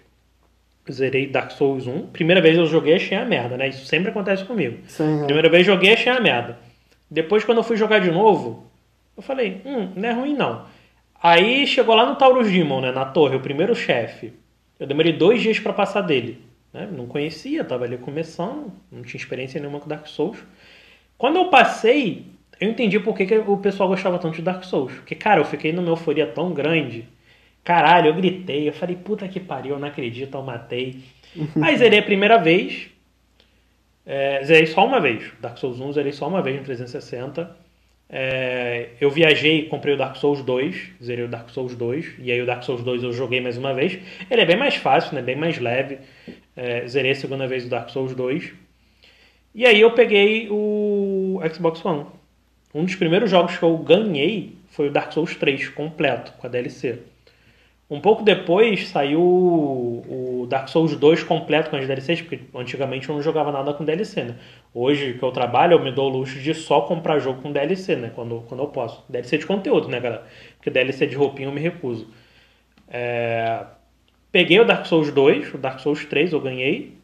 Zerei 0.89 1.27
Dark 1.27 1.51
Souls 1.51 1.87
1, 1.87 2.07
primeira 2.07 2.39
vez 2.39 2.57
eu 2.57 2.65
joguei 2.67 2.95
achei 2.95 3.17
a 3.17 3.25
merda, 3.25 3.57
né? 3.57 3.67
Isso 3.69 3.85
sempre 3.85 4.11
acontece 4.11 4.45
comigo. 4.45 4.77
Sim, 4.87 5.21
é. 5.21 5.25
Primeira 5.25 5.49
vez 5.49 5.65
joguei 5.65 5.91
achei 5.93 6.11
a 6.11 6.19
merda. 6.21 6.59
Depois 7.09 7.43
quando 7.43 7.57
eu 7.57 7.63
fui 7.63 7.75
jogar 7.75 7.99
de 7.99 8.11
novo, 8.11 8.63
eu 9.17 9.23
falei, 9.23 9.61
hum, 9.65 9.89
não 9.95 10.07
é 10.07 10.13
ruim 10.13 10.35
não. 10.35 10.65
Aí 11.21 11.65
chegou 11.67 11.95
lá 11.95 12.05
no 12.05 12.15
Taurus 12.15 12.49
Demon, 12.49 12.81
né, 12.81 12.91
na 12.91 13.05
torre, 13.05 13.35
o 13.35 13.41
primeiro 13.41 13.75
chefe. 13.75 14.33
Eu 14.81 14.87
demorei 14.87 15.13
dois 15.13 15.43
dias 15.43 15.59
pra 15.59 15.71
passar 15.71 16.01
dele. 16.01 16.41
Né? 16.73 16.89
Não 16.91 17.05
conhecia, 17.05 17.63
tava 17.63 17.85
ali 17.85 17.99
começando, 17.99 18.73
não 18.91 19.03
tinha 19.03 19.21
experiência 19.21 19.59
nenhuma 19.61 19.79
com 19.79 19.87
Dark 19.87 20.07
Souls. 20.07 20.39
Quando 21.19 21.35
eu 21.35 21.49
passei, 21.51 22.25
eu 22.59 22.67
entendi 22.67 22.99
por 22.99 23.15
que, 23.15 23.27
que 23.27 23.37
o 23.37 23.57
pessoal 23.57 23.87
gostava 23.87 24.17
tanto 24.17 24.37
de 24.37 24.41
Dark 24.41 24.63
Souls. 24.63 24.91
Porque, 24.91 25.13
cara, 25.13 25.39
eu 25.39 25.45
fiquei 25.45 25.71
numa 25.71 25.89
euforia 25.89 26.25
tão 26.25 26.51
grande. 26.51 27.07
Caralho, 27.63 28.07
eu 28.07 28.15
gritei, 28.15 28.67
eu 28.67 28.73
falei, 28.73 28.95
puta 28.95 29.27
que 29.27 29.39
pariu, 29.39 29.75
eu 29.75 29.79
não 29.79 29.87
acredito, 29.87 30.35
eu 30.35 30.41
matei. 30.41 31.01
Aí 31.61 31.77
zerei 31.77 31.99
a 31.99 32.03
primeira 32.03 32.39
vez. 32.39 32.89
É, 34.03 34.43
zerei 34.43 34.65
só 34.65 34.83
uma 34.83 34.99
vez. 34.99 35.31
Dark 35.39 35.59
Souls 35.59 35.79
1 35.79 35.93
zerei 35.93 36.11
só 36.11 36.27
uma 36.27 36.41
vez 36.41 36.57
no 36.57 36.63
360. 36.63 37.55
É, 38.13 38.89
eu 38.99 39.09
viajei 39.09 39.59
e 39.59 39.65
comprei 39.67 39.93
o 39.93 39.97
Dark 39.97 40.17
Souls 40.17 40.43
2. 40.43 40.89
Zerei 41.01 41.23
o 41.23 41.29
Dark 41.29 41.49
Souls 41.49 41.73
2. 41.75 42.15
E 42.19 42.31
aí 42.31 42.41
o 42.41 42.45
Dark 42.45 42.61
Souls 42.63 42.83
2 42.83 43.03
eu 43.03 43.13
joguei 43.13 43.39
mais 43.39 43.57
uma 43.57 43.73
vez. 43.73 43.97
Ele 44.29 44.41
é 44.41 44.45
bem 44.45 44.57
mais 44.57 44.75
fácil, 44.75 45.15
né? 45.15 45.21
Bem 45.21 45.37
mais 45.37 45.57
leve. 45.57 45.99
É, 46.55 46.85
zerei 46.85 47.11
a 47.11 47.15
segunda 47.15 47.47
vez 47.47 47.65
o 47.65 47.69
Dark 47.69 47.89
Souls 47.89 48.13
2. 48.13 48.51
E 49.55 49.65
aí 49.65 49.79
eu 49.79 49.91
peguei 49.91 50.49
o 50.51 51.39
Xbox 51.53 51.83
One. 51.85 52.05
Um 52.75 52.83
dos 52.83 52.95
primeiros 52.95 53.29
jogos 53.29 53.57
que 53.57 53.63
eu 53.63 53.77
ganhei 53.77 54.55
foi 54.69 54.89
o 54.89 54.91
Dark 54.91 55.13
Souls 55.13 55.35
3 55.35 55.69
completo, 55.69 56.33
com 56.33 56.47
a 56.47 56.49
DLC. 56.49 56.99
Um 57.91 57.99
pouco 57.99 58.23
depois 58.23 58.87
saiu 58.87 59.19
o 59.21 60.47
Dark 60.47 60.69
Souls 60.69 60.95
2 60.95 61.23
completo 61.23 61.69
com 61.69 61.75
as 61.75 61.85
DLCs, 61.85 62.21
porque 62.21 62.39
antigamente 62.55 63.09
eu 63.09 63.15
não 63.15 63.21
jogava 63.21 63.51
nada 63.51 63.73
com 63.73 63.83
DLC, 63.83 64.23
né? 64.23 64.35
Hoje 64.73 65.15
que 65.15 65.21
eu 65.21 65.29
trabalho, 65.29 65.73
eu 65.73 65.83
me 65.83 65.91
dou 65.91 66.09
o 66.09 66.19
luxo 66.19 66.39
de 66.39 66.53
só 66.53 66.79
comprar 66.79 67.19
jogo 67.19 67.41
com 67.41 67.51
DLC, 67.51 67.97
né? 67.97 68.09
Quando, 68.15 68.45
quando 68.47 68.63
eu 68.63 68.67
posso. 68.67 69.03
DLC 69.09 69.39
de 69.39 69.45
conteúdo, 69.45 69.89
né, 69.89 69.99
galera? 69.99 70.23
Porque 70.55 70.69
DLC 70.69 71.05
de 71.05 71.17
roupinha 71.17 71.49
eu 71.49 71.51
me 71.51 71.59
recuso. 71.59 72.07
É... 72.87 73.65
Peguei 74.31 74.57
o 74.61 74.65
Dark 74.65 74.85
Souls 74.85 75.11
2, 75.11 75.55
o 75.55 75.57
Dark 75.57 75.81
Souls 75.81 76.05
3 76.05 76.31
eu 76.31 76.39
ganhei, 76.39 76.97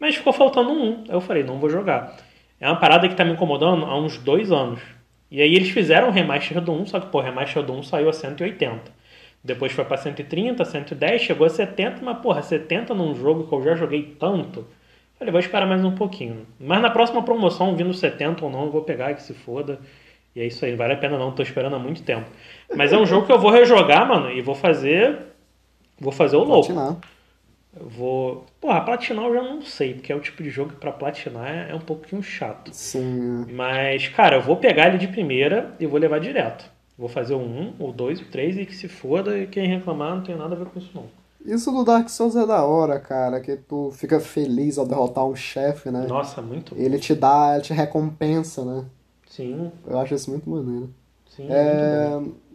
mas 0.00 0.16
ficou 0.16 0.32
faltando 0.32 0.70
um. 0.70 1.04
Eu 1.10 1.20
falei, 1.20 1.42
não 1.42 1.58
vou 1.58 1.68
jogar. 1.68 2.16
É 2.58 2.66
uma 2.66 2.80
parada 2.80 3.06
que 3.06 3.14
tá 3.14 3.22
me 3.22 3.32
incomodando 3.32 3.84
há 3.84 3.98
uns 3.98 4.16
dois 4.16 4.50
anos. 4.50 4.80
E 5.30 5.42
aí 5.42 5.54
eles 5.54 5.68
fizeram 5.68 6.08
o 6.08 6.10
remaster 6.10 6.58
do 6.62 6.72
1, 6.72 6.86
só 6.86 7.00
que 7.00 7.08
pô, 7.08 7.18
o 7.18 7.22
remaster 7.22 7.62
do 7.62 7.74
1 7.74 7.82
saiu 7.82 8.08
a 8.08 8.14
180. 8.14 8.96
Depois 9.46 9.70
foi 9.70 9.84
para 9.84 9.96
130, 9.96 10.64
110, 10.64 11.22
chegou 11.22 11.46
a 11.46 11.50
70, 11.50 12.04
mas 12.04 12.18
porra, 12.18 12.42
70 12.42 12.92
num 12.92 13.14
jogo 13.14 13.46
que 13.46 13.54
eu 13.54 13.62
já 13.62 13.76
joguei 13.76 14.16
tanto. 14.18 14.66
Falei, 15.16 15.30
vou 15.30 15.40
esperar 15.40 15.66
mais 15.66 15.84
um 15.84 15.94
pouquinho. 15.94 16.44
Mas 16.58 16.82
na 16.82 16.90
próxima 16.90 17.22
promoção, 17.22 17.76
vindo 17.76 17.94
70 17.94 18.44
ou 18.44 18.50
não, 18.50 18.64
eu 18.64 18.72
vou 18.72 18.82
pegar 18.82 19.14
que 19.14 19.22
se 19.22 19.32
foda. 19.32 19.78
E 20.34 20.40
é 20.40 20.46
isso 20.46 20.64
aí, 20.64 20.74
vale 20.74 20.94
a 20.94 20.96
pena 20.96 21.16
não, 21.16 21.30
tô 21.30 21.42
esperando 21.42 21.76
há 21.76 21.78
muito 21.78 22.02
tempo. 22.02 22.28
Mas 22.74 22.92
é 22.92 22.98
um 22.98 23.06
jogo 23.06 23.24
que 23.24 23.32
eu 23.32 23.38
vou 23.38 23.52
rejogar, 23.52 24.06
mano, 24.06 24.32
e 24.32 24.42
vou 24.42 24.54
fazer. 24.54 25.16
Vou 25.98 26.12
fazer 26.12 26.36
o 26.36 26.42
louco. 26.42 26.66
Platinar. 26.66 26.96
Eu 27.78 27.88
vou. 27.88 28.46
Porra, 28.60 28.80
platinar 28.80 29.26
eu 29.26 29.34
já 29.34 29.42
não 29.42 29.62
sei, 29.62 29.94
porque 29.94 30.12
é 30.12 30.16
o 30.16 30.20
tipo 30.20 30.42
de 30.42 30.50
jogo 30.50 30.70
que 30.72 30.80
pra 30.80 30.90
platinar 30.90 31.48
é, 31.48 31.70
é 31.70 31.74
um 31.74 31.80
pouquinho 31.80 32.22
chato. 32.22 32.70
Sim. 32.74 33.46
Mas, 33.52 34.08
cara, 34.08 34.36
eu 34.36 34.42
vou 34.42 34.56
pegar 34.56 34.88
ele 34.88 34.98
de 34.98 35.06
primeira 35.06 35.72
e 35.78 35.86
vou 35.86 36.00
levar 36.00 36.18
direto. 36.18 36.75
Vou 36.98 37.08
fazer 37.08 37.34
o 37.34 37.38
1, 37.38 37.74
o 37.78 37.92
2 37.92 38.22
o 38.22 38.24
3 38.26 38.58
e 38.58 38.66
que 38.66 38.74
se 38.74 38.88
foda 38.88 39.38
e 39.38 39.46
quem 39.46 39.68
reclamar 39.68 40.16
não 40.16 40.22
tem 40.22 40.36
nada 40.36 40.54
a 40.54 40.58
ver 40.58 40.66
com 40.66 40.78
isso 40.78 40.90
não. 40.94 41.04
Isso 41.44 41.70
do 41.70 41.84
Dark 41.84 42.08
Souls 42.08 42.34
é 42.34 42.44
da 42.46 42.64
hora, 42.64 42.98
cara, 42.98 43.40
que 43.40 43.56
tu 43.56 43.90
fica 43.92 44.18
feliz 44.18 44.78
ao 44.78 44.86
derrotar 44.86 45.24
um 45.24 45.36
chefe, 45.36 45.90
né? 45.90 46.06
Nossa, 46.06 46.42
muito 46.42 46.74
bom. 46.74 46.80
Ele 46.80 46.98
te 46.98 47.14
dá, 47.14 47.52
ele 47.54 47.62
te 47.62 47.72
recompensa, 47.72 48.64
né? 48.64 48.84
Sim. 49.28 49.70
Eu 49.86 49.98
acho 49.98 50.14
isso 50.14 50.30
muito 50.30 50.48
maneiro. 50.50 50.90
Sim, 51.28 51.46
é... 51.48 52.16
muito. 52.16 52.46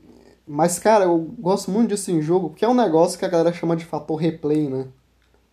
Mas, 0.45 0.77
cara, 0.79 1.05
eu 1.05 1.17
gosto 1.39 1.71
muito 1.71 1.89
disso 1.89 2.11
em 2.11 2.21
jogo, 2.21 2.49
porque 2.49 2.65
é 2.65 2.67
um 2.67 2.73
negócio 2.73 3.17
que 3.17 3.23
a 3.23 3.29
galera 3.29 3.53
chama 3.53 3.75
de 3.75 3.85
fator 3.85 4.17
replay, 4.17 4.67
né? 4.67 4.87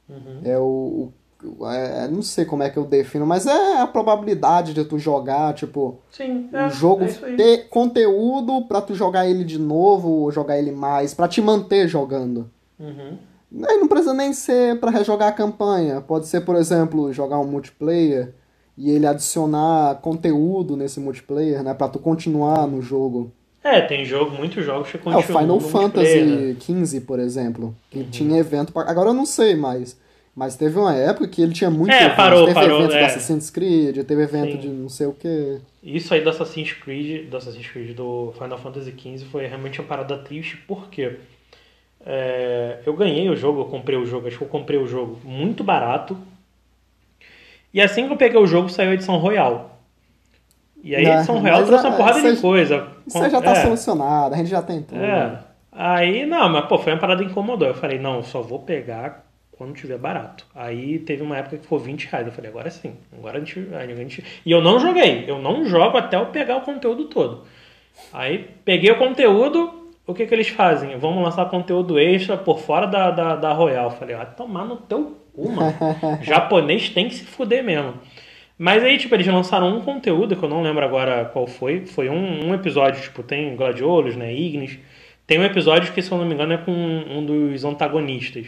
Uhum. 0.08 0.40
É 0.42 0.58
o, 0.58 1.12
é, 1.70 2.08
não 2.08 2.20
sei 2.20 2.44
como 2.44 2.62
é 2.62 2.70
que 2.70 2.76
eu 2.76 2.84
defino, 2.84 3.24
mas 3.24 3.46
é 3.46 3.80
a 3.80 3.86
probabilidade 3.86 4.74
de 4.74 4.84
tu 4.84 4.98
jogar, 4.98 5.54
tipo, 5.54 5.98
Sim, 6.10 6.48
é, 6.52 6.66
o 6.66 6.70
jogo 6.70 7.04
é 7.04 7.36
ter 7.36 7.68
conteúdo 7.68 8.62
para 8.62 8.80
tu 8.80 8.94
jogar 8.94 9.28
ele 9.28 9.44
de 9.44 9.58
novo, 9.58 10.08
ou 10.08 10.32
jogar 10.32 10.58
ele 10.58 10.72
mais, 10.72 11.14
para 11.14 11.28
te 11.28 11.40
manter 11.40 11.86
jogando. 11.86 12.50
Uhum. 12.78 13.16
Não 13.50 13.88
precisa 13.88 14.12
nem 14.12 14.32
ser 14.32 14.78
para 14.80 14.90
rejogar 14.90 15.28
a 15.28 15.32
campanha, 15.32 16.00
pode 16.00 16.26
ser, 16.26 16.40
por 16.40 16.56
exemplo, 16.56 17.12
jogar 17.12 17.38
um 17.38 17.46
multiplayer 17.46 18.34
e 18.76 18.90
ele 18.90 19.06
adicionar 19.06 19.96
conteúdo 19.96 20.76
nesse 20.76 20.98
multiplayer, 21.00 21.62
né, 21.62 21.72
para 21.72 21.88
tu 21.88 21.98
continuar 21.98 22.66
no 22.66 22.82
jogo. 22.82 23.32
É, 23.62 23.80
tem 23.80 24.04
jogo, 24.04 24.30
muitos 24.36 24.64
jogos 24.64 24.90
que 24.90 24.98
continuam. 24.98 25.20
É, 25.20 25.24
o 25.24 25.26
Final 25.26 25.60
Fantasy 25.60 26.56
XV, 26.60 27.00
por 27.00 27.18
exemplo, 27.18 27.74
que 27.90 28.00
uhum. 28.00 28.10
tinha 28.10 28.38
evento, 28.38 28.72
pra... 28.72 28.82
agora 28.82 29.10
eu 29.10 29.14
não 29.14 29.26
sei 29.26 29.54
mais 29.54 29.96
mas 30.38 30.54
teve 30.54 30.78
uma 30.78 30.94
época 30.94 31.26
que 31.26 31.42
ele 31.42 31.52
tinha 31.52 31.68
muito 31.68 31.92
é, 31.92 32.04
evento. 32.04 32.14
Parou, 32.14 32.42
teve 32.44 32.54
parou, 32.54 32.78
evento 32.78 32.94
é. 32.94 33.00
do 33.00 33.04
Assassin's 33.06 33.50
Creed, 33.50 34.04
teve 34.04 34.22
evento 34.22 34.52
Sim. 34.52 34.58
de 34.58 34.68
não 34.68 34.88
sei 34.88 35.08
o 35.08 35.12
que. 35.12 35.58
Isso 35.82 36.14
aí 36.14 36.20
do 36.20 36.30
Assassin's 36.30 36.72
Creed, 36.74 37.28
do 37.28 37.36
Assassin's 37.36 37.66
Creed 37.66 37.96
do 37.96 38.32
Final 38.38 38.56
Fantasy 38.56 38.94
XV 38.96 39.24
foi 39.32 39.48
realmente 39.48 39.80
uma 39.80 39.88
parada 39.88 40.16
triste, 40.18 40.56
porque 40.58 41.16
é, 42.06 42.78
eu 42.86 42.94
ganhei 42.94 43.28
o 43.28 43.34
jogo, 43.34 43.62
eu 43.62 43.64
comprei 43.64 43.98
o 43.98 44.06
jogo, 44.06 44.28
acho 44.28 44.38
que 44.38 44.44
eu 44.44 44.48
comprei 44.48 44.78
o 44.78 44.86
jogo 44.86 45.18
muito 45.24 45.64
barato. 45.64 46.16
E 47.74 47.80
assim 47.80 48.06
que 48.06 48.12
eu 48.12 48.16
peguei 48.16 48.40
o 48.40 48.46
jogo, 48.46 48.68
saiu 48.68 48.92
a 48.92 48.94
edição 48.94 49.16
Royal. 49.16 49.76
E 50.84 50.94
aí 50.94 51.04
a 51.04 51.16
edição 51.16 51.40
Royal 51.40 51.66
trouxe 51.66 51.84
uma 51.84 51.96
porrada 51.96 52.32
de 52.32 52.40
coisa. 52.40 52.86
Isso 53.04 53.28
já 53.28 53.42
tá 53.42 53.50
é. 53.50 53.54
solucionado, 53.56 54.36
a 54.36 54.38
gente 54.38 54.50
já 54.50 54.62
tem 54.62 54.82
tudo. 54.82 55.02
É. 55.02 55.40
Aí, 55.72 56.24
não, 56.26 56.48
mas 56.48 56.66
pô, 56.66 56.78
foi 56.78 56.92
uma 56.92 57.00
parada 57.00 57.24
que 57.24 57.30
incomodou. 57.32 57.66
Eu 57.66 57.74
falei, 57.74 57.98
não, 57.98 58.16
eu 58.16 58.22
só 58.22 58.40
vou 58.40 58.60
pegar 58.60 59.27
quando 59.58 59.74
tiver 59.74 59.98
barato. 59.98 60.46
Aí 60.54 61.00
teve 61.00 61.20
uma 61.22 61.36
época 61.36 61.56
que 61.56 61.64
ficou 61.64 61.80
20 61.80 62.04
reais. 62.06 62.26
Eu 62.26 62.32
falei, 62.32 62.48
agora 62.48 62.70
sim. 62.70 62.94
Agora 63.12 63.38
a 63.38 63.40
gente, 63.40 63.68
a 63.74 63.86
gente. 63.94 64.24
E 64.46 64.50
eu 64.50 64.62
não 64.62 64.78
joguei. 64.78 65.24
Eu 65.26 65.40
não 65.40 65.64
jogo 65.66 65.98
até 65.98 66.16
eu 66.16 66.26
pegar 66.26 66.56
o 66.56 66.60
conteúdo 66.60 67.06
todo. 67.06 67.42
Aí 68.12 68.48
peguei 68.64 68.92
o 68.92 68.96
conteúdo. 68.96 69.90
O 70.06 70.14
que, 70.14 70.24
que 70.24 70.34
eles 70.34 70.48
fazem? 70.48 70.96
Vamos 70.96 71.22
lançar 71.22 71.50
conteúdo 71.50 71.98
extra 71.98 72.36
por 72.36 72.60
fora 72.60 72.86
da, 72.86 73.10
da, 73.10 73.36
da 73.36 73.52
Royal. 73.52 73.90
falei, 73.90 74.16
vai 74.16 74.32
tomar 74.34 74.64
no 74.64 74.76
teu 74.76 75.18
cu, 75.34 75.50
mano. 75.50 75.74
Japonês 76.22 76.88
tem 76.88 77.08
que 77.08 77.16
se 77.16 77.24
fuder 77.24 77.62
mesmo. 77.62 77.94
Mas 78.56 78.82
aí, 78.82 78.96
tipo, 78.96 79.14
eles 79.14 79.26
lançaram 79.26 79.76
um 79.76 79.82
conteúdo 79.82 80.34
que 80.34 80.42
eu 80.42 80.48
não 80.48 80.62
lembro 80.62 80.84
agora 80.84 81.26
qual 81.26 81.46
foi. 81.46 81.84
Foi 81.84 82.08
um, 82.08 82.48
um 82.48 82.54
episódio, 82.54 83.02
tipo, 83.02 83.22
tem 83.22 83.54
Gladiolos, 83.54 84.16
né? 84.16 84.32
Ignis. 84.32 84.78
Tem 85.26 85.38
um 85.38 85.44
episódio 85.44 85.92
que, 85.92 86.00
se 86.00 86.10
eu 86.10 86.16
não 86.16 86.24
me 86.24 86.32
engano, 86.32 86.54
é 86.54 86.58
com 86.58 86.72
um 86.72 87.24
dos 87.24 87.64
antagonistas. 87.64 88.46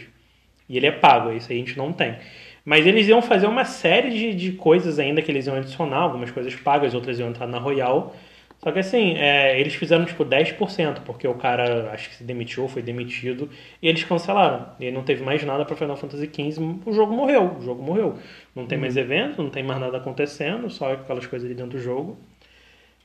E 0.71 0.77
ele 0.77 0.87
é 0.87 0.91
pago, 0.91 1.33
isso 1.33 1.51
aí 1.51 1.57
a 1.57 1.59
gente 1.59 1.77
não 1.77 1.91
tem. 1.91 2.15
Mas 2.63 2.87
eles 2.87 3.07
iam 3.09 3.21
fazer 3.21 3.45
uma 3.45 3.65
série 3.65 4.09
de, 4.09 4.33
de 4.33 4.51
coisas 4.53 4.99
ainda 4.99 5.21
que 5.21 5.29
eles 5.29 5.45
iam 5.45 5.57
adicionar, 5.57 5.97
algumas 5.97 6.31
coisas 6.31 6.55
pagas, 6.55 6.93
outras 6.93 7.19
iam 7.19 7.29
entrar 7.29 7.45
na 7.45 7.59
Royal. 7.59 8.15
Só 8.59 8.71
que 8.71 8.79
assim, 8.79 9.15
é, 9.17 9.59
eles 9.59 9.73
fizeram 9.75 10.05
tipo 10.05 10.23
10%, 10.23 11.01
porque 11.03 11.27
o 11.27 11.33
cara 11.33 11.91
acho 11.91 12.09
que 12.09 12.15
se 12.15 12.23
demitiu, 12.23 12.69
foi 12.69 12.81
demitido, 12.81 13.49
e 13.81 13.87
eles 13.89 14.03
cancelaram. 14.05 14.67
E 14.79 14.89
não 14.91 15.03
teve 15.03 15.23
mais 15.23 15.43
nada 15.43 15.65
para 15.65 15.75
Final 15.75 15.97
Fantasy 15.97 16.29
XV, 16.33 16.61
o 16.85 16.93
jogo 16.93 17.13
morreu, 17.13 17.57
o 17.59 17.61
jogo 17.61 17.83
morreu. 17.83 18.17
Não 18.55 18.65
tem 18.65 18.77
mais 18.77 18.95
uhum. 18.95 19.01
evento, 19.01 19.43
não 19.43 19.49
tem 19.49 19.63
mais 19.63 19.79
nada 19.79 19.97
acontecendo, 19.97 20.69
só 20.69 20.93
aquelas 20.93 21.25
coisas 21.25 21.45
ali 21.45 21.55
dentro 21.55 21.77
do 21.77 21.79
jogo. 21.83 22.17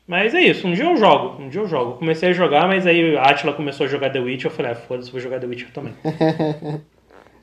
Mas 0.07 0.35
é 0.35 0.41
isso, 0.41 0.69
um 0.69 0.73
dia 0.73 0.85
eu 0.85 0.97
jogo, 0.97 1.43
um 1.43 1.49
dia 1.49 1.63
eu 1.63 1.67
jogo. 1.67 1.99
Comecei 1.99 2.29
a 2.29 2.33
jogar, 2.33 2.69
mas 2.69 2.87
aí 2.87 3.17
a 3.17 3.23
Atila 3.23 3.55
começou 3.55 3.87
a 3.87 3.89
jogar 3.89 4.11
The 4.11 4.21
Witch, 4.21 4.45
eu 4.45 4.51
falei, 4.51 4.73
ah, 4.73 4.77
foda-se, 4.77 5.11
vou 5.11 5.21
jogar 5.21 5.41
The 5.41 5.47
Witcher 5.47 5.71
também. 5.73 5.95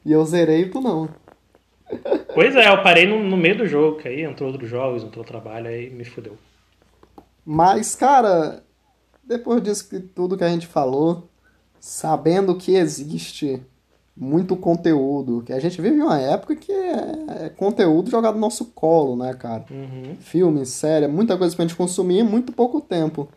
E 0.05 0.11
eu 0.11 0.25
zerei 0.25 0.63
e 0.63 0.69
tu 0.69 0.81
não. 0.81 1.09
Pois 2.33 2.55
é, 2.55 2.69
eu 2.69 2.81
parei 2.81 3.05
no, 3.05 3.23
no 3.23 3.37
meio 3.37 3.57
do 3.57 3.67
jogo, 3.67 3.97
que 3.97 4.07
aí 4.07 4.21
entrou 4.21 4.49
outros 4.49 4.69
jogos, 4.69 5.03
entrou 5.03 5.23
trabalho, 5.23 5.67
aí 5.67 5.89
me 5.89 6.03
fudeu. 6.03 6.37
Mas, 7.45 7.95
cara, 7.95 8.63
depois 9.23 9.61
disso 9.61 9.87
que 9.89 9.99
tudo 9.99 10.37
que 10.37 10.43
a 10.43 10.49
gente 10.49 10.67
falou, 10.67 11.29
sabendo 11.79 12.55
que 12.55 12.75
existe 12.75 13.61
muito 14.15 14.55
conteúdo, 14.55 15.43
que 15.43 15.51
a 15.51 15.59
gente 15.59 15.81
vive 15.81 15.99
uma 15.99 16.19
época 16.19 16.55
que 16.55 16.71
é, 16.71 17.45
é 17.45 17.49
conteúdo 17.49 18.11
jogado 18.11 18.35
no 18.35 18.41
nosso 18.41 18.65
colo, 18.65 19.15
né, 19.15 19.33
cara? 19.33 19.65
Uhum. 19.71 20.15
Filme, 20.19 20.65
série, 20.65 21.07
muita 21.07 21.37
coisa 21.37 21.55
pra 21.55 21.65
gente 21.65 21.75
consumir 21.75 22.19
em 22.19 22.23
muito 22.23 22.51
pouco 22.51 22.79
tempo. 22.79 23.27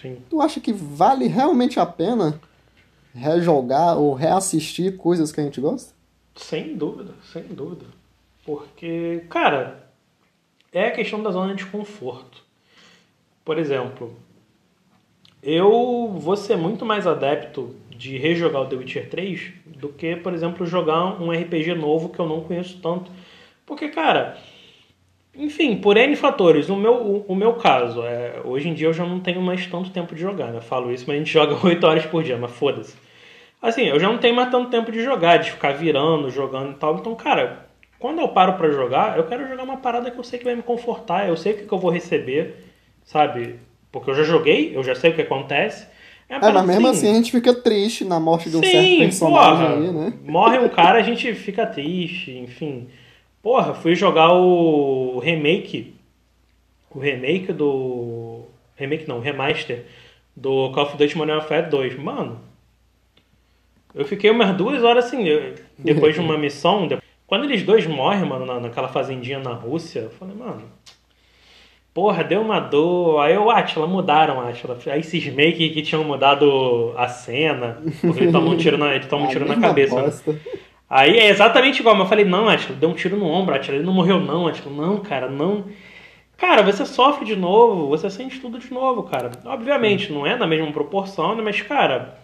Sim. 0.00 0.18
Tu 0.30 0.40
acha 0.40 0.60
que 0.60 0.72
vale 0.72 1.26
realmente 1.26 1.78
a 1.80 1.86
pena 1.86 2.40
rejogar 3.14 3.98
ou 3.98 4.14
reassistir 4.14 4.96
coisas 4.96 5.32
que 5.32 5.40
a 5.40 5.44
gente 5.44 5.60
gosta? 5.60 5.92
Sem 6.34 6.76
dúvida, 6.76 7.14
sem 7.24 7.42
dúvida. 7.42 7.86
Porque, 8.44 9.24
cara, 9.28 9.88
é 10.72 10.86
a 10.86 10.90
questão 10.90 11.22
da 11.22 11.30
zona 11.30 11.54
de 11.54 11.66
conforto. 11.66 12.42
Por 13.44 13.58
exemplo, 13.58 14.16
eu 15.42 16.14
vou 16.18 16.36
ser 16.36 16.56
muito 16.56 16.84
mais 16.84 17.06
adepto 17.06 17.74
de 17.90 18.16
rejogar 18.16 18.62
o 18.62 18.66
The 18.66 18.76
Witcher 18.76 19.10
3 19.10 19.52
do 19.66 19.88
que, 19.88 20.16
por 20.16 20.32
exemplo, 20.32 20.66
jogar 20.66 21.20
um 21.20 21.30
RPG 21.30 21.74
novo 21.74 22.08
que 22.08 22.18
eu 22.18 22.26
não 22.26 22.40
conheço 22.40 22.80
tanto. 22.80 23.10
Porque, 23.66 23.88
cara, 23.88 24.38
enfim, 25.34 25.76
por 25.76 25.96
N 25.96 26.14
fatores. 26.14 26.68
O 26.68 26.76
meu, 26.76 26.94
o, 26.94 27.24
o, 27.28 27.34
meu 27.34 27.54
caso, 27.54 28.02
é, 28.02 28.40
hoje 28.44 28.68
em 28.68 28.74
dia 28.74 28.86
eu 28.86 28.92
já 28.92 29.04
não 29.04 29.20
tenho 29.20 29.40
mais 29.40 29.66
tanto 29.66 29.90
tempo 29.90 30.14
de 30.14 30.20
jogar, 30.20 30.52
né? 30.52 30.58
Eu 30.58 30.62
falo 30.62 30.92
isso, 30.92 31.04
mas 31.06 31.16
a 31.16 31.18
gente 31.18 31.32
joga 31.32 31.58
8 31.66 31.84
horas 31.86 32.06
por 32.06 32.22
dia, 32.22 32.36
mas 32.36 32.50
foda-se. 32.52 32.96
Assim, 33.62 33.82
eu 33.82 34.00
já 34.00 34.08
não 34.08 34.18
tenho 34.18 34.34
mais 34.34 34.50
tanto 34.50 34.70
tempo 34.70 34.90
de 34.90 35.04
jogar, 35.04 35.36
de 35.36 35.52
ficar 35.52 35.72
virando, 35.72 36.28
jogando 36.30 36.72
e 36.72 36.74
tal. 36.74 36.96
Então, 36.96 37.14
cara, 37.14 37.66
quando 37.98 38.20
eu 38.20 38.28
paro 38.28 38.54
para 38.54 38.68
jogar, 38.70 39.16
eu 39.16 39.24
quero 39.24 39.46
jogar 39.46 39.62
uma 39.62 39.76
parada 39.76 40.10
que 40.10 40.18
eu 40.18 40.24
sei 40.24 40.40
que 40.40 40.44
vai 40.44 40.56
me 40.56 40.62
confortar, 40.62 41.28
eu 41.28 41.36
sei 41.36 41.52
o 41.52 41.56
que, 41.56 41.66
que 41.66 41.72
eu 41.72 41.78
vou 41.78 41.92
receber, 41.92 42.56
sabe? 43.04 43.60
Porque 43.92 44.10
eu 44.10 44.14
já 44.14 44.24
joguei, 44.24 44.76
eu 44.76 44.82
já 44.82 44.96
sei 44.96 45.12
o 45.12 45.14
que 45.14 45.22
acontece. 45.22 45.86
É, 46.28 46.34
é 46.34 46.38
mas 46.40 46.66
mesmo 46.66 46.88
assim, 46.88 47.06
assim 47.06 47.10
a 47.12 47.14
gente 47.14 47.30
fica 47.30 47.54
triste 47.54 48.04
na 48.04 48.18
morte 48.18 48.50
de 48.50 48.56
um 48.56 48.62
Sim, 48.62 48.70
certo 48.70 48.98
personagem 48.98 49.66
porra, 49.66 49.74
aí, 49.74 49.92
né? 49.92 50.12
Morre 50.24 50.58
um 50.58 50.68
cara, 50.68 50.98
a 50.98 51.02
gente 51.02 51.32
fica 51.34 51.64
triste, 51.64 52.32
enfim. 52.32 52.88
Porra, 53.40 53.74
fui 53.74 53.94
jogar 53.94 54.32
o 54.32 55.20
remake. 55.20 55.94
O 56.90 56.98
remake 56.98 57.52
do. 57.52 58.42
Remake 58.76 59.06
não, 59.06 59.18
o 59.18 59.20
remaster 59.20 59.84
do 60.34 60.70
Call 60.72 60.84
of 60.84 60.96
Duty 60.96 61.16
Modern 61.16 61.38
Warfare 61.38 61.68
2. 61.70 61.98
Mano, 61.98 62.40
eu 63.94 64.04
fiquei 64.04 64.30
umas 64.30 64.56
duas 64.56 64.82
horas 64.82 65.06
assim, 65.06 65.24
depois 65.78 66.14
de 66.14 66.20
uma 66.20 66.36
missão. 66.38 66.88
Quando 67.26 67.44
eles 67.44 67.62
dois 67.62 67.86
morrem, 67.86 68.24
mano, 68.24 68.60
naquela 68.60 68.88
fazendinha 68.88 69.38
na 69.38 69.52
Rússia, 69.52 70.00
eu 70.00 70.10
falei, 70.10 70.34
mano. 70.34 70.62
Porra, 71.94 72.24
deu 72.24 72.40
uma 72.40 72.58
dor. 72.58 73.20
Aí 73.20 73.34
eu, 73.34 73.50
Atila, 73.50 73.86
mudaram, 73.86 74.40
Atila. 74.40 74.78
Aí 74.86 75.02
cismei 75.02 75.52
que, 75.52 75.68
que 75.68 75.82
tinham 75.82 76.02
mudado 76.04 76.94
a 76.96 77.06
cena, 77.06 77.82
porque 78.00 78.24
ele 78.24 78.32
toma 78.32 78.50
um 78.50 78.56
tiro 78.56 78.78
na, 78.78 78.94
ele 78.94 79.06
toma 79.06 79.26
um 79.26 79.28
tiro 79.28 79.46
na 79.46 79.56
cabeça. 79.60 80.02
Né? 80.02 80.38
Aí 80.88 81.18
é 81.18 81.28
exatamente 81.28 81.80
igual, 81.80 81.94
mas 81.94 82.04
eu 82.04 82.08
falei, 82.08 82.24
não, 82.24 82.48
Atila, 82.48 82.78
deu 82.78 82.88
um 82.88 82.94
tiro 82.94 83.16
no 83.16 83.26
ombro, 83.26 83.54
Atila, 83.54 83.76
ele 83.76 83.84
não 83.84 83.92
morreu 83.92 84.18
não, 84.18 84.46
Atila. 84.46 84.74
Não, 84.74 85.00
cara, 85.00 85.28
não. 85.28 85.66
Cara, 86.38 86.62
você 86.62 86.84
sofre 86.86 87.24
de 87.24 87.36
novo, 87.36 87.88
você 87.88 88.10
sente 88.10 88.40
tudo 88.40 88.58
de 88.58 88.72
novo, 88.72 89.04
cara. 89.04 89.30
Obviamente, 89.44 90.10
não 90.10 90.26
é 90.26 90.34
na 90.34 90.46
mesma 90.46 90.72
proporção, 90.72 91.36
né? 91.36 91.42
Mas, 91.42 91.60
cara, 91.60 92.18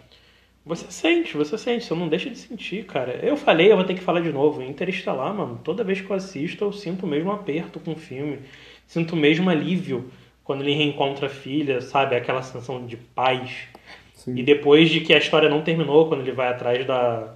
você 0.69 0.91
sente, 0.91 1.35
você 1.35 1.57
sente, 1.57 1.83
você 1.83 1.95
não 1.95 2.07
deixa 2.07 2.29
de 2.29 2.37
sentir, 2.37 2.85
cara. 2.85 3.13
Eu 3.23 3.35
falei, 3.35 3.71
eu 3.71 3.75
vou 3.75 3.83
ter 3.83 3.95
que 3.95 4.01
falar 4.01 4.19
de 4.19 4.31
novo. 4.31 4.61
Interestelar, 4.61 5.33
mano, 5.33 5.59
toda 5.63 5.83
vez 5.83 5.99
que 5.99 6.07
eu 6.07 6.15
assisto, 6.15 6.63
eu 6.63 6.71
sinto 6.71 7.07
o 7.07 7.09
mesmo 7.09 7.31
aperto 7.31 7.79
com 7.79 7.93
o 7.93 7.95
filme. 7.95 8.37
Sinto 8.85 9.13
o 9.13 9.17
mesmo 9.17 9.49
alívio 9.49 10.11
quando 10.43 10.61
ele 10.61 10.75
reencontra 10.75 11.25
a 11.25 11.29
filha, 11.29 11.81
sabe? 11.81 12.15
Aquela 12.15 12.43
sensação 12.43 12.85
de 12.85 12.97
paz. 12.97 13.67
Sim. 14.13 14.35
E 14.35 14.43
depois 14.43 14.91
de 14.91 15.01
que 15.01 15.11
a 15.11 15.17
história 15.17 15.49
não 15.49 15.63
terminou, 15.63 16.07
quando 16.07 16.21
ele 16.21 16.33
vai 16.33 16.49
atrás 16.49 16.85
da, 16.85 17.35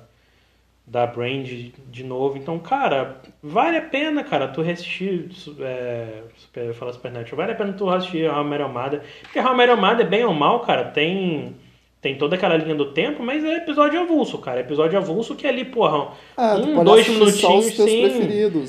da 0.85 1.07
Brand 1.07 1.47
de, 1.47 2.03
novo. 2.03 2.37
Então, 2.37 2.59
cara, 2.59 3.19
vale 3.41 3.77
a 3.77 3.81
pena, 3.81 4.23
cara, 4.23 4.47
tu 4.47 4.61
assistir. 4.61 5.31
É, 5.59 6.21
super, 6.35 6.65
eu 6.65 6.73
falar 6.75 6.93
Supernatural. 6.93 7.37
Vale 7.37 7.53
a 7.53 7.55
pena 7.55 7.73
tu 7.73 7.89
assistir 7.89 8.29
a 8.29 8.43
Mary 8.43 8.61
Amada. 8.61 9.01
Porque 9.23 9.39
a 9.39 9.53
Mary 9.55 9.71
Amada 9.71 10.03
é 10.03 10.05
bem 10.05 10.23
ou 10.23 10.35
mal, 10.35 10.59
cara, 10.59 10.83
tem 10.83 11.55
tem 12.03 12.17
toda 12.17 12.35
aquela 12.35 12.57
linha 12.57 12.75
do 12.75 12.91
tempo, 12.91 13.23
mas 13.23 13.41
é 13.45 13.55
episódio 13.55 14.01
avulso, 14.01 14.37
cara. 14.37 14.59
Episódio 14.59 14.97
avulso 14.97 15.35
que 15.35 15.47
é 15.47 15.49
ali, 15.49 15.63
porra, 15.63 16.09
é, 16.37 16.53
um, 16.55 16.83
dois 16.83 17.07
minutinhos, 17.07 17.73
sim. 17.73 18.03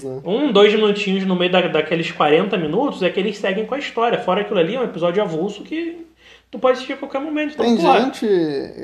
Né? 0.07 0.21
Um, 0.25 0.53
dois 0.53 0.73
minutinhos 0.73 1.27
no 1.27 1.35
meio 1.35 1.51
da, 1.51 1.63
daqueles 1.63 2.13
40 2.13 2.57
minutos 2.57 3.03
é 3.03 3.11
que 3.11 3.19
eles 3.19 3.37
seguem 3.37 3.67
com 3.67 3.75
a 3.75 3.79
história. 3.79 4.21
Fora 4.21 4.43
aquilo 4.43 4.61
ali, 4.61 4.77
é 4.77 4.81
um 4.81 4.85
episódio 4.85 5.21
avulso 5.21 5.65
que 5.65 6.07
tu 6.49 6.61
pode 6.61 6.75
assistir 6.75 6.93
a 6.93 6.97
qualquer 6.97 7.21
momento. 7.21 7.55
Então, 7.55 7.67
Tem 7.67 7.77
gente, 7.77 8.25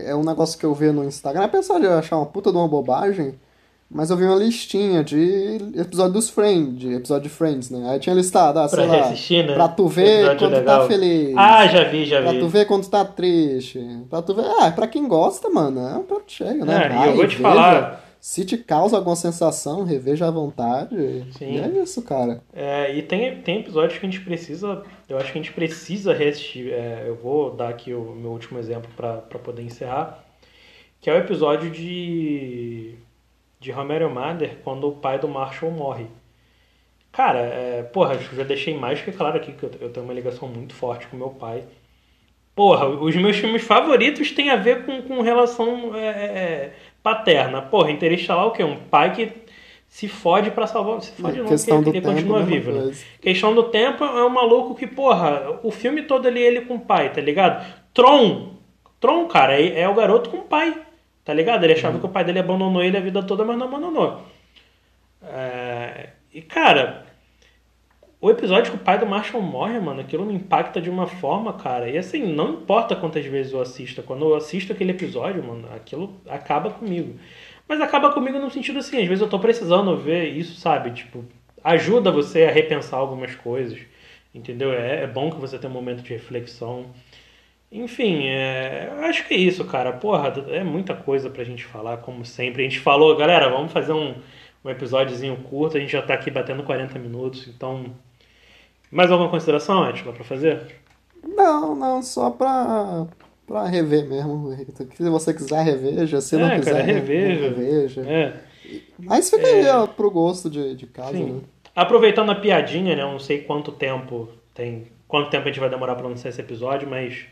é 0.04 0.16
um 0.16 0.24
negócio 0.24 0.58
que 0.58 0.66
eu 0.66 0.74
vi 0.74 0.90
no 0.90 1.04
Instagram, 1.04 1.44
apesar 1.44 1.78
de 1.78 1.86
eu 1.86 1.92
achar 1.92 2.16
uma 2.16 2.26
puta 2.26 2.50
de 2.50 2.58
uma 2.58 2.66
bobagem, 2.66 3.36
mas 3.90 4.08
eu 4.08 4.16
vi 4.16 4.24
uma 4.24 4.36
listinha 4.36 5.02
de 5.02 5.58
episódio 5.74 6.12
dos 6.12 6.30
Friends, 6.30 6.78
de 6.78 6.94
episódio 6.94 7.24
de 7.24 7.28
Friends, 7.28 7.70
né? 7.70 7.90
Aí 7.90 7.98
tinha 7.98 8.14
listado, 8.14 8.60
ah, 8.60 8.68
sei 8.68 8.86
pra 8.86 8.96
lá, 8.96 9.10
né? 9.10 9.54
pra 9.54 9.68
tu 9.68 9.88
ver 9.88 10.02
episódio 10.18 10.38
quando 10.38 10.52
legal. 10.52 10.80
tá 10.80 10.86
feliz. 10.86 11.34
Ah, 11.36 11.66
já 11.66 11.84
vi, 11.84 12.04
já 12.04 12.22
pra 12.22 12.30
vi. 12.30 12.38
Pra 12.38 12.46
tu 12.46 12.48
ver 12.50 12.66
quando 12.66 12.88
tá 12.88 13.04
triste. 13.04 13.80
Pra 14.08 14.22
tu 14.22 14.34
ver, 14.34 14.44
ah, 14.60 14.70
pra 14.70 14.86
quem 14.86 15.08
gosta, 15.08 15.50
mano, 15.50 15.80
é 15.80 15.96
um 15.96 16.04
prato 16.04 16.30
cheio, 16.32 16.64
né? 16.64 16.88
É, 16.88 17.06
e 17.06 17.08
eu 17.08 17.16
vou 17.16 17.26
te 17.26 17.36
falar... 17.36 18.10
Se 18.20 18.44
te 18.44 18.58
causa 18.58 18.98
alguma 18.98 19.16
sensação, 19.16 19.82
reveja 19.82 20.28
à 20.28 20.30
vontade. 20.30 21.24
Sim. 21.38 21.54
E 21.54 21.58
é 21.58 21.68
isso, 21.82 22.02
cara. 22.02 22.42
É, 22.52 22.94
e 22.94 23.00
tem, 23.02 23.40
tem 23.40 23.60
episódios 23.60 23.98
que 23.98 24.04
a 24.04 24.10
gente 24.10 24.22
precisa, 24.22 24.82
eu 25.08 25.16
acho 25.16 25.32
que 25.32 25.38
a 25.38 25.42
gente 25.42 25.54
precisa 25.54 26.12
reassistir. 26.12 26.70
É, 26.70 27.04
eu 27.06 27.16
vou 27.16 27.50
dar 27.56 27.70
aqui 27.70 27.94
o 27.94 28.12
meu 28.14 28.30
último 28.30 28.58
exemplo 28.58 28.90
para 28.94 29.16
poder 29.42 29.62
encerrar, 29.62 30.22
que 31.00 31.08
é 31.08 31.14
o 31.14 31.16
episódio 31.16 31.70
de 31.70 32.94
de 33.60 33.70
Romero 33.70 34.08
Mother 34.08 34.56
quando 34.64 34.88
o 34.88 34.92
pai 34.92 35.18
do 35.18 35.28
Marshall 35.28 35.70
morre. 35.70 36.06
Cara, 37.12 37.40
é, 37.40 37.82
porra, 37.82 38.18
já 38.18 38.44
deixei 38.44 38.76
mais 38.76 39.00
que 39.00 39.12
claro 39.12 39.36
aqui 39.36 39.52
que 39.52 39.64
eu, 39.64 39.70
eu 39.80 39.90
tenho 39.90 40.04
uma 40.04 40.14
ligação 40.14 40.48
muito 40.48 40.74
forte 40.74 41.06
com 41.06 41.16
meu 41.16 41.30
pai. 41.30 41.64
Porra, 42.54 42.86
os 42.86 43.14
meus 43.16 43.36
filmes 43.36 43.62
favoritos 43.62 44.32
têm 44.32 44.50
a 44.50 44.56
ver 44.56 44.84
com, 44.84 45.02
com 45.02 45.20
relação 45.20 45.94
é, 45.94 46.06
é, 46.06 46.10
é 46.10 46.72
paterna. 47.02 47.60
Porra, 47.62 47.90
Interestelar 47.90 48.46
o 48.46 48.52
quê? 48.52 48.64
Um 48.64 48.76
pai 48.76 49.12
que 49.12 49.32
se 49.88 50.08
fode 50.08 50.50
para 50.52 50.66
salvar. 50.66 51.00
Se 51.02 51.12
fode 51.12 51.38
não, 51.38 51.46
porque 51.46 51.70
ele, 51.70 51.88
ele 51.88 52.00
continua 52.00 52.42
vivo, 52.42 52.70
né? 52.70 52.94
Questão 53.20 53.54
do 53.54 53.64
tempo 53.64 54.04
é 54.04 54.24
um 54.24 54.30
maluco 54.30 54.74
que, 54.74 54.86
porra, 54.86 55.58
o 55.62 55.70
filme 55.70 56.02
todo 56.02 56.28
ali 56.28 56.40
ele 56.40 56.62
com 56.62 56.76
o 56.76 56.80
pai, 56.80 57.12
tá 57.12 57.20
ligado? 57.20 57.66
Tron. 57.92 58.54
Tron, 59.00 59.26
cara, 59.26 59.60
é, 59.60 59.80
é 59.80 59.88
o 59.88 59.94
garoto 59.94 60.30
com 60.30 60.38
o 60.38 60.44
pai. 60.44 60.74
Tá 61.30 61.34
ligado? 61.34 61.62
Ele 61.62 61.74
achava 61.74 61.94
uhum. 61.94 62.00
que 62.00 62.06
o 62.06 62.08
pai 62.08 62.24
dele 62.24 62.40
abandonou 62.40 62.82
ele 62.82 62.96
a 62.96 63.00
vida 63.00 63.22
toda, 63.22 63.44
mas 63.44 63.56
não 63.56 63.68
abandonou. 63.68 64.20
É... 65.22 66.08
E, 66.34 66.42
cara, 66.42 67.06
o 68.20 68.28
episódio 68.28 68.72
que 68.72 68.76
o 68.76 68.80
pai 68.80 68.98
do 68.98 69.06
Marshall 69.06 69.40
morre, 69.40 69.78
mano, 69.78 70.00
aquilo 70.00 70.26
me 70.26 70.34
impacta 70.34 70.80
de 70.80 70.90
uma 70.90 71.06
forma, 71.06 71.52
cara. 71.52 71.88
E 71.88 71.96
assim, 71.96 72.26
não 72.34 72.54
importa 72.54 72.96
quantas 72.96 73.24
vezes 73.24 73.52
eu 73.52 73.60
assista, 73.60 74.02
quando 74.02 74.24
eu 74.24 74.34
assisto 74.34 74.72
aquele 74.72 74.90
episódio, 74.90 75.40
mano, 75.40 75.68
aquilo 75.72 76.20
acaba 76.28 76.72
comigo. 76.72 77.14
Mas 77.68 77.80
acaba 77.80 78.10
comigo 78.10 78.40
no 78.40 78.50
sentido 78.50 78.80
assim, 78.80 79.00
às 79.00 79.06
vezes 79.06 79.22
eu 79.22 79.28
tô 79.28 79.38
precisando 79.38 79.96
ver 79.96 80.30
isso, 80.30 80.58
sabe? 80.58 80.90
Tipo, 80.90 81.24
ajuda 81.62 82.10
você 82.10 82.42
a 82.42 82.50
repensar 82.50 82.98
algumas 82.98 83.36
coisas, 83.36 83.78
entendeu? 84.34 84.72
É, 84.72 85.04
é 85.04 85.06
bom 85.06 85.30
que 85.30 85.40
você 85.40 85.56
tenha 85.60 85.70
um 85.70 85.74
momento 85.74 86.02
de 86.02 86.12
reflexão. 86.12 86.86
Enfim, 87.72 88.26
é, 88.26 88.92
acho 89.02 89.26
que 89.28 89.34
é 89.34 89.36
isso, 89.36 89.64
cara. 89.64 89.92
Porra, 89.92 90.28
é 90.48 90.64
muita 90.64 90.94
coisa 90.94 91.30
pra 91.30 91.44
gente 91.44 91.64
falar, 91.64 91.98
como 91.98 92.24
sempre. 92.24 92.62
A 92.62 92.64
gente 92.68 92.80
falou, 92.80 93.16
galera, 93.16 93.48
vamos 93.48 93.72
fazer 93.72 93.92
um, 93.92 94.14
um 94.64 94.70
episódiozinho 94.70 95.36
curto. 95.36 95.76
A 95.76 95.80
gente 95.80 95.92
já 95.92 96.02
tá 96.02 96.14
aqui 96.14 96.30
batendo 96.30 96.64
40 96.64 96.98
minutos, 96.98 97.46
então. 97.46 97.86
Mais 98.90 99.10
alguma 99.10 99.30
consideração, 99.30 99.86
Ética, 99.86 100.12
pra 100.12 100.24
fazer? 100.24 100.80
Não, 101.22 101.76
não, 101.76 102.02
só 102.02 102.30
pra, 102.30 103.06
pra 103.46 103.66
rever 103.66 104.04
mesmo. 104.08 104.52
Se 104.96 105.08
você 105.08 105.32
quiser, 105.32 105.62
reveja. 105.62 106.20
Se 106.20 106.34
é, 106.34 106.38
não 106.38 106.50
quiser, 106.58 106.72
cara, 106.72 106.82
reveja. 106.82 107.42
reveja. 107.42 108.00
É. 108.00 108.34
Mas 108.98 109.30
fica 109.30 109.46
é... 109.46 109.60
aí 109.60 109.68
ó, 109.68 109.86
pro 109.86 110.10
gosto 110.10 110.50
de, 110.50 110.74
de 110.74 110.86
casa, 110.86 111.12
Sim. 111.12 111.32
né? 111.34 111.40
Aproveitando 111.74 112.30
a 112.30 112.34
piadinha, 112.34 112.96
né? 112.96 113.02
Eu 113.02 113.12
não 113.12 113.18
sei 113.20 113.42
quanto 113.42 113.70
tempo 113.70 114.28
tem. 114.52 114.88
Quanto 115.06 115.30
tempo 115.30 115.44
a 115.44 115.50
gente 115.52 115.60
vai 115.60 115.70
demorar 115.70 115.94
pra 115.94 116.08
lançar 116.08 116.28
esse 116.28 116.40
episódio, 116.40 116.88
mas 116.88 117.26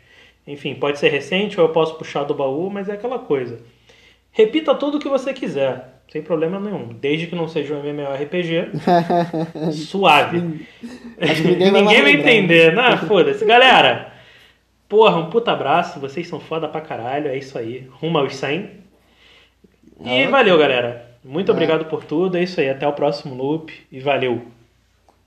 enfim, 0.49 0.73
pode 0.73 0.97
ser 0.97 1.09
recente 1.09 1.59
ou 1.59 1.67
eu 1.67 1.71
posso 1.71 1.95
puxar 1.95 2.23
do 2.23 2.33
baú, 2.33 2.71
mas 2.71 2.89
é 2.89 2.93
aquela 2.93 3.19
coisa. 3.19 3.59
Repita 4.31 4.73
tudo 4.73 4.97
o 4.97 4.99
que 4.99 5.07
você 5.07 5.31
quiser, 5.31 6.01
sem 6.11 6.23
problema 6.23 6.59
nenhum, 6.59 6.87
desde 6.87 7.27
que 7.27 7.35
não 7.35 7.47
seja 7.47 7.75
um 7.75 7.83
MMORPG. 7.83 8.71
suave. 9.71 10.39
ninguém 11.45 11.71
vai, 11.71 11.81
ninguém 11.81 12.01
vai 12.01 12.11
entender. 12.13 12.73
Não, 12.73 12.97
foda-se. 12.97 13.45
Galera, 13.45 14.11
porra, 14.87 15.17
um 15.17 15.29
puta 15.29 15.51
abraço, 15.51 15.99
vocês 15.99 16.27
são 16.27 16.39
foda 16.39 16.67
pra 16.67 16.81
caralho, 16.81 17.27
é 17.27 17.37
isso 17.37 17.55
aí. 17.55 17.87
Rumo 17.91 18.17
aos 18.17 18.35
100. 18.35 18.71
E 20.01 20.23
ah, 20.23 20.29
valeu, 20.29 20.57
galera. 20.57 21.15
Muito 21.23 21.51
é. 21.51 21.53
obrigado 21.53 21.85
por 21.85 22.03
tudo, 22.03 22.37
é 22.37 22.43
isso 22.43 22.59
aí. 22.59 22.69
Até 22.69 22.87
o 22.87 22.93
próximo 22.93 23.35
loop 23.35 23.71
e 23.91 23.99
valeu. 23.99 24.47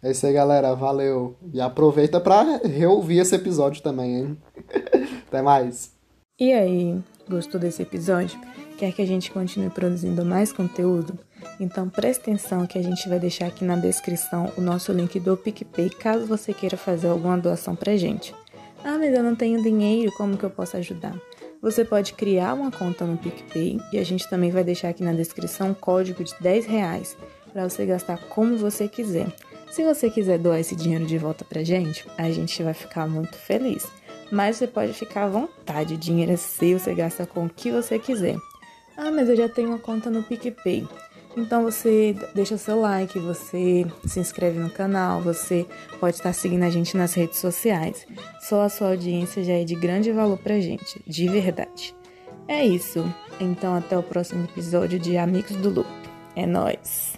É 0.02 0.10
isso 0.10 0.26
aí, 0.26 0.32
galera. 0.32 0.74
Valeu. 0.74 1.36
E 1.52 1.60
aproveita 1.60 2.20
para 2.20 2.58
reouvir 2.58 3.18
esse 3.18 3.34
episódio 3.34 3.82
também, 3.82 4.16
hein? 4.16 4.38
Até 5.28 5.40
mais. 5.40 5.92
E 6.40 6.52
aí, 6.52 6.98
gostou 7.28 7.60
desse 7.60 7.82
episódio? 7.82 8.38
Quer 8.76 8.92
que 8.92 9.00
a 9.00 9.06
gente 9.06 9.30
continue 9.30 9.70
produzindo 9.70 10.24
mais 10.24 10.52
conteúdo? 10.52 11.16
Então 11.60 11.88
preste 11.88 12.22
atenção 12.22 12.66
que 12.66 12.78
a 12.78 12.82
gente 12.82 13.08
vai 13.08 13.20
deixar 13.20 13.46
aqui 13.46 13.64
na 13.64 13.76
descrição 13.76 14.50
o 14.56 14.60
nosso 14.60 14.92
link 14.92 15.20
do 15.20 15.36
PicPay 15.36 15.90
caso 15.90 16.26
você 16.26 16.52
queira 16.52 16.76
fazer 16.76 17.08
alguma 17.08 17.38
doação 17.38 17.76
pra 17.76 17.96
gente. 17.96 18.34
Ah, 18.84 18.98
mas 18.98 19.14
eu 19.14 19.22
não 19.22 19.36
tenho 19.36 19.62
dinheiro, 19.62 20.10
como 20.16 20.36
que 20.36 20.42
eu 20.42 20.50
posso 20.50 20.76
ajudar? 20.76 21.14
Você 21.60 21.84
pode 21.84 22.14
criar 22.14 22.54
uma 22.54 22.72
conta 22.72 23.04
no 23.06 23.16
PicPay 23.16 23.78
e 23.92 23.98
a 23.98 24.04
gente 24.04 24.28
também 24.28 24.50
vai 24.50 24.64
deixar 24.64 24.88
aqui 24.88 25.04
na 25.04 25.12
descrição 25.12 25.70
um 25.70 25.74
código 25.74 26.24
de 26.24 26.34
10 26.40 26.66
reais 26.66 27.16
para 27.52 27.68
você 27.68 27.86
gastar 27.86 28.18
como 28.28 28.56
você 28.56 28.88
quiser. 28.88 29.32
Se 29.72 29.82
você 29.82 30.10
quiser 30.10 30.38
doar 30.38 30.60
esse 30.60 30.76
dinheiro 30.76 31.06
de 31.06 31.16
volta 31.16 31.46
pra 31.46 31.64
gente, 31.64 32.06
a 32.18 32.30
gente 32.30 32.62
vai 32.62 32.74
ficar 32.74 33.08
muito 33.08 33.38
feliz. 33.38 33.90
Mas 34.30 34.56
você 34.56 34.66
pode 34.66 34.92
ficar 34.92 35.24
à 35.24 35.28
vontade, 35.28 35.94
o 35.94 35.96
dinheiro 35.96 36.30
é 36.30 36.36
seu, 36.36 36.78
você 36.78 36.94
gasta 36.94 37.24
com 37.24 37.46
o 37.46 37.48
que 37.48 37.70
você 37.70 37.98
quiser. 37.98 38.36
Ah, 38.98 39.10
mas 39.10 39.30
eu 39.30 39.36
já 39.36 39.48
tenho 39.48 39.68
uma 39.68 39.78
conta 39.78 40.10
no 40.10 40.22
PicPay. 40.24 40.86
Então 41.34 41.62
você 41.62 42.14
deixa 42.34 42.58
seu 42.58 42.82
like, 42.82 43.18
você 43.18 43.86
se 44.06 44.20
inscreve 44.20 44.58
no 44.58 44.68
canal, 44.68 45.22
você 45.22 45.66
pode 45.98 46.16
estar 46.16 46.34
seguindo 46.34 46.64
a 46.64 46.70
gente 46.70 46.94
nas 46.94 47.14
redes 47.14 47.38
sociais. 47.38 48.06
Só 48.42 48.60
a 48.60 48.68
sua 48.68 48.90
audiência 48.90 49.42
já 49.42 49.54
é 49.54 49.64
de 49.64 49.74
grande 49.74 50.12
valor 50.12 50.36
pra 50.36 50.60
gente, 50.60 51.02
de 51.06 51.26
verdade. 51.30 51.94
É 52.46 52.62
isso. 52.62 53.02
Então 53.40 53.74
até 53.74 53.96
o 53.96 54.02
próximo 54.02 54.44
episódio 54.44 54.98
de 54.98 55.16
Amigos 55.16 55.56
do 55.56 55.70
Loop. 55.70 55.88
É 56.36 56.44
nós. 56.46 57.11